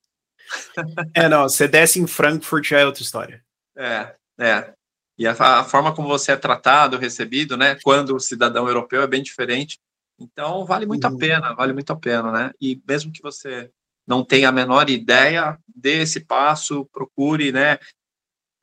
É, 1.16 1.30
não, 1.30 1.44
você 1.44 1.66
desce 1.66 2.00
em 2.00 2.08
Frankfurt 2.08 2.68
já 2.68 2.80
é 2.80 2.86
outra 2.86 3.04
história. 3.04 3.42
É, 3.78 4.14
é. 4.38 4.74
E 5.18 5.26
a, 5.26 5.32
a, 5.32 5.64
forma 5.64 5.94
como 5.94 6.08
você 6.08 6.34
é 6.34 6.36
tratado, 6.36 6.98
recebido, 6.98 7.56
né? 7.56 7.78
Quando 7.84 8.16
o 8.16 8.20
cidadão 8.20 8.68
europeu 8.68 9.02
é 9.02 9.08
bem 9.08 9.24
diferente. 9.24 9.80
Então, 10.20 10.66
vale 10.66 10.86
muito 10.86 11.08
uhum. 11.08 11.16
a 11.16 11.18
pena, 11.18 11.54
vale 11.54 11.74
muito 11.74 11.92
a 11.92 11.96
pena, 11.96 12.32
né? 12.32 12.52
E 12.60 12.82
mesmo 12.88 13.12
que 13.12 13.22
você 13.22 13.72
não 14.08 14.26
tenha 14.26 14.50
a 14.50 14.52
menor 14.52 14.90
ideia, 14.90 15.58
dê 15.74 16.02
esse 16.02 16.20
passo, 16.20 16.86
procure, 16.92 17.52
né? 17.52 17.78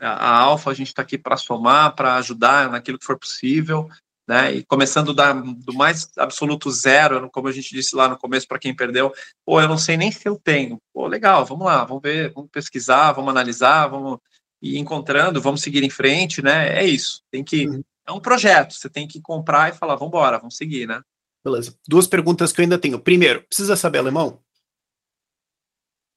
A, 0.01 0.09
a 0.09 0.39
Alfa, 0.39 0.71
a 0.71 0.75
gente 0.75 0.89
está 0.89 1.03
aqui 1.03 1.19
para 1.19 1.37
somar, 1.37 1.95
para 1.95 2.17
ajudar 2.17 2.71
naquilo 2.71 2.99
que 2.99 3.05
for 3.05 3.19
possível, 3.19 3.89
né? 4.29 4.53
E 4.53 4.65
começando 4.65 5.15
da, 5.15 5.33
do 5.33 5.73
mais 5.73 6.11
absoluto 6.19 6.71
zero, 6.71 7.31
como 7.31 7.49
a 7.49 7.53
gente 7.53 7.75
disse 7.75 7.97
lá 7.97 8.09
no 8.09 8.19
começo, 8.19 8.47
para 8.47 8.59
quem 8.59 8.77
perdeu, 8.77 9.13
pô, 9.45 9.61
eu 9.61 9.67
não 9.67 9.79
sei 9.79 9.97
nem 9.97 10.13
se 10.13 10.29
eu 10.29 10.39
tenho. 10.39 10.79
Pô, 10.93 11.07
legal, 11.07 11.47
vamos 11.47 11.67
lá, 11.67 11.85
vamos 11.85 12.03
ver, 12.03 12.33
vamos 12.33 12.51
pesquisar, 12.51 13.13
vamos 13.13 13.31
analisar, 13.31 13.87
vamos 13.89 14.19
ir 14.61 14.79
encontrando, 14.79 15.41
vamos 15.41 15.63
seguir 15.63 15.83
em 15.83 15.91
frente, 15.91 16.43
né? 16.43 16.79
É 16.79 16.85
isso. 16.85 17.23
Tem 17.31 17.43
que. 17.43 17.67
Uhum. 17.67 17.83
É 18.07 18.13
um 18.13 18.21
projeto, 18.21 18.75
você 18.75 18.89
tem 18.89 19.07
que 19.07 19.21
comprar 19.21 19.71
e 19.71 19.77
falar, 19.77 19.95
vamos 19.95 20.09
embora, 20.09 20.39
vamos 20.39 20.57
seguir, 20.57 20.87
né? 20.87 21.03
Beleza. 21.45 21.75
Duas 21.87 22.07
perguntas 22.07 22.53
que 22.53 22.61
eu 22.61 22.65
ainda 22.65 22.79
tenho. 22.79 22.99
Primeiro, 22.99 23.43
precisa 23.45 23.77
saber 23.77 23.99
alemão? 23.99 24.43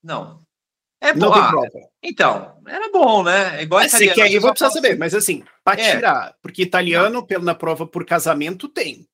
Não. 0.04 0.42
É 1.02 1.14
bom. 1.14 1.34
Ah, 1.34 1.56
então, 2.04 2.58
era 2.68 2.92
bom, 2.92 3.24
né? 3.24 3.60
É 3.60 3.64
igual 3.64 3.82
É, 3.82 3.90
você 3.90 4.08
quer, 4.14 4.32
eu 4.32 4.40
vou 4.40 4.52
precisar 4.52 4.70
saber, 4.70 4.98
mas 4.98 5.16
assim, 5.16 5.44
para 5.64 5.82
é. 5.82 5.96
tirar, 5.96 6.36
porque 6.44 6.62
italiano, 6.62 7.26
pelo, 7.26 7.44
na 7.44 7.56
prova 7.56 7.88
por 7.88 8.06
casamento, 8.06 8.70
tem. 8.70 9.08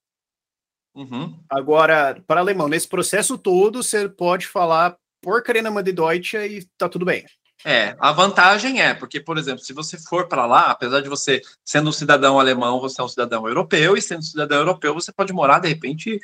Uhum. 0.93 1.39
Agora, 1.49 2.21
para 2.27 2.41
alemão, 2.41 2.67
nesse 2.67 2.87
processo 2.87 3.37
todo, 3.37 3.81
você 3.81 4.09
pode 4.09 4.47
falar 4.47 4.97
porcaria 5.21 5.61
na 5.61 5.81
de 5.81 5.93
Deutsche 5.93 6.37
e 6.37 6.65
tá 6.77 6.89
tudo 6.89 7.05
bem. 7.05 7.25
É, 7.65 7.95
a 7.99 8.11
vantagem 8.11 8.81
é, 8.81 8.93
porque, 8.93 9.19
por 9.19 9.37
exemplo, 9.37 9.63
se 9.63 9.73
você 9.73 9.97
for 9.97 10.27
para 10.27 10.45
lá, 10.45 10.71
apesar 10.71 11.01
de 11.01 11.09
você 11.09 11.41
sendo 11.65 11.89
um 11.89 11.93
cidadão 11.93 12.39
alemão, 12.39 12.79
você 12.79 13.01
é 13.01 13.03
um 13.03 13.09
cidadão 13.09 13.47
europeu, 13.47 13.95
e 13.97 14.01
sendo 14.01 14.19
um 14.19 14.23
cidadão 14.23 14.59
europeu, 14.59 14.93
você 14.93 15.11
pode 15.11 15.33
morar, 15.33 15.59
de 15.59 15.67
repente, 15.67 16.19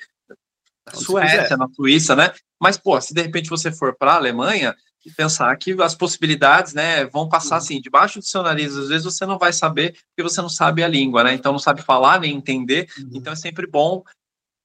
na 0.86 0.94
Suécia, 0.94 1.58
na 1.58 1.68
Suíça, 1.70 2.16
né? 2.16 2.34
Mas, 2.60 2.78
pô, 2.78 3.00
se 3.02 3.14
de 3.14 3.22
repente 3.22 3.50
você 3.50 3.72
for 3.72 3.96
para 3.96 4.14
a 4.14 4.16
Alemanha, 4.16 4.76
e 5.06 5.12
pensar 5.12 5.56
que 5.58 5.76
as 5.82 5.96
possibilidades, 5.96 6.74
né, 6.74 7.06
vão 7.06 7.28
passar 7.28 7.58
assim, 7.58 7.82
debaixo 7.82 8.20
do 8.20 8.26
seu 8.26 8.42
nariz, 8.42 8.76
às 8.76 8.88
vezes 8.88 9.04
você 9.04 9.26
não 9.26 9.38
vai 9.38 9.52
saber, 9.52 9.98
porque 10.10 10.24
você 10.24 10.42
não 10.42 10.50
sabe 10.50 10.84
a 10.84 10.88
língua, 10.88 11.24
né? 11.24 11.34
Então 11.34 11.52
não 11.52 11.60
sabe 11.60 11.82
falar 11.82 12.20
nem 12.20 12.36
entender, 12.36 12.88
Uhum. 12.98 13.10
então 13.14 13.34
é 13.34 13.36
sempre 13.36 13.68
bom 13.68 14.04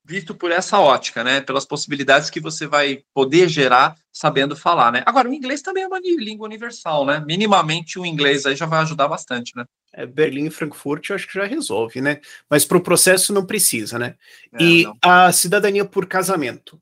visto 0.09 0.35
por 0.35 0.51
essa 0.51 0.81
ótica, 0.81 1.23
né? 1.23 1.43
Pelas 1.43 1.67
possibilidades 1.67 2.31
que 2.31 2.41
você 2.41 2.67
vai 2.67 3.03
poder 3.13 3.47
gerar 3.47 3.95
sabendo 4.11 4.57
falar, 4.57 4.91
né? 4.91 5.03
Agora, 5.05 5.29
o 5.29 5.35
inglês 5.35 5.61
também 5.61 5.83
é 5.83 5.87
uma 5.87 6.01
língua 6.01 6.47
universal, 6.47 7.05
né? 7.05 7.23
Minimamente 7.27 7.99
o 7.99 8.07
inglês 8.07 8.47
aí 8.47 8.57
já 8.57 8.65
vai 8.65 8.81
ajudar 8.81 9.07
bastante, 9.07 9.55
né? 9.55 9.67
É, 9.93 10.07
Berlim 10.07 10.47
e 10.47 10.51
Frankfurt 10.51 11.11
eu 11.11 11.17
acho 11.17 11.27
que 11.27 11.35
já 11.35 11.45
resolve, 11.45 12.01
né? 12.01 12.21
Mas 12.49 12.65
para 12.65 12.79
o 12.79 12.83
processo 12.83 13.35
não 13.35 13.45
precisa, 13.45 13.99
né? 13.99 14.15
É, 14.55 14.63
e 14.63 14.85
não. 14.85 14.97
a 15.03 15.31
cidadania 15.31 15.85
por 15.85 16.07
casamento. 16.07 16.81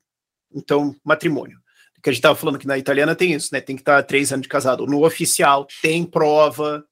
Então, 0.53 0.95
matrimônio. 1.03 1.59
Que 2.01 2.09
a 2.09 2.13
gente 2.13 2.19
estava 2.19 2.35
falando 2.35 2.59
que 2.59 2.67
na 2.67 2.77
italiana 2.77 3.15
tem 3.15 3.33
isso, 3.33 3.49
né? 3.51 3.59
Tem 3.59 3.75
que 3.75 3.81
estar 3.81 4.03
três 4.03 4.31
anos 4.31 4.43
de 4.43 4.49
casado. 4.49 4.85
No 4.85 5.05
oficial 5.05 5.67
tem 5.81 6.05
prova, 6.05 6.85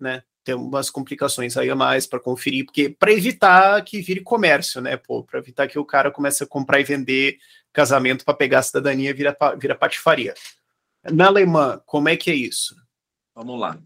né? 0.00 0.22
Tem 0.42 0.54
umas 0.54 0.88
complicações 0.88 1.56
aí 1.56 1.68
a 1.68 1.76
mais 1.76 2.06
para 2.06 2.18
conferir, 2.18 2.64
porque 2.64 2.88
para 2.88 3.12
evitar 3.12 3.84
que 3.84 4.00
vire 4.00 4.22
comércio, 4.22 4.80
né? 4.80 4.96
Pô, 4.96 5.22
para 5.22 5.40
evitar 5.40 5.68
que 5.68 5.78
o 5.78 5.84
cara 5.84 6.10
comece 6.10 6.42
a 6.42 6.46
comprar 6.46 6.80
e 6.80 6.84
vender 6.84 7.36
casamento 7.72 8.24
para 8.24 8.34
pegar 8.34 8.60
a 8.60 8.62
cidadania 8.62 9.12
vira, 9.12 9.36
vira 9.58 9.74
patifaria. 9.74 10.34
Na 11.12 11.26
alemã, 11.26 11.80
como 11.84 12.08
é 12.08 12.16
que 12.16 12.30
é 12.30 12.34
isso? 12.34 12.74
Vamos 13.34 13.60
lá. 13.60 13.78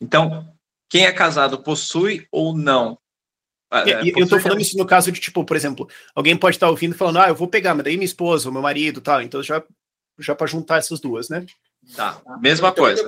Então, 0.00 0.52
quem 0.88 1.06
é 1.06 1.12
casado 1.12 1.62
possui 1.62 2.26
ou 2.30 2.56
não? 2.56 2.98
É, 3.72 3.90
é 3.90 4.00
eu 4.02 4.24
estou 4.24 4.40
falando 4.40 4.60
isso 4.60 4.76
no 4.76 4.86
caso 4.86 5.10
de, 5.10 5.20
tipo, 5.20 5.44
por 5.44 5.56
exemplo, 5.56 5.88
alguém 6.14 6.36
pode 6.36 6.56
estar 6.56 6.68
ouvindo 6.68 6.94
falando, 6.94 7.18
ah, 7.18 7.28
eu 7.28 7.34
vou 7.34 7.48
pegar, 7.48 7.74
mas 7.74 7.84
daí 7.84 7.96
minha 7.96 8.04
esposa, 8.04 8.50
meu 8.50 8.62
marido 8.62 9.00
tal. 9.00 9.20
Então, 9.22 9.42
já, 9.42 9.62
já 10.18 10.34
para 10.34 10.46
juntar 10.46 10.78
essas 10.78 11.00
duas, 11.00 11.28
né? 11.28 11.44
Tá, 11.94 12.20
mesma 12.40 12.72
coisa. 12.72 13.06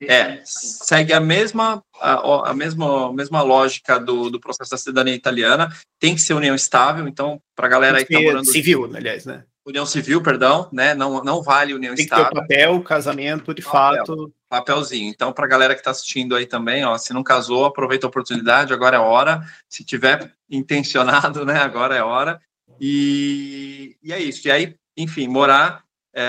É, 0.00 0.42
segue 0.44 1.12
a 1.12 1.20
mesma, 1.20 1.82
a, 2.00 2.50
a 2.50 2.54
mesma, 2.54 3.08
a 3.08 3.12
mesma 3.12 3.42
lógica 3.42 3.98
do, 3.98 4.30
do 4.30 4.40
processo 4.40 4.70
da 4.70 4.76
cidadania 4.76 5.14
italiana. 5.14 5.74
Tem 5.98 6.14
que 6.14 6.20
ser 6.20 6.34
união 6.34 6.54
estável, 6.54 7.06
então, 7.08 7.40
para 7.54 7.66
a 7.66 7.70
galera 7.70 7.98
aí 7.98 8.04
que 8.04 8.14
está 8.14 8.24
morando. 8.24 8.50
Civil, 8.50 8.90
aliás, 8.94 9.24
né? 9.24 9.44
União 9.66 9.86
civil, 9.86 10.22
perdão, 10.22 10.68
né? 10.70 10.94
Não, 10.94 11.24
não 11.24 11.42
vale 11.42 11.72
união 11.72 11.94
Tem 11.94 12.06
que 12.06 12.14
ter 12.14 12.30
papel, 12.30 12.82
casamento, 12.82 13.54
de 13.54 13.62
papel, 13.62 14.04
fato. 14.04 14.34
Papelzinho. 14.46 15.08
Então, 15.08 15.32
para 15.32 15.46
a 15.46 15.48
galera 15.48 15.74
que 15.74 15.80
está 15.80 15.90
assistindo 15.90 16.36
aí 16.36 16.44
também, 16.44 16.84
ó, 16.84 16.98
se 16.98 17.14
não 17.14 17.22
casou, 17.22 17.64
aproveita 17.64 18.06
a 18.06 18.08
oportunidade, 18.08 18.74
agora 18.74 18.96
é 18.96 19.00
hora. 19.00 19.42
Se 19.66 19.82
tiver 19.82 20.34
intencionado, 20.50 21.46
né? 21.46 21.58
Agora 21.60 21.96
é 21.96 22.02
hora. 22.02 22.40
E, 22.78 23.96
e 24.02 24.12
é 24.12 24.18
isso. 24.20 24.46
E 24.46 24.50
aí, 24.50 24.76
enfim, 24.96 25.28
morar 25.28 25.82
é, 26.14 26.26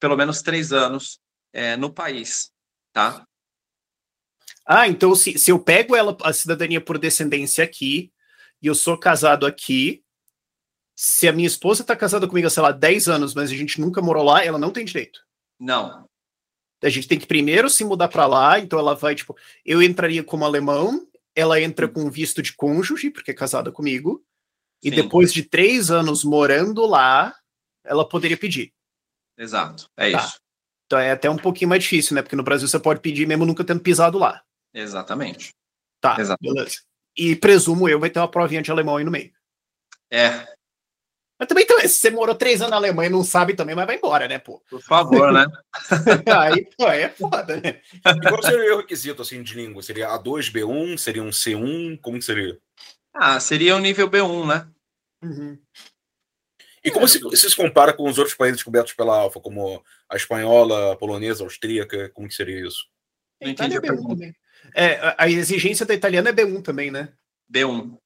pelo 0.00 0.16
menos 0.16 0.42
três 0.42 0.72
anos 0.72 1.20
é, 1.52 1.76
no 1.76 1.92
país, 1.92 2.50
tá? 2.92 3.24
Ah, 4.66 4.88
então 4.88 5.14
se, 5.14 5.38
se 5.38 5.50
eu 5.50 5.58
pego 5.58 5.96
ela, 5.96 6.16
a 6.22 6.32
cidadania 6.32 6.80
por 6.80 6.98
descendência 6.98 7.64
aqui, 7.64 8.12
e 8.62 8.66
eu 8.66 8.74
sou 8.74 8.96
casado 8.96 9.46
aqui, 9.46 10.02
se 11.02 11.26
a 11.26 11.32
minha 11.32 11.46
esposa 11.46 11.80
está 11.80 11.96
casada 11.96 12.28
comigo 12.28 12.46
há, 12.46 12.50
sei 12.50 12.62
lá, 12.62 12.72
10 12.72 13.08
anos, 13.08 13.32
mas 13.34 13.50
a 13.50 13.54
gente 13.54 13.80
nunca 13.80 14.02
morou 14.02 14.22
lá, 14.22 14.44
ela 14.44 14.58
não 14.58 14.70
tem 14.70 14.84
direito. 14.84 15.24
Não. 15.58 16.06
A 16.82 16.88
gente 16.90 17.08
tem 17.08 17.18
que 17.18 17.26
primeiro 17.26 17.70
se 17.70 17.82
mudar 17.84 18.08
para 18.08 18.26
lá, 18.26 18.58
então 18.58 18.78
ela 18.78 18.94
vai, 18.94 19.14
tipo, 19.14 19.34
eu 19.64 19.82
entraria 19.82 20.22
como 20.22 20.44
alemão, 20.44 21.08
ela 21.34 21.58
entra 21.58 21.88
com 21.88 22.10
visto 22.10 22.42
de 22.42 22.52
cônjuge, 22.52 23.08
porque 23.08 23.30
é 23.30 23.34
casada 23.34 23.72
comigo, 23.72 24.22
Sim. 24.84 24.88
e 24.88 24.90
depois 24.90 25.32
de 25.32 25.42
três 25.42 25.90
anos 25.90 26.22
morando 26.22 26.84
lá, 26.84 27.34
ela 27.82 28.06
poderia 28.06 28.36
pedir. 28.36 28.70
Exato, 29.38 29.86
é 29.96 30.10
tá. 30.10 30.18
isso. 30.18 30.38
Então 30.84 30.98
é 30.98 31.12
até 31.12 31.30
um 31.30 31.38
pouquinho 31.38 31.70
mais 31.70 31.82
difícil, 31.82 32.14
né? 32.14 32.20
Porque 32.20 32.36
no 32.36 32.42
Brasil 32.42 32.68
você 32.68 32.78
pode 32.78 33.00
pedir 33.00 33.26
mesmo 33.26 33.46
nunca 33.46 33.64
tendo 33.64 33.80
pisado 33.80 34.18
lá. 34.18 34.42
Exatamente. 34.74 35.48
Tá, 35.98 36.20
Exatamente. 36.20 36.54
beleza. 36.54 36.76
E 37.16 37.34
presumo 37.36 37.88
eu 37.88 37.98
vai 37.98 38.10
ter 38.10 38.18
uma 38.18 38.30
provinha 38.30 38.60
de 38.60 38.70
alemão 38.70 38.98
aí 38.98 39.04
no 39.04 39.10
meio. 39.10 39.32
É, 40.12 40.46
mas 41.40 41.48
também, 41.48 41.64
então, 41.64 41.80
se 41.80 41.88
você 41.88 42.10
morou 42.10 42.34
três 42.34 42.60
anos 42.60 42.72
na 42.72 42.76
Alemanha 42.76 43.08
e 43.08 43.12
não 43.12 43.24
sabe 43.24 43.54
também, 43.54 43.74
mas 43.74 43.86
vai 43.86 43.96
embora, 43.96 44.28
né, 44.28 44.38
pô? 44.38 44.62
Por 44.68 44.82
favor, 44.82 45.32
né? 45.32 45.46
aí, 46.38 46.68
pô, 46.76 46.84
aí 46.84 47.00
é 47.00 47.08
foda, 47.08 47.56
né? 47.56 47.80
E 47.94 48.28
qual 48.28 48.42
seria 48.42 48.74
o 48.74 48.76
requisito, 48.76 49.22
assim, 49.22 49.42
de 49.42 49.54
língua? 49.54 49.82
Seria 49.82 50.10
A2, 50.10 50.52
B1? 50.52 50.98
Seria 50.98 51.22
um 51.22 51.30
C1? 51.30 51.98
Como 52.02 52.20
seria? 52.20 52.58
Ah, 53.14 53.40
seria 53.40 53.74
o 53.74 53.78
nível 53.78 54.06
B1, 54.06 54.46
né? 54.46 54.68
Uhum. 55.22 55.58
E 56.84 56.90
como 56.90 57.06
é, 57.06 57.08
se, 57.08 57.18
se, 57.34 57.50
se 57.50 57.56
compara 57.56 57.94
com 57.94 58.06
os 58.06 58.18
outros 58.18 58.36
países 58.36 58.58
descobertos 58.58 58.92
pela 58.92 59.16
Alfa, 59.16 59.40
como 59.40 59.82
a 60.10 60.16
espanhola, 60.16 60.92
a 60.92 60.96
polonesa, 60.96 61.42
a 61.42 61.46
austríaca, 61.46 62.10
como 62.10 62.28
que 62.28 62.34
seria 62.34 62.66
isso? 62.66 62.84
Não 63.40 63.50
entendi 63.50 63.78
a 63.78 63.80
B1 63.80 64.34
É, 64.74 65.14
a 65.16 65.26
exigência 65.26 65.86
da 65.86 65.94
italiana 65.94 66.28
é 66.28 66.32
B1 66.34 66.62
também, 66.62 66.90
né? 66.90 67.08
B1. 67.50 67.96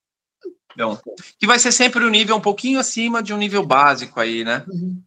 Então, 0.73 0.99
que 1.39 1.47
vai 1.47 1.59
ser 1.59 1.73
sempre 1.73 2.05
um 2.05 2.11
nível 2.11 2.37
um 2.37 2.41
pouquinho 2.41 2.79
acima 2.79 3.23
de 3.23 3.33
um 3.33 3.39
nível 3.39 3.65
básico 3.65 4.19
aí, 4.19 4.45
né? 4.45 4.65
Uhum. 4.69 5.01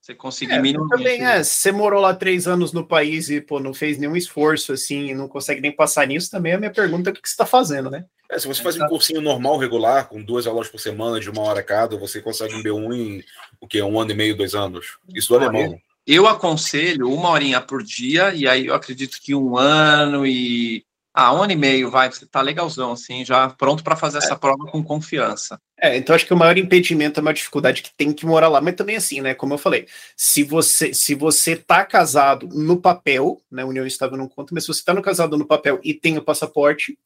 Você 0.00 0.14
conseguir 0.14 0.52
é, 0.52 0.60
minimamente. 0.60 0.98
Também 0.98 1.24
é, 1.26 1.42
você 1.42 1.72
morou 1.72 1.98
lá 1.98 2.14
três 2.14 2.46
anos 2.46 2.74
no 2.74 2.86
país 2.86 3.30
e 3.30 3.40
pô, 3.40 3.58
não 3.58 3.72
fez 3.72 3.96
nenhum 3.96 4.14
esforço 4.14 4.72
assim, 4.72 5.06
e 5.06 5.14
não 5.14 5.26
consegue 5.26 5.62
nem 5.62 5.72
passar 5.72 6.06
nisso, 6.06 6.30
também 6.30 6.52
é 6.52 6.54
a 6.56 6.58
minha 6.58 6.70
pergunta: 6.70 7.08
o 7.08 7.12
que, 7.12 7.22
que 7.22 7.28
você 7.28 7.32
está 7.32 7.46
fazendo, 7.46 7.90
né? 7.90 8.04
É, 8.30 8.38
se 8.38 8.46
você 8.46 8.62
faz 8.62 8.76
um 8.76 8.86
cursinho 8.86 9.22
normal, 9.22 9.56
regular, 9.56 10.06
com 10.08 10.22
duas 10.22 10.46
aulas 10.46 10.68
por 10.68 10.78
semana, 10.78 11.20
de 11.20 11.30
uma 11.30 11.42
hora 11.42 11.62
cada, 11.62 11.96
você 11.96 12.20
consegue 12.20 12.54
um 12.54 12.62
B1 12.62 12.94
em 12.94 13.24
o 13.60 13.66
quê? 13.66 13.80
Um 13.80 13.98
ano 13.98 14.10
e 14.10 14.14
meio, 14.14 14.36
dois 14.36 14.54
anos. 14.54 14.98
Isso 15.14 15.28
do 15.28 15.36
alemão. 15.36 15.78
Eu 16.06 16.26
aconselho 16.26 17.10
uma 17.10 17.30
horinha 17.30 17.62
por 17.62 17.82
dia, 17.82 18.34
e 18.34 18.46
aí 18.46 18.66
eu 18.66 18.74
acredito 18.74 19.18
que 19.22 19.34
um 19.34 19.56
ano 19.56 20.26
e 20.26 20.84
ah, 21.16 21.32
um 21.32 21.44
ano 21.44 21.52
e 21.52 21.56
meio, 21.56 21.92
vai, 21.92 22.10
você 22.10 22.26
tá 22.26 22.42
legalzão, 22.42 22.90
assim, 22.90 23.24
já 23.24 23.48
pronto 23.48 23.84
para 23.84 23.94
fazer 23.94 24.18
é. 24.18 24.18
essa 24.18 24.34
prova 24.34 24.66
com 24.66 24.82
confiança. 24.82 25.60
É, 25.80 25.96
então 25.96 26.12
acho 26.12 26.26
que 26.26 26.34
o 26.34 26.36
maior 26.36 26.58
impedimento 26.58 27.20
é 27.20 27.22
uma 27.22 27.32
dificuldade 27.32 27.82
que 27.82 27.94
tem 27.96 28.12
que 28.12 28.26
morar 28.26 28.48
lá, 28.48 28.60
mas 28.60 28.74
também 28.74 28.96
assim, 28.96 29.20
né, 29.20 29.32
como 29.32 29.54
eu 29.54 29.58
falei, 29.58 29.86
se 30.16 30.42
você 30.42 30.92
se 30.92 31.14
você 31.14 31.54
tá 31.54 31.84
casado 31.84 32.48
no 32.48 32.80
papel, 32.80 33.40
né, 33.48 33.64
união 33.64 33.86
estável 33.86 34.18
não 34.18 34.28
conta, 34.28 34.52
mas 34.52 34.64
se 34.64 34.68
você 34.68 34.82
tá 34.82 34.92
no 34.92 35.02
casado 35.02 35.38
no 35.38 35.46
papel 35.46 35.78
e 35.84 35.94
tem 35.94 36.18
o 36.18 36.22
passaporte, 36.22 36.98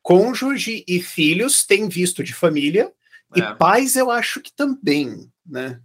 cônjuge 0.00 0.84
e 0.86 1.02
filhos 1.02 1.66
têm 1.66 1.88
visto 1.88 2.22
de 2.22 2.32
família, 2.32 2.92
é. 3.34 3.40
e 3.40 3.54
pais 3.56 3.96
eu 3.96 4.12
acho 4.12 4.40
que 4.40 4.52
também, 4.52 5.28
né? 5.44 5.80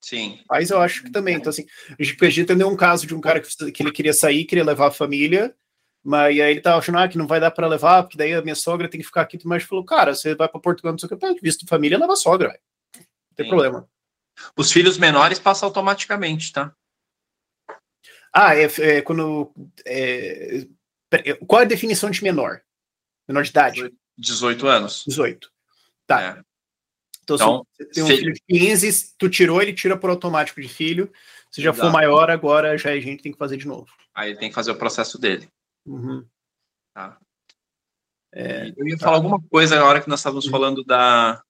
Sim. 0.00 0.38
Pais 0.48 0.70
eu 0.70 0.80
acho 0.80 1.02
que 1.02 1.10
também, 1.10 1.36
então 1.36 1.50
assim, 1.50 1.66
a 1.98 2.02
gente 2.02 2.46
ter 2.46 2.64
um 2.64 2.76
caso 2.76 3.06
de 3.06 3.14
um 3.14 3.20
cara 3.20 3.40
que, 3.40 3.72
que 3.72 3.82
ele 3.82 3.92
queria 3.92 4.14
sair, 4.14 4.46
queria 4.46 4.64
levar 4.64 4.88
a 4.88 4.90
família, 4.92 5.54
mas 6.02 6.40
aí 6.40 6.52
ele 6.52 6.60
tava 6.60 6.78
achando 6.78 6.98
ah, 6.98 7.08
que 7.08 7.18
não 7.18 7.26
vai 7.26 7.38
dar 7.38 7.50
para 7.50 7.66
levar, 7.66 8.02
porque 8.02 8.16
daí 8.16 8.32
a 8.34 8.42
minha 8.42 8.54
sogra 8.54 8.88
tem 8.88 9.00
que 9.00 9.06
ficar 9.06 9.22
aqui. 9.22 9.38
Mas 9.44 9.62
falou, 9.64 9.84
cara, 9.84 10.14
você 10.14 10.34
vai 10.34 10.48
para 10.48 10.60
Portugal, 10.60 10.92
não 10.92 10.98
sei 10.98 11.06
o 11.06 11.10
que, 11.10 11.16
tá, 11.16 11.34
visto 11.42 11.66
família, 11.66 11.98
leva 11.98 12.14
a 12.14 12.16
sogra, 12.16 12.48
véio. 12.48 12.60
não 12.96 13.36
tem 13.36 13.46
Sim. 13.46 13.50
problema. 13.50 13.88
Os 14.56 14.72
filhos 14.72 14.96
menores 14.96 15.38
passam 15.38 15.68
automaticamente, 15.68 16.52
tá? 16.52 16.74
Ah, 18.32 18.54
é, 18.56 18.64
é 18.78 19.02
quando. 19.02 19.52
É, 19.84 20.66
qual 21.46 21.60
é 21.60 21.64
a 21.64 21.68
definição 21.68 22.10
de 22.10 22.22
menor? 22.22 22.62
Menor 23.28 23.42
de 23.42 23.50
idade? 23.50 23.92
18 24.16 24.66
anos. 24.66 25.04
18. 25.06 25.50
Tá. 26.06 26.22
É. 26.22 26.50
Então, 27.22 27.36
então, 27.36 27.66
se 27.76 27.84
você 27.84 27.92
tem 27.92 28.02
um 28.02 28.06
filho 28.06 28.32
de 28.32 28.42
15, 28.48 29.14
tu 29.16 29.28
tirou, 29.28 29.60
ele 29.60 29.72
tira 29.72 29.96
por 29.96 30.10
automático 30.10 30.60
de 30.60 30.68
filho. 30.68 31.12
Se 31.50 31.60
já 31.60 31.70
Exato. 31.70 31.86
for 31.86 31.92
maior, 31.92 32.30
agora 32.30 32.76
já 32.78 32.90
a 32.90 33.00
gente 33.00 33.22
tem 33.22 33.32
que 33.32 33.38
fazer 33.38 33.56
de 33.56 33.66
novo. 33.66 33.88
Aí 34.14 34.36
tem 34.36 34.48
que 34.48 34.54
fazer 34.54 34.70
o 34.70 34.76
processo 34.76 35.18
dele. 35.18 35.48
Uhum. 35.86 36.24
Tá. 36.94 37.18
É, 38.32 38.72
eu 38.76 38.86
ia 38.86 38.98
falar 38.98 39.16
alguma 39.16 39.40
coisa 39.42 39.76
na 39.76 39.84
hora 39.84 40.00
que 40.00 40.08
nós 40.08 40.20
estávamos 40.20 40.44
uhum. 40.46 40.50
falando 40.50 40.84
da, 40.84 41.42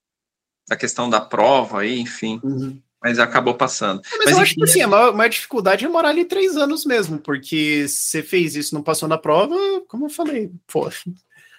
da 0.67 0.75
questão 0.75 1.09
da 1.09 1.21
prova 1.21 1.81
aí, 1.81 1.99
enfim. 1.99 2.39
Uhum. 2.43 2.81
Mas 3.01 3.17
acabou 3.17 3.55
passando. 3.55 4.01
Mas, 4.11 4.25
mas 4.25 4.35
eu 4.35 4.41
acho 4.41 4.55
que 4.55 4.63
assim, 4.63 4.81
a 4.81 4.87
maior, 4.87 5.13
maior, 5.13 5.29
dificuldade 5.29 5.85
é 5.85 5.89
morar 5.89 6.09
ali 6.09 6.23
três 6.23 6.55
anos 6.55 6.85
mesmo, 6.85 7.17
porque 7.17 7.87
você 7.87 8.21
fez 8.21 8.55
isso, 8.55 8.75
não 8.75 8.83
passou 8.83 9.09
na 9.09 9.17
prova, 9.17 9.55
como 9.87 10.05
eu 10.05 10.09
falei, 10.09 10.51
pô, 10.67 10.87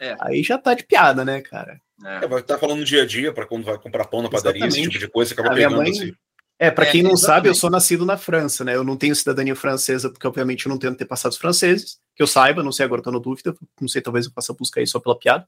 é. 0.01 0.17
aí 0.21 0.43
já 0.45 0.57
tá 0.57 0.73
de 0.73 0.85
piada, 0.85 1.25
né, 1.25 1.41
cara? 1.41 1.81
É. 2.05 2.27
vai 2.27 2.41
estar 2.41 2.55
tá 2.55 2.61
falando 2.61 2.85
dia 2.85 3.03
a 3.03 3.07
dia 3.07 3.33
para 3.33 3.47
quando 3.47 3.65
vai 3.65 3.77
comprar 3.77 4.07
pão 4.07 4.23
na 4.23 4.31
padaria, 4.31 4.59
Exatamente. 4.67 4.81
esse 4.81 4.91
tipo 4.91 5.05
de 5.05 5.11
coisa, 5.11 5.29
você 5.29 5.41
acaba 5.41 5.53
a 5.53 5.57
pegando 5.57 5.77
mãe, 5.77 5.91
assim. 5.91 6.15
É, 6.59 6.71
para 6.71 6.87
é, 6.87 6.91
quem 6.93 7.03
não 7.03 7.11
exatamente. 7.11 7.35
sabe, 7.35 7.49
eu 7.49 7.55
sou 7.57 7.71
nascido 7.71 8.07
na 8.07 8.17
França, 8.17 8.65
né? 8.65 8.77
Eu 8.77 8.85
não 8.85 8.97
tenho 8.97 9.17
cidadania 9.17 9.57
francesa, 9.57 10.11
porque 10.11 10.27
obviamente 10.27 10.67
eu 10.67 10.71
não 10.71 10.79
tenho 10.79 10.93
antepassados 10.93 11.37
franceses, 11.37 11.99
que 12.15 12.23
eu 12.23 12.27
saiba, 12.27 12.63
não 12.63 12.73
sei 12.73 12.85
agora, 12.85 13.03
tô 13.03 13.11
na 13.11 13.19
dúvida, 13.19 13.55
não 13.81 13.89
sei, 13.89 14.03
talvez 14.03 14.27
eu 14.27 14.33
faça 14.33 14.53
busca 14.53 14.81
aí 14.81 14.87
só 14.87 15.01
pela 15.01 15.19
piada. 15.19 15.47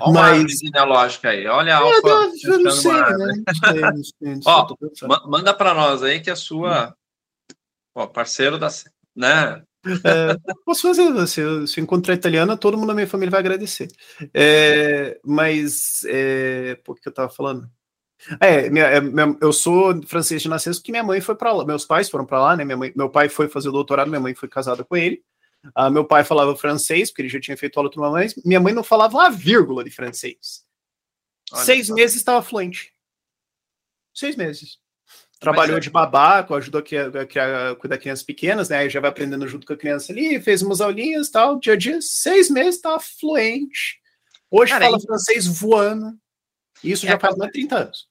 Olha 0.00 0.12
mas... 0.12 0.58
genealógica 0.58 1.28
aí, 1.28 1.46
olha 1.46 1.76
a 1.76 1.80
é, 1.80 1.82
Alfa. 1.82 2.08
Eu, 2.44 2.52
eu 2.52 2.58
não 2.60 2.70
sei, 2.70 2.92
né? 2.92 3.44
Ó, 4.46 4.76
manda 5.28 5.52
para 5.52 5.74
nós 5.74 6.02
aí 6.02 6.20
que 6.20 6.30
a 6.30 6.36
sua 6.36 6.94
ó, 7.94 8.06
parceiro 8.06 8.58
da, 8.58 8.68
né? 9.14 9.62
É, 10.04 10.36
posso 10.64 10.82
fazer, 10.82 11.26
se 11.26 11.40
eu, 11.40 11.66
se 11.66 11.78
eu 11.78 11.84
encontrar 11.84 12.14
italiana, 12.14 12.56
todo 12.56 12.76
mundo 12.76 12.88
da 12.88 12.94
minha 12.94 13.06
família 13.06 13.30
vai 13.30 13.40
agradecer. 13.40 13.88
É, 14.34 15.18
mas, 15.24 16.02
é, 16.08 16.74
por 16.84 16.98
que 16.98 17.08
eu 17.08 17.12
tava 17.12 17.28
falando? 17.28 17.70
É, 18.40 18.68
minha, 18.70 18.86
é, 18.86 19.00
minha, 19.00 19.36
eu 19.40 19.52
sou 19.52 20.02
francês 20.06 20.42
de 20.42 20.48
nascença 20.48 20.80
porque 20.80 20.90
minha 20.90 21.04
mãe 21.04 21.20
foi 21.20 21.34
para 21.34 21.52
lá, 21.52 21.64
meus 21.64 21.84
pais 21.84 22.10
foram 22.10 22.24
para 22.26 22.40
lá, 22.40 22.56
né? 22.56 22.64
Mãe, 22.64 22.92
meu 22.96 23.08
pai 23.08 23.28
foi 23.28 23.48
fazer 23.48 23.68
o 23.68 23.72
doutorado, 23.72 24.08
minha 24.08 24.20
mãe 24.20 24.34
foi 24.34 24.48
casada 24.48 24.82
com 24.82 24.96
ele. 24.96 25.22
Uh, 25.76 25.90
meu 25.90 26.04
pai 26.04 26.24
falava 26.24 26.56
francês, 26.56 27.10
porque 27.10 27.22
ele 27.22 27.28
já 27.28 27.40
tinha 27.40 27.56
feito 27.56 27.76
aula 27.78 27.90
com 27.90 28.00
mamãe. 28.00 28.28
Minha 28.44 28.60
mãe 28.60 28.74
não 28.74 28.84
falava 28.84 29.16
uma 29.16 29.30
vírgula 29.30 29.82
de 29.82 29.90
francês. 29.90 30.64
Olha 31.52 31.64
Seis 31.64 31.88
meses 31.88 32.16
estava 32.16 32.42
fluente. 32.42 32.92
Seis 34.14 34.36
meses. 34.36 34.78
Trabalhou 35.38 35.76
é. 35.76 35.80
de 35.80 35.90
babá, 35.90 36.46
ajudou 36.50 36.82
a, 36.82 37.40
a, 37.40 37.70
a 37.70 37.76
cuidar 37.76 37.96
de 37.96 38.02
crianças 38.02 38.24
pequenas, 38.24 38.70
né? 38.70 38.78
Aí 38.78 38.90
já 38.90 39.00
vai 39.00 39.10
aprendendo 39.10 39.46
junto 39.46 39.66
com 39.66 39.74
a 39.74 39.76
criança 39.76 40.12
ali, 40.12 40.40
fez 40.40 40.62
umas 40.62 40.80
aulinhas 40.80 41.28
tal, 41.28 41.60
dia 41.60 41.74
a 41.74 41.76
dia, 41.76 42.00
seis 42.00 42.48
meses, 42.48 42.80
tá 42.80 42.98
fluente. 42.98 44.00
Hoje 44.50 44.72
Cara, 44.72 44.86
fala 44.86 45.00
francês 45.00 45.46
voando. 45.46 46.18
Isso 46.82 47.04
é 47.06 47.10
já 47.10 47.18
faz 47.18 47.36
mais 47.36 47.50
de 47.52 47.58
30 47.58 47.76
anos. 47.76 48.08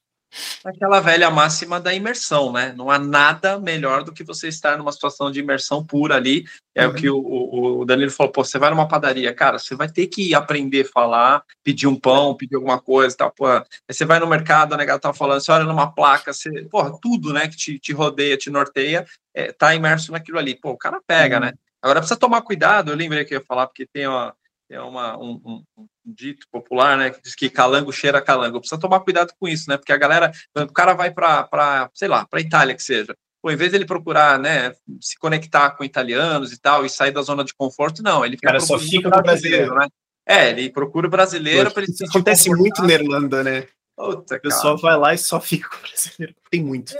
Aquela 0.64 1.00
velha 1.00 1.30
máxima 1.30 1.80
da 1.80 1.94
imersão, 1.94 2.52
né? 2.52 2.74
Não 2.76 2.90
há 2.90 2.98
nada 2.98 3.58
melhor 3.58 4.02
do 4.02 4.12
que 4.12 4.24
você 4.24 4.48
estar 4.48 4.76
numa 4.76 4.92
situação 4.92 5.30
de 5.30 5.40
imersão 5.40 5.84
pura 5.84 6.16
ali. 6.16 6.44
É 6.74 6.86
uhum. 6.86 6.92
o 6.92 6.94
que 6.94 7.08
o, 7.08 7.78
o, 7.80 7.84
Danilo 7.84 8.10
falou, 8.10 8.32
pô, 8.32 8.44
você 8.44 8.58
vai 8.58 8.70
numa 8.70 8.88
padaria, 8.88 9.32
cara, 9.32 9.58
você 9.58 9.74
vai 9.74 9.88
ter 9.88 10.08
que 10.08 10.34
aprender 10.34 10.82
a 10.82 10.92
falar, 10.92 11.42
pedir 11.64 11.86
um 11.86 11.98
pão, 11.98 12.36
pedir 12.36 12.56
alguma 12.56 12.80
coisa, 12.80 13.16
tal, 13.16 13.30
pô. 13.30 13.46
Aí 13.46 13.64
você 13.90 14.04
vai 14.04 14.18
no 14.18 14.26
mercado, 14.26 14.74
a 14.74 14.76
negada 14.76 14.98
tá 14.98 15.14
falando, 15.14 15.40
você 15.40 15.52
olha 15.52 15.64
numa 15.64 15.90
placa, 15.90 16.32
você, 16.32 16.50
porra, 16.64 16.92
tudo, 17.00 17.32
né, 17.32 17.48
que 17.48 17.56
te, 17.56 17.78
te 17.78 17.92
rodeia, 17.92 18.36
te 18.36 18.50
norteia, 18.50 19.06
é, 19.32 19.52
tá 19.52 19.74
imerso 19.74 20.12
naquilo 20.12 20.38
ali. 20.38 20.54
Pô, 20.54 20.70
o 20.70 20.78
cara 20.78 21.00
pega, 21.06 21.36
uhum. 21.36 21.44
né? 21.44 21.52
Agora 21.80 22.00
precisa 22.00 22.18
tomar 22.18 22.42
cuidado, 22.42 22.90
eu 22.90 22.96
lembrei 22.96 23.24
que 23.24 23.32
eu 23.32 23.38
ia 23.38 23.44
falar, 23.44 23.66
porque 23.68 23.86
tem 23.86 24.06
uma, 24.06 24.34
é 24.68 24.80
uma, 24.80 25.16
um, 25.16 25.40
um, 25.44 25.64
um, 25.78 25.86
dito 26.06 26.46
popular, 26.50 26.96
né, 26.96 27.10
que 27.10 27.20
diz 27.20 27.34
que 27.34 27.50
calango 27.50 27.92
cheira 27.92 28.22
calango. 28.22 28.60
Precisa 28.60 28.80
tomar 28.80 29.00
cuidado 29.00 29.32
com 29.38 29.48
isso, 29.48 29.68
né, 29.68 29.76
porque 29.76 29.92
a 29.92 29.96
galera, 29.96 30.32
o 30.54 30.72
cara 30.72 30.94
vai 30.94 31.10
para, 31.10 31.90
sei 31.94 32.08
lá, 32.08 32.24
para 32.24 32.40
Itália 32.40 32.74
que 32.74 32.82
seja. 32.82 33.16
Pô, 33.42 33.50
em 33.50 33.56
vez 33.56 33.72
dele 33.72 33.84
procurar, 33.84 34.38
né, 34.38 34.72
se 35.00 35.18
conectar 35.18 35.70
com 35.70 35.84
italianos 35.84 36.52
e 36.52 36.60
tal, 36.60 36.86
e 36.86 36.90
sair 36.90 37.12
da 37.12 37.22
zona 37.22 37.44
de 37.44 37.54
conforto, 37.54 38.02
não, 38.02 38.24
ele 38.24 38.36
fica 38.36 38.48
cara 38.48 38.60
só 38.60 38.78
fica 38.78 39.10
com 39.10 39.22
brasileiro, 39.22 39.74
né? 39.74 39.88
É, 40.28 40.50
ele 40.50 40.70
procura 40.70 41.06
o 41.06 41.10
brasileiro 41.10 41.70
para 41.70 41.84
ele 41.84 41.92
Isso 41.92 42.04
acontece 42.04 42.50
muito 42.50 42.82
na 42.82 42.92
Irlanda, 42.92 43.44
né? 43.44 43.68
O 43.96 44.16
pessoal 44.16 44.76
vai 44.76 44.96
lá 44.98 45.14
e 45.14 45.18
só 45.18 45.40
fica 45.40 45.68
com 45.70 45.76
o 45.76 45.80
brasileiro. 45.80 46.34
Tem 46.50 46.62
muito. 46.62 46.94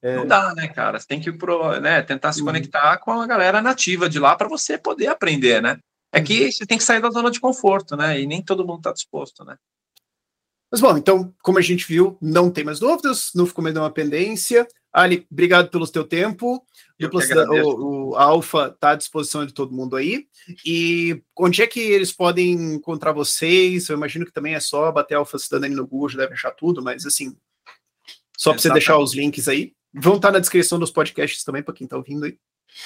É. 0.00 0.16
Não 0.16 0.26
dá, 0.26 0.54
né, 0.54 0.68
cara? 0.68 0.98
Você 0.98 1.06
tem 1.06 1.20
que 1.20 1.30
pro, 1.30 1.78
né, 1.80 2.00
tentar 2.02 2.32
se 2.32 2.40
uhum. 2.40 2.46
conectar 2.46 2.96
com 2.98 3.10
a 3.20 3.26
galera 3.26 3.60
nativa 3.60 4.08
de 4.08 4.18
lá 4.18 4.34
para 4.34 4.48
você 4.48 4.78
poder 4.78 5.08
aprender, 5.08 5.60
né? 5.60 5.78
É 6.12 6.20
que 6.20 6.50
você 6.50 6.66
tem 6.66 6.78
que 6.78 6.84
sair 6.84 7.00
da 7.00 7.10
zona 7.10 7.30
de 7.30 7.40
conforto, 7.40 7.96
né? 7.96 8.20
E 8.20 8.26
nem 8.26 8.42
todo 8.42 8.66
mundo 8.66 8.78
está 8.78 8.92
disposto, 8.92 9.44
né? 9.44 9.56
Mas 10.70 10.80
bom, 10.80 10.96
então, 10.96 11.34
como 11.42 11.58
a 11.58 11.62
gente 11.62 11.86
viu, 11.86 12.18
não 12.20 12.50
tem 12.50 12.64
mais 12.64 12.78
dúvidas, 12.78 13.30
não 13.34 13.46
ficou 13.46 13.64
mais 13.64 13.74
uma 13.74 13.90
pendência. 13.90 14.66
Ali, 14.92 15.26
obrigado 15.30 15.70
pelo 15.70 15.86
teu 15.86 16.04
tempo. 16.04 16.62
O, 17.64 18.10
o 18.10 18.16
Alfa 18.16 18.68
está 18.68 18.90
à 18.90 18.94
disposição 18.94 19.46
de 19.46 19.52
todo 19.52 19.74
mundo 19.74 19.96
aí. 19.96 20.26
E 20.64 21.22
onde 21.36 21.62
é 21.62 21.66
que 21.66 21.80
eles 21.80 22.12
podem 22.12 22.52
encontrar 22.74 23.12
vocês? 23.12 23.88
Eu 23.88 23.96
imagino 23.96 24.26
que 24.26 24.32
também 24.32 24.54
é 24.54 24.60
só 24.60 24.90
bater 24.90 25.14
Alfa 25.14 25.38
Cidadania 25.38 25.76
no 25.76 25.86
Google, 25.86 26.08
já 26.10 26.18
deve 26.18 26.34
achar 26.34 26.50
tudo, 26.50 26.82
mas 26.82 27.06
assim, 27.06 27.36
só 28.36 28.52
para 28.52 28.60
você 28.60 28.72
deixar 28.72 28.98
os 28.98 29.14
links 29.14 29.48
aí. 29.48 29.72
Vão 29.92 30.16
estar 30.16 30.28
tá 30.28 30.32
na 30.32 30.38
descrição 30.38 30.78
dos 30.78 30.90
podcasts 30.90 31.44
também, 31.44 31.62
para 31.62 31.74
quem 31.74 31.84
está 31.84 31.96
ouvindo 31.96 32.24
aí. 32.24 32.38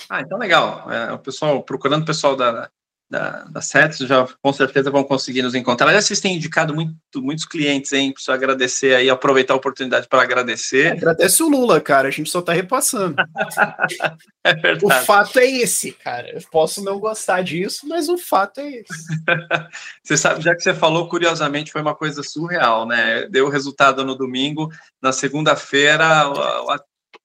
Ah, 0.08 0.20
então 0.20 0.38
legal. 0.38 0.90
É, 0.90 1.12
o 1.12 1.18
pessoal, 1.18 1.62
procurando 1.62 2.02
o 2.02 2.06
pessoal 2.06 2.36
da, 2.36 2.70
da, 3.12 3.44
da 3.44 3.60
SETS, 3.60 3.98
já 3.98 4.26
com 4.40 4.52
certeza 4.54 4.90
vão 4.90 5.04
conseguir 5.04 5.42
nos 5.42 5.54
encontrar. 5.54 5.86
Aliás, 5.86 6.06
vocês 6.06 6.18
têm 6.18 6.36
indicado 6.36 6.74
muito, 6.74 6.96
muitos 7.16 7.44
clientes, 7.44 7.92
hein? 7.92 8.10
Preciso 8.10 8.32
agradecer 8.32 8.94
aí, 8.94 9.10
aproveitar 9.10 9.52
a 9.52 9.58
oportunidade 9.58 10.08
para 10.08 10.22
agradecer. 10.22 10.92
Agradece 10.92 11.42
o 11.42 11.48
Lula, 11.50 11.78
cara, 11.78 12.08
a 12.08 12.10
gente 12.10 12.30
só 12.30 12.38
está 12.38 12.54
repassando. 12.54 13.14
é 14.42 14.54
verdade. 14.54 15.02
O 15.02 15.04
fato 15.04 15.38
é 15.38 15.44
esse, 15.44 15.92
cara. 15.92 16.30
Eu 16.30 16.40
posso 16.50 16.82
não 16.82 16.98
gostar 16.98 17.42
disso, 17.42 17.86
mas 17.86 18.08
o 18.08 18.16
fato 18.16 18.60
é 18.60 18.70
esse. 18.70 19.06
você 20.02 20.16
sabe, 20.16 20.42
já 20.42 20.54
que 20.54 20.62
você 20.62 20.72
falou, 20.72 21.06
curiosamente, 21.06 21.70
foi 21.70 21.82
uma 21.82 21.94
coisa 21.94 22.22
surreal, 22.22 22.86
né? 22.86 23.26
Deu 23.28 23.50
resultado 23.50 24.06
no 24.06 24.14
domingo, 24.14 24.70
na 25.02 25.12
segunda-feira, 25.12 26.32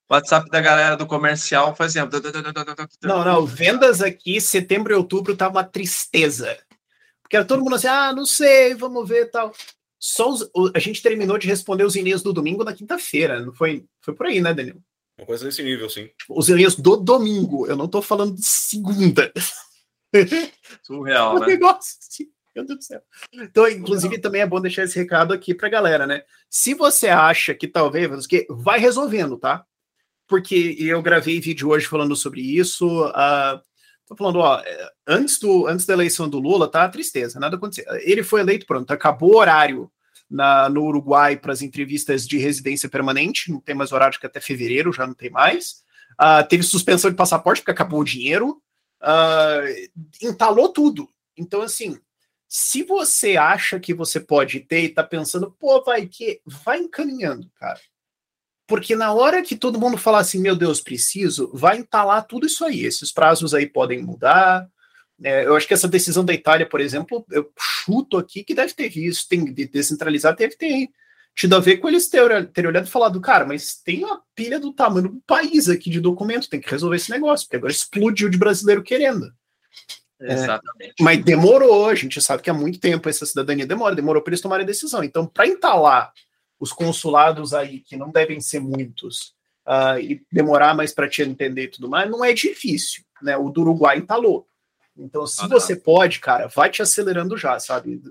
WhatsApp 0.10 0.50
da 0.50 0.62
galera 0.62 0.96
do 0.96 1.06
comercial 1.06 1.76
fazendo. 1.76 2.22
Não, 3.04 3.26
não, 3.26 3.46
vendas 3.46 4.02
aqui, 4.02 4.40
setembro 4.40 4.94
e 4.94 4.96
outubro 4.96 5.36
tá 5.36 5.50
uma 5.50 5.64
tristeza. 5.64 6.58
Porque 7.22 7.36
era 7.36 7.46
todo 7.46 7.62
mundo 7.62 7.76
assim, 7.76 7.88
ah, 7.88 8.14
não 8.14 8.26
sei, 8.26 8.74
vamos 8.74 9.08
ver 9.08 9.30
tal. 9.30 9.54
Só 10.00 10.30
os, 10.30 10.50
a 10.74 10.80
gente 10.80 11.02
terminou 11.02 11.38
de 11.38 11.48
responder 11.48 11.84
os 11.84 11.96
e-mails 11.96 12.24
do 12.24 12.32
domingo 12.32 12.64
na 12.64 12.74
quinta-feira, 12.74 13.42
não 13.42 13.54
foi? 13.54 13.86
Foi 14.00 14.14
por 14.14 14.28
aí, 14.28 14.40
né, 14.40 14.54
Daniel? 14.54 14.78
Uma 15.18 15.26
coisa 15.26 15.44
desse 15.44 15.64
nível, 15.64 15.90
sim. 15.90 16.10
Os 16.30 16.48
e-mails 16.48 16.76
do 16.76 16.96
domingo, 16.96 17.68
eu 17.68 17.76
não 17.76 17.88
tô 17.88 18.02
falando 18.02 18.36
de 18.36 18.46
segunda. 18.46 19.34
Surreal, 20.84 21.36
um 21.38 21.40
né? 21.40 21.48
Negócio, 21.48 21.98
assim, 22.00 22.30
meu 22.56 22.66
Deus 22.66 22.80
do 22.80 22.84
céu. 22.84 23.02
Então, 23.34 23.68
inclusive, 23.68 24.20
também 24.20 24.42
é 24.42 24.48
bom 24.48 24.62
deixar 24.62 24.84
esse 24.84 24.98
recado 24.98 25.34
aqui 25.34 25.54
pra 25.56 25.68
galera, 25.68 26.06
né? 26.06 26.24
Se 26.50 26.76
você 26.76 27.08
acha 27.08 27.54
que 27.56 27.68
talvez, 27.68 28.28
que 28.28 28.46
vai 28.50 28.80
resolvendo, 28.80 29.38
tá? 29.38 29.66
Porque 30.28 30.76
eu 30.80 31.02
gravei 31.02 31.40
vídeo 31.40 31.70
hoje 31.70 31.88
falando 31.88 32.16
sobre 32.16 32.42
isso. 32.42 33.06
Uh, 33.08 33.62
tô 34.06 34.16
falando, 34.16 34.40
ó, 34.40 34.62
antes, 35.08 35.40
do, 35.40 35.68
antes 35.68 35.86
da 35.86 35.94
eleição 35.94 36.30
do 36.30 36.40
Lula, 36.40 36.70
tá 36.70 36.88
tristeza, 36.90 37.40
nada 37.40 37.56
aconteceu. 37.56 37.86
Ele 38.02 38.24
foi 38.24 38.42
eleito, 38.42 38.66
pronto, 38.66 38.92
acabou 38.92 39.34
o 39.34 39.38
horário 39.38 39.92
na, 40.30 40.70
no 40.70 40.84
Uruguai 40.84 41.38
para 41.38 41.54
as 41.54 41.62
entrevistas 41.62 42.28
de 42.28 42.38
residência 42.38 42.90
permanente, 42.90 43.52
não 43.52 43.60
tem 43.60 43.76
mais 43.76 43.92
horário 43.92 44.20
que 44.20 44.26
até 44.26 44.40
fevereiro, 44.40 44.94
já 44.94 45.08
não 45.08 45.14
tem 45.14 45.30
mais. 45.30 45.84
Uh, 46.20 46.46
teve 46.48 46.64
suspensão 46.64 47.10
de 47.10 47.18
passaporte 47.18 47.62
porque 47.62 47.72
acabou 47.72 48.02
o 48.02 48.06
dinheiro. 48.06 48.62
Uh, 49.02 49.90
entalou 50.22 50.70
tudo. 50.70 51.08
Então, 51.38 51.62
assim, 51.62 51.98
se 52.48 52.84
você 52.84 53.38
acha 53.38 53.80
que 53.80 53.94
você 53.94 54.20
pode 54.20 54.60
ter 54.62 54.84
e 54.84 54.90
tá 54.90 55.04
pensando, 55.04 55.52
pô, 55.52 55.84
vai 55.84 56.08
que 56.08 56.42
vai 56.46 56.80
encaminhando, 56.80 57.50
cara. 57.56 57.80
Porque 58.68 58.96
na 58.96 59.14
hora 59.14 59.42
que 59.42 59.56
todo 59.56 59.80
mundo 59.80 59.98
falar 59.98 60.20
assim, 60.20 60.40
meu 60.40 60.56
Deus, 60.56 60.82
preciso, 60.82 61.50
vai 61.54 61.78
entalar 61.78 62.28
tudo 62.28 62.46
isso 62.46 62.66
aí. 62.66 62.86
Esses 62.86 63.12
prazos 63.12 63.54
aí 63.54 63.66
podem 63.66 64.04
mudar. 64.04 64.68
É, 65.24 65.46
eu 65.46 65.56
acho 65.56 65.66
que 65.66 65.74
essa 65.74 65.88
decisão 65.88 66.24
da 66.24 66.34
Itália, 66.34 66.68
por 66.68 66.82
exemplo, 66.82 67.26
eu 67.32 67.50
chuto 67.58 68.18
aqui 68.18 68.44
que 68.44 68.54
deve 68.54 68.74
ter 68.74 68.90
visto, 68.90 69.28
tem 69.30 69.46
de 69.52 69.66
descentralizar, 69.66 70.36
deve 70.36 70.56
ter 70.56 70.90
tido 71.34 71.56
a 71.56 71.60
ver 71.60 71.78
com 71.78 71.88
eles 71.88 72.10
terem, 72.10 72.46
ter 72.46 72.68
olhado 72.68 72.88
e 72.88 72.90
falado, 72.90 73.22
cara, 73.22 73.46
mas 73.46 73.76
tem 73.76 74.04
uma 74.04 74.22
pilha 74.36 74.60
do 74.60 74.74
tamanho 74.74 75.10
do 75.10 75.22
país 75.26 75.70
aqui 75.70 75.90
de 75.90 76.02
documento, 76.02 76.50
tem 76.50 76.60
que 76.60 76.70
resolver 76.70 76.96
esse 76.96 77.12
negócio, 77.12 77.46
porque 77.46 77.58
agora 77.58 77.72
explodiu 77.72 78.28
de 78.28 78.38
brasileiro 78.38 78.84
querendo. 78.84 79.32
É, 80.20 80.34
Exatamente. 80.34 80.96
Mas 81.00 81.24
demorou, 81.24 81.88
a 81.88 81.96
gente 81.96 82.20
sabe 82.22 82.42
que 82.42 82.50
há 82.50 82.54
muito 82.54 82.80
tempo 82.80 83.08
essa 83.08 83.26
cidadania 83.26 83.68
demora, 83.68 83.96
demorou 83.96 84.22
para 84.22 84.32
eles 84.32 84.42
tomarem 84.42 84.64
a 84.64 84.68
decisão. 84.68 85.04
Então, 85.04 85.28
para 85.28 85.48
entalar 85.48 86.12
os 86.60 86.72
consulados 86.72 87.54
aí, 87.54 87.80
que 87.80 87.96
não 87.96 88.12
devem 88.12 88.40
ser 88.40 88.60
muitos, 88.60 89.36
uh, 89.68 90.00
e 90.00 90.26
demorar 90.32 90.74
mais 90.76 90.94
para 90.94 91.10
te 91.10 91.22
entender 91.22 91.64
e 91.64 91.68
tudo 91.68 91.90
mais, 91.90 92.10
não 92.10 92.24
é 92.24 92.34
difícil, 92.34 93.04
né? 93.22 93.38
O 93.38 93.50
do 93.50 93.62
Uruguai 93.62 93.98
entalou. 93.98 94.48
Então, 94.98 95.28
se 95.28 95.44
ah, 95.44 95.48
você 95.48 95.76
não. 95.76 95.82
pode, 95.82 96.20
cara, 96.20 96.48
vai 96.48 96.70
te 96.70 96.82
acelerando 96.82 97.38
já, 97.38 97.60
sabe? 97.60 98.02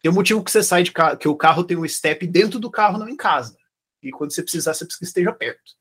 Tem 0.00 0.10
um 0.10 0.14
motivo 0.14 0.42
que 0.42 0.50
você 0.50 0.62
sai 0.62 0.82
de 0.82 0.92
carro, 0.92 1.18
que 1.18 1.28
o 1.28 1.36
carro 1.36 1.64
tem 1.64 1.76
um 1.76 1.86
step 1.86 2.26
dentro 2.26 2.58
do 2.58 2.70
carro, 2.70 2.98
não 2.98 3.08
em 3.08 3.16
casa. 3.16 3.56
E 4.02 4.10
quando 4.10 4.32
você 4.32 4.42
precisar, 4.42 4.72
você 4.72 4.86
precisa 4.86 5.00
que 5.00 5.06
esteja 5.06 5.32
perto. 5.32 5.72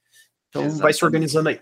Então, 0.49 0.63
exatamente. 0.63 0.81
vai 0.81 0.93
se 0.93 1.05
organizando 1.05 1.49
aí. 1.49 1.61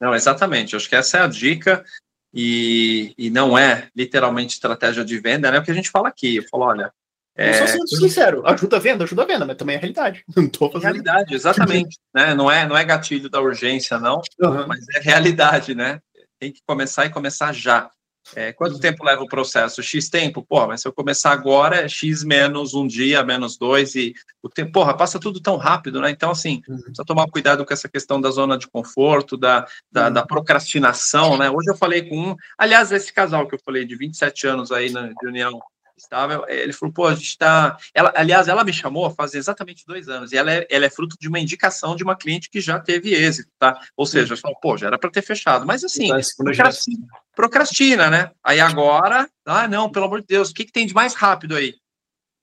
Não, 0.00 0.14
exatamente. 0.14 0.74
Eu 0.74 0.76
acho 0.76 0.88
que 0.88 0.94
essa 0.94 1.18
é 1.18 1.20
a 1.22 1.26
dica. 1.26 1.84
E, 2.32 3.14
e 3.18 3.30
não 3.30 3.56
é 3.58 3.88
literalmente 3.96 4.54
estratégia 4.54 5.04
de 5.04 5.18
venda, 5.18 5.50
né? 5.50 5.58
O 5.58 5.64
que 5.64 5.70
a 5.70 5.74
gente 5.74 5.90
fala 5.90 6.08
aqui. 6.08 6.36
Eu 6.36 6.48
falo, 6.48 6.64
olha, 6.64 6.92
é, 7.38 7.52
só 7.52 7.66
sendo 7.68 7.86
sincero, 7.86 8.42
ajuda 8.44 8.78
a 8.78 8.80
venda, 8.80 9.04
ajuda 9.04 9.22
a 9.22 9.26
venda, 9.26 9.46
mas 9.46 9.56
também 9.56 9.76
é 9.76 9.78
realidade. 9.78 10.24
Não 10.36 10.48
tô 10.48 10.68
fazendo... 10.68 10.82
Realidade, 10.82 11.34
exatamente. 11.34 11.96
né? 12.12 12.34
não, 12.34 12.50
é, 12.50 12.66
não 12.66 12.76
é 12.76 12.84
gatilho 12.84 13.30
da 13.30 13.40
urgência, 13.40 13.96
não, 13.98 14.20
uhum. 14.40 14.66
mas 14.66 14.84
é 14.96 15.00
realidade, 15.00 15.72
né? 15.72 16.00
Tem 16.40 16.52
que 16.52 16.60
começar 16.66 17.06
e 17.06 17.10
começar 17.10 17.52
já. 17.54 17.88
É, 18.34 18.52
quanto 18.52 18.74
uhum. 18.74 18.80
tempo 18.80 19.04
leva 19.04 19.22
o 19.22 19.28
processo? 19.28 19.82
X 19.82 20.10
tempo? 20.10 20.44
Pô, 20.44 20.66
mas 20.66 20.82
se 20.82 20.88
eu 20.88 20.92
começar 20.92 21.30
agora 21.30 21.76
é 21.76 21.88
X 21.88 22.24
menos 22.24 22.74
um 22.74 22.86
dia, 22.86 23.22
menos 23.22 23.56
dois, 23.56 23.94
e 23.94 24.12
o 24.42 24.48
tempo, 24.48 24.72
porra, 24.72 24.96
passa 24.96 25.18
tudo 25.18 25.40
tão 25.40 25.56
rápido, 25.56 26.00
né? 26.00 26.10
Então, 26.10 26.30
assim, 26.30 26.60
uhum. 26.68 26.76
precisa 26.76 27.04
tomar 27.06 27.28
cuidado 27.28 27.64
com 27.64 27.72
essa 27.72 27.88
questão 27.88 28.20
da 28.20 28.30
zona 28.30 28.58
de 28.58 28.66
conforto, 28.68 29.36
da, 29.36 29.66
da, 29.92 30.08
uhum. 30.08 30.12
da, 30.12 30.26
procrastinação, 30.26 31.38
né? 31.38 31.48
Hoje 31.48 31.70
eu 31.70 31.76
falei 31.76 32.02
com 32.02 32.30
um, 32.30 32.36
aliás, 32.58 32.90
esse 32.90 33.12
casal 33.12 33.46
que 33.46 33.54
eu 33.54 33.60
falei 33.64 33.84
de 33.84 33.96
27 33.96 34.46
anos 34.48 34.72
aí 34.72 34.90
na 34.90 35.12
reunião 35.22 35.58
estava, 36.00 36.44
ele 36.48 36.72
falou, 36.72 36.92
pô, 36.92 37.06
a 37.06 37.14
gente 37.14 37.28
está. 37.28 37.76
Aliás, 38.14 38.48
ela 38.48 38.64
me 38.64 38.72
chamou 38.72 39.10
faz 39.10 39.34
exatamente 39.34 39.86
dois 39.86 40.08
anos, 40.08 40.32
e 40.32 40.36
ela 40.36 40.52
é, 40.52 40.66
ela 40.70 40.86
é 40.86 40.90
fruto 40.90 41.16
de 41.18 41.28
uma 41.28 41.38
indicação 41.38 41.94
de 41.94 42.02
uma 42.02 42.16
cliente 42.16 42.50
que 42.50 42.60
já 42.60 42.78
teve 42.78 43.14
êxito, 43.14 43.50
tá? 43.58 43.80
Ou 43.96 44.06
seja, 44.06 44.36
falei, 44.36 44.56
pô, 44.60 44.76
já 44.76 44.88
era 44.88 44.98
para 44.98 45.10
ter 45.10 45.22
fechado, 45.22 45.66
mas 45.66 45.84
assim, 45.84 46.08
procrastina, 46.36 47.06
procrastina, 47.34 48.10
né? 48.10 48.30
Aí 48.42 48.60
agora, 48.60 49.28
ah, 49.46 49.68
não, 49.68 49.90
pelo 49.90 50.06
amor 50.06 50.20
de 50.20 50.26
Deus, 50.26 50.50
o 50.50 50.54
que, 50.54 50.64
que 50.64 50.72
tem 50.72 50.86
de 50.86 50.94
mais 50.94 51.14
rápido 51.14 51.56
aí? 51.56 51.74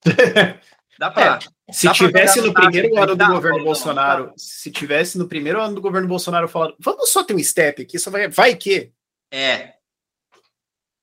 Dá 0.97 1.11
para. 1.11 1.39
É, 1.67 1.73
se 1.73 1.91
tivesse 1.91 2.41
no 2.41 2.53
primeiro 2.53 2.97
ano 2.97 3.15
do 3.15 3.25
governo 3.27 3.63
Bolsonaro, 3.63 4.33
se 4.37 4.71
tivesse 4.71 5.17
no 5.17 5.27
primeiro 5.27 5.61
ano 5.61 5.75
do 5.75 5.81
governo 5.81 6.07
Bolsonaro 6.07 6.47
falando, 6.47 6.75
vamos 6.79 7.09
só 7.09 7.23
ter 7.23 7.33
um 7.33 7.43
step 7.43 7.81
aqui, 7.81 7.99
só 7.99 8.09
vai, 8.09 8.27
vai 8.29 8.55
que. 8.55 8.91
É. 9.31 9.73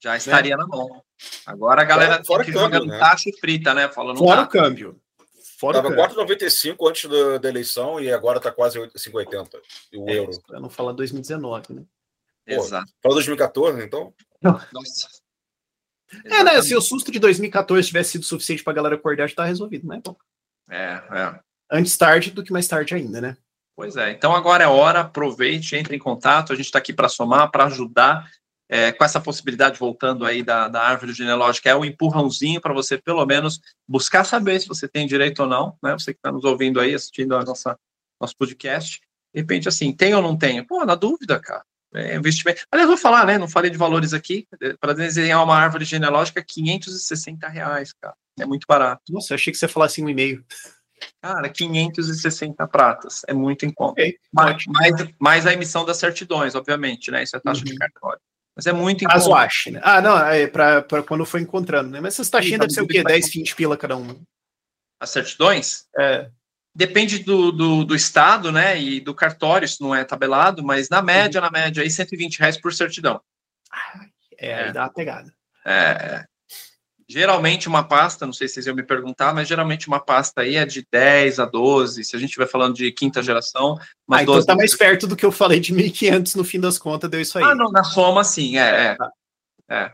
Já 0.02 0.16
estaria 0.16 0.54
é. 0.54 0.56
na 0.56 0.66
mão. 0.66 1.02
Agora 1.46 1.82
a 1.82 1.84
galera 1.84 2.24
fora, 2.24 2.44
fica 2.44 2.58
jogando 2.58 2.86
né? 2.86 2.98
taxa 2.98 3.30
frita, 3.40 3.74
né? 3.74 3.88
Falando 3.88 4.18
fora 4.18 4.42
o 4.42 4.48
câmbio. 4.48 5.00
Fora 5.58 5.80
Tava 5.80 5.94
4,95 5.94 6.88
antes 6.88 7.08
da, 7.08 7.38
da, 7.38 7.48
eleição 7.48 8.00
e 8.00 8.12
agora 8.12 8.40
tá 8.40 8.50
quase 8.50 8.80
5,80 8.80 9.60
o 9.94 10.10
é, 10.10 10.18
euro. 10.18 10.32
Para 10.44 10.58
não 10.58 10.68
falar 10.68 10.92
2019, 10.92 11.72
né? 11.72 11.82
Pô, 12.44 12.52
Exato. 12.52 12.92
Fala 13.00 13.14
2014, 13.14 13.84
então? 13.84 14.12
Nossa. 14.42 15.08
É, 16.24 16.42
né? 16.42 16.60
Se 16.62 16.74
o 16.74 16.80
susto 16.80 17.12
de 17.12 17.18
2014 17.18 17.86
tivesse 17.86 18.10
sido 18.12 18.24
suficiente 18.24 18.64
para 18.64 18.72
a 18.72 18.76
galera 18.76 18.94
acordar, 18.96 19.28
já 19.28 19.36
tá 19.36 19.44
resolvido, 19.44 19.86
né? 19.86 20.00
Bom. 20.04 20.16
É, 20.68 21.02
é. 21.10 21.40
Antes 21.70 21.96
tarde 21.96 22.32
do 22.32 22.42
que 22.42 22.52
mais 22.52 22.66
tarde 22.66 22.94
ainda, 22.94 23.20
né? 23.20 23.36
Pois 23.76 23.96
é. 23.96 24.10
Então 24.10 24.34
agora 24.34 24.64
é 24.64 24.68
hora, 24.68 25.00
aproveite, 25.00 25.76
entre 25.76 25.96
em 25.96 25.98
contato. 25.98 26.52
A 26.52 26.56
gente 26.56 26.66
está 26.66 26.78
aqui 26.78 26.92
para 26.92 27.08
somar, 27.08 27.50
para 27.50 27.66
ajudar 27.66 28.30
é, 28.68 28.90
com 28.92 29.04
essa 29.04 29.20
possibilidade, 29.20 29.78
voltando 29.78 30.24
aí 30.24 30.42
da, 30.42 30.68
da 30.68 30.82
árvore 30.82 31.12
genealógica, 31.12 31.68
é 31.68 31.76
um 31.76 31.84
empurrãozinho 31.84 32.60
para 32.60 32.72
você, 32.72 32.96
pelo 32.96 33.24
menos, 33.26 33.60
buscar 33.86 34.24
saber 34.24 34.60
se 34.60 34.68
você 34.68 34.88
tem 34.88 35.06
direito 35.06 35.42
ou 35.42 35.48
não, 35.48 35.76
né? 35.82 35.92
Você 35.92 36.12
que 36.12 36.18
está 36.18 36.32
nos 36.32 36.44
ouvindo 36.44 36.80
aí, 36.80 36.94
assistindo 36.94 37.36
a 37.36 37.44
nossa, 37.44 37.78
nosso 38.20 38.36
podcast. 38.36 39.00
De 39.34 39.40
repente, 39.40 39.68
assim, 39.68 39.92
tem 39.92 40.14
ou 40.14 40.22
não 40.22 40.36
tem? 40.36 40.64
Pô, 40.64 40.84
na 40.84 40.94
dúvida, 40.94 41.38
cara. 41.38 41.64
É 41.94 42.16
investimento. 42.16 42.64
Aliás, 42.70 42.88
vou 42.88 42.96
falar, 42.96 43.26
né? 43.26 43.36
Não 43.36 43.48
falei 43.48 43.70
de 43.70 43.76
valores 43.76 44.14
aqui. 44.14 44.46
Para 44.80 44.94
desenhar 44.94 45.44
uma 45.44 45.56
árvore 45.56 45.84
genealógica, 45.84 46.42
560 46.42 47.46
reais, 47.48 47.92
cara. 47.92 48.14
É 48.40 48.46
muito 48.46 48.64
barato. 48.66 49.02
Nossa, 49.10 49.32
eu 49.32 49.34
achei 49.34 49.52
que 49.52 49.58
você 49.58 49.68
falasse 49.68 50.02
um 50.02 50.08
e-mail. 50.08 50.42
Cara, 51.20 51.48
560 51.48 52.66
pratas. 52.68 53.22
É 53.26 53.34
muito 53.34 53.66
em 53.66 53.72
conta. 53.72 53.92
Okay, 53.92 54.18
mais, 54.32 54.64
mais, 54.66 54.92
mais, 55.18 55.46
a 55.46 55.52
emissão 55.52 55.84
das 55.84 55.98
certidões, 55.98 56.54
obviamente, 56.54 57.10
né? 57.10 57.22
Isso 57.22 57.36
é 57.36 57.40
taxa 57.40 57.60
uhum. 57.60 57.66
de 57.66 57.76
cartório. 57.76 58.20
Mas 58.54 58.66
é 58.66 58.72
muito 58.72 59.04
Caso 59.06 59.34
ache, 59.34 59.70
né? 59.70 59.80
Ah, 59.82 60.00
não, 60.00 60.18
é 60.18 60.46
para 60.46 61.02
quando 61.02 61.24
for 61.24 61.40
encontrando, 61.40 61.90
né? 61.90 62.00
Mas 62.00 62.14
essas 62.14 62.28
taxinhas 62.28 62.60
devem 62.60 62.74
ser 62.74 62.82
o 62.82 62.86
quê? 62.86 63.02
10, 63.02 63.32
20 63.32 63.56
pila 63.56 63.76
cada 63.76 63.96
uma. 63.96 64.16
As 65.00 65.10
certidões? 65.10 65.86
É. 65.98 66.30
Depende 66.74 67.18
do, 67.18 67.50
do, 67.50 67.84
do, 67.84 67.94
estado, 67.94 68.52
né? 68.52 68.80
E 68.80 69.00
do 69.00 69.14
cartório, 69.14 69.64
isso 69.64 69.82
não 69.82 69.94
é 69.94 70.04
tabelado, 70.04 70.62
mas 70.62 70.88
na 70.88 71.02
média, 71.02 71.40
uhum. 71.40 71.46
na 71.46 71.50
média, 71.50 71.82
aí 71.82 71.90
120 71.90 72.38
reais 72.38 72.58
por 72.58 72.72
certidão. 72.72 73.20
É, 74.38 74.68
é. 74.68 74.72
dá 74.72 74.82
uma 74.82 74.92
pegada. 74.92 75.32
É, 75.64 75.72
é. 75.72 76.24
Geralmente 77.12 77.68
uma 77.68 77.84
pasta, 77.84 78.24
não 78.24 78.32
sei 78.32 78.48
se 78.48 78.54
vocês 78.54 78.66
iam 78.66 78.74
me 78.74 78.82
perguntar, 78.82 79.34
mas 79.34 79.46
geralmente 79.46 79.86
uma 79.86 80.00
pasta 80.00 80.40
aí 80.40 80.56
é 80.56 80.64
de 80.64 80.82
10 80.90 81.40
a 81.40 81.44
12, 81.44 82.02
se 82.02 82.16
a 82.16 82.18
gente 82.18 82.30
estiver 82.30 82.46
falando 82.46 82.74
de 82.74 82.90
quinta 82.90 83.22
geração. 83.22 83.78
Mas 84.08 84.22
ah, 84.22 84.24
12... 84.24 84.38
então 84.38 84.54
tá 84.54 84.56
mais 84.56 84.74
perto 84.74 85.06
do 85.06 85.14
que 85.14 85.26
eu 85.26 85.30
falei 85.30 85.60
de 85.60 85.74
1.500 85.74 86.34
no 86.36 86.42
fim 86.42 86.58
das 86.58 86.78
contas, 86.78 87.10
deu 87.10 87.20
isso 87.20 87.36
aí. 87.36 87.44
Ah, 87.44 87.54
não, 87.54 87.70
na 87.70 87.84
soma 87.84 88.24
sim, 88.24 88.56
é. 88.56 88.86
É, 88.86 88.94
tá. 88.94 89.12
é. 89.68 89.92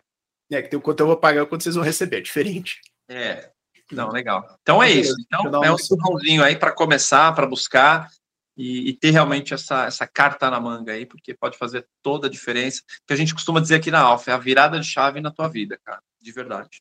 é 0.53 0.62
que 0.62 0.69
tem 0.69 0.79
o 0.79 0.83
quanto 0.83 1.01
eu 1.01 1.09
vou 1.09 1.16
pagar 1.16 1.45
quando 1.47 1.61
vocês 1.61 1.75
vão 1.75 1.83
receber, 1.83 2.19
é 2.19 2.21
diferente. 2.21 2.81
É, 3.11 3.51
não, 3.91 4.11
legal. 4.11 4.57
Então 4.62 4.81
é 4.81 4.89
isso. 4.89 5.12
Então 5.27 5.64
é 5.64 5.73
um 5.73 5.75
empurrãozinho 5.75 6.45
aí 6.45 6.55
para 6.55 6.71
começar, 6.71 7.35
para 7.35 7.49
buscar 7.49 8.09
e, 8.57 8.91
e, 8.91 8.93
ter 8.93 9.11
realmente 9.11 9.53
essa, 9.53 9.87
essa 9.87 10.07
carta 10.07 10.49
na 10.49 10.61
manga 10.61 10.93
aí, 10.93 11.05
porque 11.05 11.35
pode 11.35 11.59
fazer 11.59 11.85
toda 12.01 12.29
a 12.29 12.31
diferença. 12.31 12.81
Que 13.05 13.12
a 13.12 13.16
gente 13.16 13.35
costuma 13.35 13.59
dizer 13.59 13.75
aqui 13.75 13.91
na 13.91 14.01
Alfa, 14.01 14.31
é 14.31 14.35
a 14.35 14.39
virada 14.39 14.79
de 14.79 14.87
chave 14.87 15.21
na 15.21 15.33
tua 15.33 15.49
vida, 15.49 15.81
cara, 15.85 16.01
de 16.21 16.31
verdade. 16.31 16.81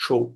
Show. 0.00 0.34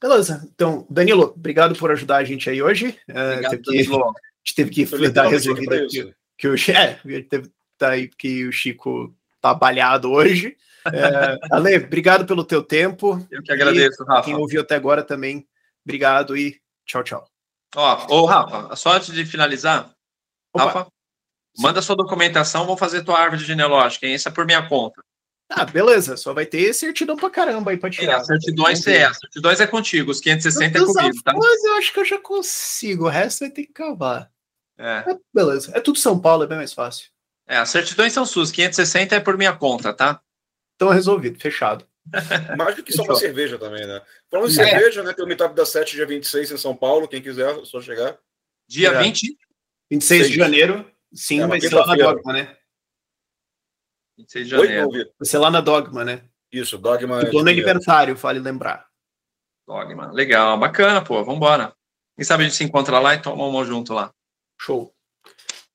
Beleza. 0.00 0.48
Então, 0.54 0.86
Danilo, 0.88 1.34
obrigado 1.36 1.74
por 1.74 1.90
ajudar 1.90 2.18
a 2.18 2.24
gente 2.24 2.48
aí 2.48 2.62
hoje. 2.62 2.96
É, 3.08 3.32
obrigado, 3.32 3.50
teve 3.50 3.64
que, 3.64 3.92
a 3.92 4.12
gente 4.44 4.54
teve 4.54 4.70
que 4.70 5.08
dar 5.08 5.26
resolvida 5.26 5.86
que, 5.88 6.14
que 6.38 6.48
o 6.48 6.54
é, 6.54 6.94
teve 7.28 7.50
tá 7.76 7.90
aí 7.90 8.08
que 8.08 8.46
o 8.46 8.52
Chico 8.52 9.12
tá 9.40 9.52
balhado 9.52 10.12
hoje. 10.12 10.56
É, 10.86 11.38
Ale, 11.50 11.76
obrigado 11.76 12.24
pelo 12.24 12.44
teu 12.44 12.62
tempo. 12.62 13.26
Eu 13.30 13.42
que 13.42 13.52
agradeço, 13.52 14.04
Rafa. 14.04 14.22
Quem 14.22 14.36
ouviu 14.36 14.60
até 14.60 14.76
agora 14.76 15.02
também, 15.02 15.46
obrigado 15.84 16.36
e 16.36 16.60
tchau, 16.86 17.02
tchau. 17.02 17.28
Ó, 17.74 18.06
ô 18.08 18.26
Rafa, 18.26 18.76
só 18.76 18.92
antes 18.92 19.12
de 19.12 19.24
finalizar, 19.26 19.92
Opa. 20.52 20.64
Rafa, 20.64 20.86
manda 21.58 21.82
sua 21.82 21.96
documentação, 21.96 22.64
vou 22.64 22.76
fazer 22.76 23.02
tua 23.02 23.18
árvore 23.18 23.44
genealógica, 23.44 24.06
hein? 24.06 24.14
Essa 24.14 24.28
é 24.28 24.32
por 24.32 24.46
minha 24.46 24.66
conta. 24.68 25.02
Ah, 25.52 25.64
beleza, 25.64 26.16
só 26.16 26.32
vai 26.32 26.46
ter 26.46 26.72
certidão 26.72 27.16
pra 27.16 27.28
caramba 27.28 27.72
aí 27.72 27.76
pra 27.76 27.90
tirar. 27.90 28.20
É, 28.20 28.24
certidões 28.24 28.86
é, 28.86 29.04
a 29.04 29.12
certidões 29.12 29.60
é 29.60 29.66
contigo, 29.66 30.12
os 30.12 30.20
560 30.20 30.78
é 30.78 30.80
comigo, 30.80 31.22
tá? 31.24 31.32
Mas 31.36 31.64
eu 31.64 31.74
acho 31.74 31.92
que 31.92 31.98
eu 31.98 32.04
já 32.04 32.18
consigo, 32.18 33.06
o 33.06 33.08
resto 33.08 33.40
vai 33.40 33.50
ter 33.50 33.64
que 33.64 33.72
cavar. 33.72 34.30
É. 34.78 35.10
é. 35.10 35.18
beleza, 35.34 35.72
é 35.74 35.80
tudo 35.80 35.98
São 35.98 36.20
Paulo, 36.20 36.44
é 36.44 36.46
bem 36.46 36.56
mais 36.56 36.72
fácil. 36.72 37.08
É, 37.48 37.56
as 37.56 37.68
certidões 37.68 38.12
são 38.12 38.24
suas, 38.24 38.52
560 38.52 39.16
é 39.16 39.20
por 39.20 39.36
minha 39.36 39.52
conta, 39.52 39.92
tá? 39.92 40.20
Então 40.76 40.88
resolvido, 40.88 41.40
fechado. 41.40 41.84
Mais 42.56 42.76
do 42.76 42.82
que 42.84 42.92
só 42.92 43.02
uma 43.02 43.16
cerveja 43.16 43.58
também, 43.58 43.84
né? 43.84 44.00
Falando 44.30 44.50
em 44.50 44.60
é. 44.60 44.64
cerveja, 44.64 45.02
né? 45.02 45.12
Tem 45.12 45.24
o 45.24 45.28
Meetup 45.28 45.54
da 45.54 45.66
7, 45.66 45.96
dia 45.96 46.06
26 46.06 46.52
em 46.52 46.56
São 46.56 46.76
Paulo, 46.76 47.08
quem 47.08 47.20
quiser, 47.20 47.58
é 47.58 47.64
só 47.64 47.80
chegar. 47.80 48.16
Dia 48.68 48.90
é. 48.90 49.02
20? 49.02 49.36
26 49.90 50.28
de 50.28 50.36
janeiro, 50.36 50.88
sim, 51.12 51.42
é, 51.42 51.46
vai 51.46 51.60
ser 51.60 51.74
lá 51.74 51.86
na 51.86 51.96
Dogma, 51.96 52.32
né? 52.32 52.56
26 54.20 54.44
de 54.44 54.50
janeiro. 54.50 54.88
Oi, 54.88 55.06
ser 55.22 55.38
lá 55.38 55.50
na 55.50 55.60
Dogma, 55.60 56.04
né? 56.04 56.22
Isso, 56.52 56.78
Dogma. 56.78 57.22
Estou 57.22 57.42
no 57.42 57.50
aniversário, 57.50 58.16
vale 58.16 58.38
lembrar. 58.38 58.86
Dogma, 59.66 60.10
legal, 60.12 60.58
bacana, 60.58 61.02
pô, 61.02 61.22
vambora. 61.24 61.72
Quem 62.16 62.24
sabe 62.24 62.42
a 62.42 62.46
gente 62.46 62.56
se 62.56 62.64
encontra 62.64 62.98
lá 62.98 63.14
e 63.14 63.22
toma 63.22 63.44
uma 63.44 63.64
junto 63.64 63.94
lá. 63.94 64.12
Show. 64.60 64.92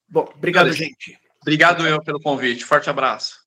Bom, 0.07 0.29
obrigado, 0.35 0.71
gente. 0.71 1.17
Obrigado 1.41 1.87
eu 1.87 2.01
pelo 2.03 2.21
convite. 2.21 2.65
Forte 2.65 2.89
abraço. 2.89 3.44